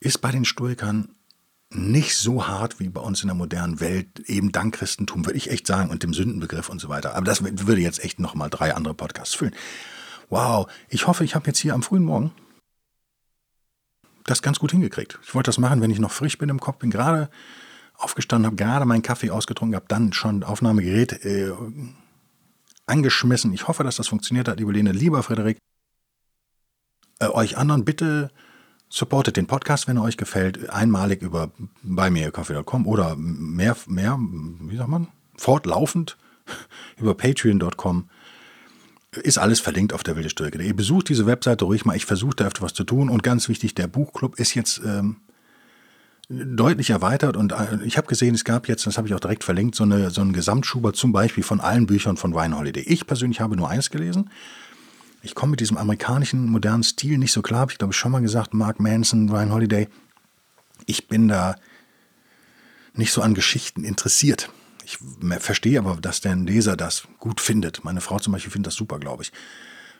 ist 0.00 0.20
bei 0.20 0.32
den 0.32 0.44
Stoikern 0.44 1.10
nicht 1.70 2.16
so 2.16 2.48
hart 2.48 2.80
wie 2.80 2.88
bei 2.88 3.00
uns 3.00 3.22
in 3.22 3.28
der 3.28 3.36
modernen 3.36 3.78
Welt, 3.78 4.18
eben 4.26 4.50
dank 4.50 4.74
Christentum, 4.74 5.26
würde 5.26 5.38
ich 5.38 5.50
echt 5.50 5.66
sagen, 5.66 5.90
und 5.90 6.02
dem 6.02 6.12
Sündenbegriff 6.12 6.70
und 6.70 6.80
so 6.80 6.88
weiter. 6.88 7.14
Aber 7.14 7.24
das 7.24 7.44
würde 7.44 7.80
jetzt 7.80 8.02
echt 8.02 8.18
nochmal 8.18 8.50
drei 8.50 8.74
andere 8.74 8.94
Podcasts 8.94 9.34
füllen. 9.34 9.54
Wow, 10.28 10.66
ich 10.88 11.06
hoffe, 11.06 11.24
ich 11.24 11.36
habe 11.36 11.46
jetzt 11.46 11.58
hier 11.58 11.74
am 11.74 11.82
frühen 11.82 12.04
Morgen 12.04 12.32
das 14.30 14.42
ganz 14.42 14.58
gut 14.58 14.72
hingekriegt. 14.72 15.18
Ich 15.22 15.34
wollte 15.34 15.48
das 15.48 15.58
machen, 15.58 15.80
wenn 15.80 15.90
ich 15.90 15.98
noch 15.98 16.10
frisch 16.10 16.38
bin 16.38 16.48
im 16.48 16.60
Kopf, 16.60 16.78
bin 16.78 16.90
gerade 16.90 17.30
aufgestanden, 17.94 18.46
habe 18.46 18.56
gerade 18.56 18.84
meinen 18.84 19.02
Kaffee 19.02 19.30
ausgetrunken, 19.30 19.74
habe 19.74 19.86
dann 19.88 20.12
schon 20.12 20.44
Aufnahmegerät 20.44 21.24
äh, 21.24 21.52
angeschmissen. 22.86 23.52
Ich 23.52 23.68
hoffe, 23.68 23.84
dass 23.84 23.96
das 23.96 24.08
funktioniert 24.08 24.48
hat, 24.48 24.58
liebe 24.58 24.72
Lene. 24.72 24.92
Lieber 24.92 25.22
Frederik, 25.22 25.58
äh, 27.18 27.26
euch 27.26 27.56
anderen 27.56 27.84
bitte 27.84 28.30
supportet 28.88 29.36
den 29.36 29.46
Podcast, 29.46 29.86
wenn 29.86 29.96
er 29.96 30.02
euch 30.02 30.16
gefällt, 30.16 30.70
einmalig 30.70 31.22
über 31.22 31.50
buymeacoffee.com 31.82 32.86
oder 32.86 33.16
mehr, 33.16 33.76
mehr, 33.86 34.18
wie 34.18 34.76
sagt 34.76 34.88
man, 34.88 35.08
fortlaufend 35.36 36.16
über 36.96 37.14
patreon.com 37.14 38.08
ist 39.22 39.38
alles 39.38 39.60
verlinkt 39.60 39.92
auf 39.92 40.02
der 40.02 40.16
wilde 40.16 40.74
besucht 40.74 41.08
diese 41.08 41.26
Webseite 41.26 41.64
ruhig 41.64 41.84
mal. 41.84 41.96
Ich 41.96 42.06
versuche 42.06 42.36
da 42.36 42.46
öfter 42.46 42.62
was 42.62 42.74
zu 42.74 42.84
tun. 42.84 43.08
Und 43.08 43.22
ganz 43.22 43.48
wichtig, 43.48 43.74
der 43.74 43.86
Buchclub 43.86 44.38
ist 44.38 44.54
jetzt 44.54 44.80
ähm, 44.84 45.16
deutlich 46.28 46.90
erweitert. 46.90 47.36
Und 47.36 47.52
äh, 47.52 47.78
ich 47.84 47.96
habe 47.96 48.06
gesehen, 48.06 48.34
es 48.34 48.44
gab 48.44 48.68
jetzt, 48.68 48.86
das 48.86 48.98
habe 48.98 49.08
ich 49.08 49.14
auch 49.14 49.20
direkt 49.20 49.44
verlinkt, 49.44 49.74
so, 49.74 49.84
eine, 49.84 50.10
so 50.10 50.20
einen 50.20 50.32
Gesamtschuber 50.32 50.92
zum 50.92 51.12
Beispiel 51.12 51.44
von 51.44 51.60
allen 51.60 51.86
Büchern 51.86 52.16
von 52.16 52.34
Wine 52.34 52.56
Holiday. 52.56 52.82
Ich 52.82 53.06
persönlich 53.06 53.40
habe 53.40 53.56
nur 53.56 53.68
eins 53.68 53.90
gelesen. 53.90 54.30
Ich 55.22 55.34
komme 55.34 55.52
mit 55.52 55.60
diesem 55.60 55.76
amerikanischen 55.76 56.46
modernen 56.46 56.84
Stil 56.84 57.18
nicht 57.18 57.32
so 57.32 57.42
klar. 57.42 57.60
Habe 57.60 57.72
ich 57.72 57.78
glaube 57.78 57.92
ich 57.92 57.98
schon 57.98 58.12
mal 58.12 58.20
gesagt, 58.20 58.54
Mark 58.54 58.78
Manson, 58.80 59.32
Wine 59.32 59.52
Holiday. 59.52 59.88
Ich 60.86 61.08
bin 61.08 61.28
da 61.28 61.56
nicht 62.94 63.12
so 63.12 63.22
an 63.22 63.34
Geschichten 63.34 63.84
interessiert. 63.84 64.50
Ich 64.88 64.98
verstehe 65.40 65.78
aber, 65.78 65.96
dass 65.96 66.22
der 66.22 66.34
Leser 66.34 66.74
das 66.74 67.02
gut 67.18 67.42
findet. 67.42 67.84
Meine 67.84 68.00
Frau 68.00 68.18
zum 68.18 68.32
Beispiel 68.32 68.50
findet 68.50 68.68
das 68.68 68.74
super, 68.74 68.98
glaube 68.98 69.22
ich. 69.22 69.32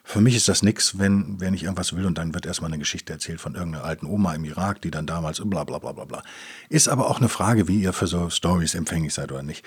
Für 0.02 0.22
mich 0.22 0.34
ist 0.34 0.48
das 0.48 0.62
nichts, 0.62 0.98
wenn, 0.98 1.38
wenn 1.42 1.52
ich 1.52 1.64
irgendwas 1.64 1.94
will 1.94 2.06
und 2.06 2.16
dann 2.16 2.32
wird 2.32 2.46
erstmal 2.46 2.70
eine 2.70 2.78
Geschichte 2.78 3.12
erzählt 3.12 3.38
von 3.38 3.54
irgendeiner 3.54 3.84
alten 3.84 4.06
Oma 4.06 4.34
im 4.34 4.44
Irak, 4.44 4.80
die 4.80 4.90
dann 4.90 5.06
damals 5.06 5.42
bla 5.44 5.64
bla 5.64 5.78
bla 5.78 5.92
bla 5.92 6.06
bla. 6.06 6.22
Ist 6.70 6.88
aber 6.88 7.10
auch 7.10 7.18
eine 7.18 7.28
Frage, 7.28 7.68
wie 7.68 7.82
ihr 7.82 7.92
für 7.92 8.06
so 8.06 8.30
Stories 8.30 8.74
empfänglich 8.74 9.12
seid 9.12 9.30
oder 9.30 9.42
nicht. 9.42 9.62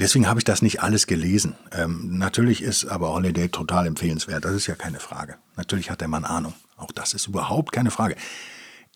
Deswegen 0.00 0.26
habe 0.26 0.40
ich 0.40 0.44
das 0.44 0.62
nicht 0.62 0.82
alles 0.82 1.06
gelesen. 1.06 1.54
Ähm, 1.72 2.16
natürlich 2.16 2.62
ist 2.62 2.86
aber 2.86 3.10
Holiday 3.10 3.50
total 3.50 3.86
empfehlenswert. 3.86 4.46
Das 4.46 4.54
ist 4.54 4.66
ja 4.66 4.74
keine 4.74 5.00
Frage. 5.00 5.36
Natürlich 5.56 5.90
hat 5.90 6.00
der 6.00 6.08
Mann 6.08 6.24
Ahnung. 6.24 6.54
Auch 6.78 6.92
das 6.92 7.12
ist 7.12 7.26
überhaupt 7.26 7.72
keine 7.72 7.90
Frage. 7.90 8.16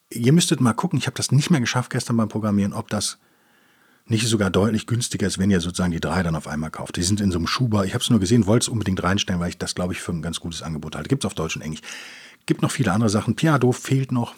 Ihr 0.08 0.32
müsstet 0.32 0.62
mal 0.62 0.72
gucken, 0.72 0.98
ich 0.98 1.06
habe 1.06 1.16
das 1.18 1.32
nicht 1.32 1.50
mehr 1.50 1.60
geschafft 1.60 1.90
gestern 1.90 2.16
beim 2.16 2.30
Programmieren, 2.30 2.72
ob 2.72 2.88
das 2.88 3.18
nicht 4.10 4.26
sogar 4.26 4.50
deutlich 4.50 4.86
günstiger 4.86 5.26
ist, 5.26 5.38
wenn 5.38 5.50
ihr 5.50 5.60
sozusagen 5.60 5.92
die 5.92 6.00
drei 6.00 6.22
dann 6.22 6.34
auf 6.34 6.48
einmal 6.48 6.70
kauft. 6.70 6.96
Die 6.96 7.02
sind 7.02 7.20
in 7.20 7.30
so 7.30 7.38
einem 7.38 7.46
Schuber. 7.46 7.84
Ich 7.84 7.94
habe 7.94 8.02
es 8.02 8.10
nur 8.10 8.18
gesehen, 8.18 8.46
wollte 8.46 8.64
es 8.64 8.68
unbedingt 8.68 9.02
reinstellen, 9.02 9.40
weil 9.40 9.50
ich 9.50 9.58
das, 9.58 9.74
glaube 9.74 9.92
ich, 9.92 10.00
für 10.00 10.12
ein 10.12 10.20
ganz 10.20 10.40
gutes 10.40 10.62
Angebot 10.62 10.96
halte. 10.96 11.08
Gibt 11.08 11.24
es 11.24 11.26
auf 11.26 11.34
Deutsch 11.34 11.56
und 11.56 11.62
Englisch. 11.62 11.80
Gibt 12.44 12.60
noch 12.60 12.72
viele 12.72 12.92
andere 12.92 13.08
Sachen. 13.08 13.36
Piado 13.36 13.70
fehlt 13.70 14.10
noch. 14.10 14.34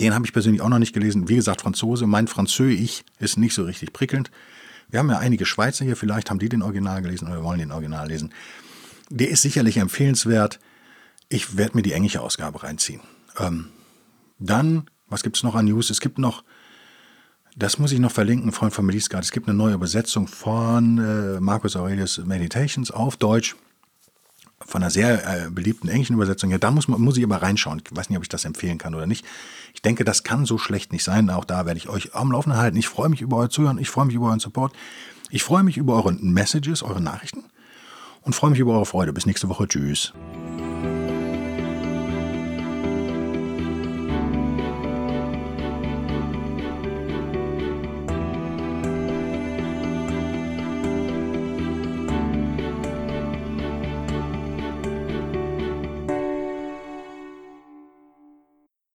Den 0.00 0.14
habe 0.14 0.26
ich 0.26 0.32
persönlich 0.32 0.62
auch 0.62 0.68
noch 0.68 0.80
nicht 0.80 0.92
gelesen. 0.92 1.28
Wie 1.28 1.36
gesagt, 1.36 1.60
Franzose. 1.60 2.06
Mein 2.06 2.26
Französisch 2.26 3.04
ist 3.20 3.38
nicht 3.38 3.54
so 3.54 3.64
richtig 3.64 3.92
prickelnd. 3.92 4.30
Wir 4.88 4.98
haben 4.98 5.10
ja 5.10 5.18
einige 5.18 5.46
Schweizer 5.46 5.84
hier. 5.84 5.96
Vielleicht 5.96 6.28
haben 6.30 6.40
die 6.40 6.48
den 6.48 6.62
Original 6.62 7.02
gelesen 7.02 7.28
oder 7.28 7.44
wollen 7.44 7.60
den 7.60 7.72
Original 7.72 8.08
lesen. 8.08 8.32
Der 9.10 9.30
ist 9.30 9.42
sicherlich 9.42 9.76
empfehlenswert. 9.76 10.58
Ich 11.28 11.56
werde 11.56 11.76
mir 11.76 11.82
die 11.82 11.92
englische 11.92 12.20
Ausgabe 12.20 12.62
reinziehen. 12.64 13.00
Ähm, 13.38 13.68
dann, 14.38 14.90
was 15.06 15.22
gibt 15.22 15.36
es 15.36 15.44
noch 15.44 15.54
an 15.54 15.66
News? 15.66 15.90
Es 15.90 16.00
gibt 16.00 16.18
noch 16.18 16.42
das 17.56 17.78
muss 17.78 17.92
ich 17.92 17.98
noch 17.98 18.12
verlinken, 18.12 18.52
Freund 18.52 18.72
von 18.72 18.86
Melisgard. 18.86 19.24
Es 19.24 19.32
gibt 19.32 19.48
eine 19.48 19.56
neue 19.56 19.74
Übersetzung 19.74 20.26
von 20.26 20.98
äh, 20.98 21.40
Marcus 21.40 21.76
Aurelius 21.76 22.18
Meditations 22.18 22.90
auf 22.90 23.16
Deutsch. 23.16 23.56
Von 24.64 24.82
einer 24.82 24.90
sehr 24.90 25.46
äh, 25.46 25.50
beliebten 25.50 25.88
englischen 25.88 26.14
Übersetzung. 26.14 26.50
Ja, 26.50 26.58
da 26.58 26.70
muss, 26.70 26.88
muss 26.88 27.16
ich 27.16 27.24
aber 27.24 27.42
reinschauen. 27.42 27.82
Ich 27.84 27.96
weiß 27.96 28.08
nicht, 28.08 28.16
ob 28.16 28.22
ich 28.22 28.28
das 28.28 28.44
empfehlen 28.44 28.78
kann 28.78 28.94
oder 28.94 29.06
nicht. 29.06 29.26
Ich 29.74 29.82
denke, 29.82 30.04
das 30.04 30.22
kann 30.22 30.46
so 30.46 30.56
schlecht 30.56 30.92
nicht 30.92 31.04
sein. 31.04 31.28
Auch 31.30 31.44
da 31.44 31.66
werde 31.66 31.78
ich 31.78 31.88
euch 31.88 32.14
am 32.14 32.30
Laufen 32.32 32.56
halten. 32.56 32.76
Ich 32.76 32.88
freue 32.88 33.08
mich 33.08 33.20
über 33.20 33.38
euer 33.38 33.50
Zuhören. 33.50 33.78
Ich 33.78 33.90
freue 33.90 34.06
mich 34.06 34.14
über 34.14 34.26
euren 34.26 34.40
Support. 34.40 34.72
Ich 35.30 35.42
freue 35.42 35.62
mich 35.62 35.76
über 35.76 35.96
eure 35.96 36.12
Messages, 36.12 36.82
eure 36.82 37.00
Nachrichten. 37.00 37.44
Und 38.22 38.34
freue 38.34 38.50
mich 38.50 38.60
über 38.60 38.74
eure 38.74 38.86
Freude. 38.86 39.12
Bis 39.12 39.26
nächste 39.26 39.48
Woche. 39.48 39.66
Tschüss. 39.66 40.12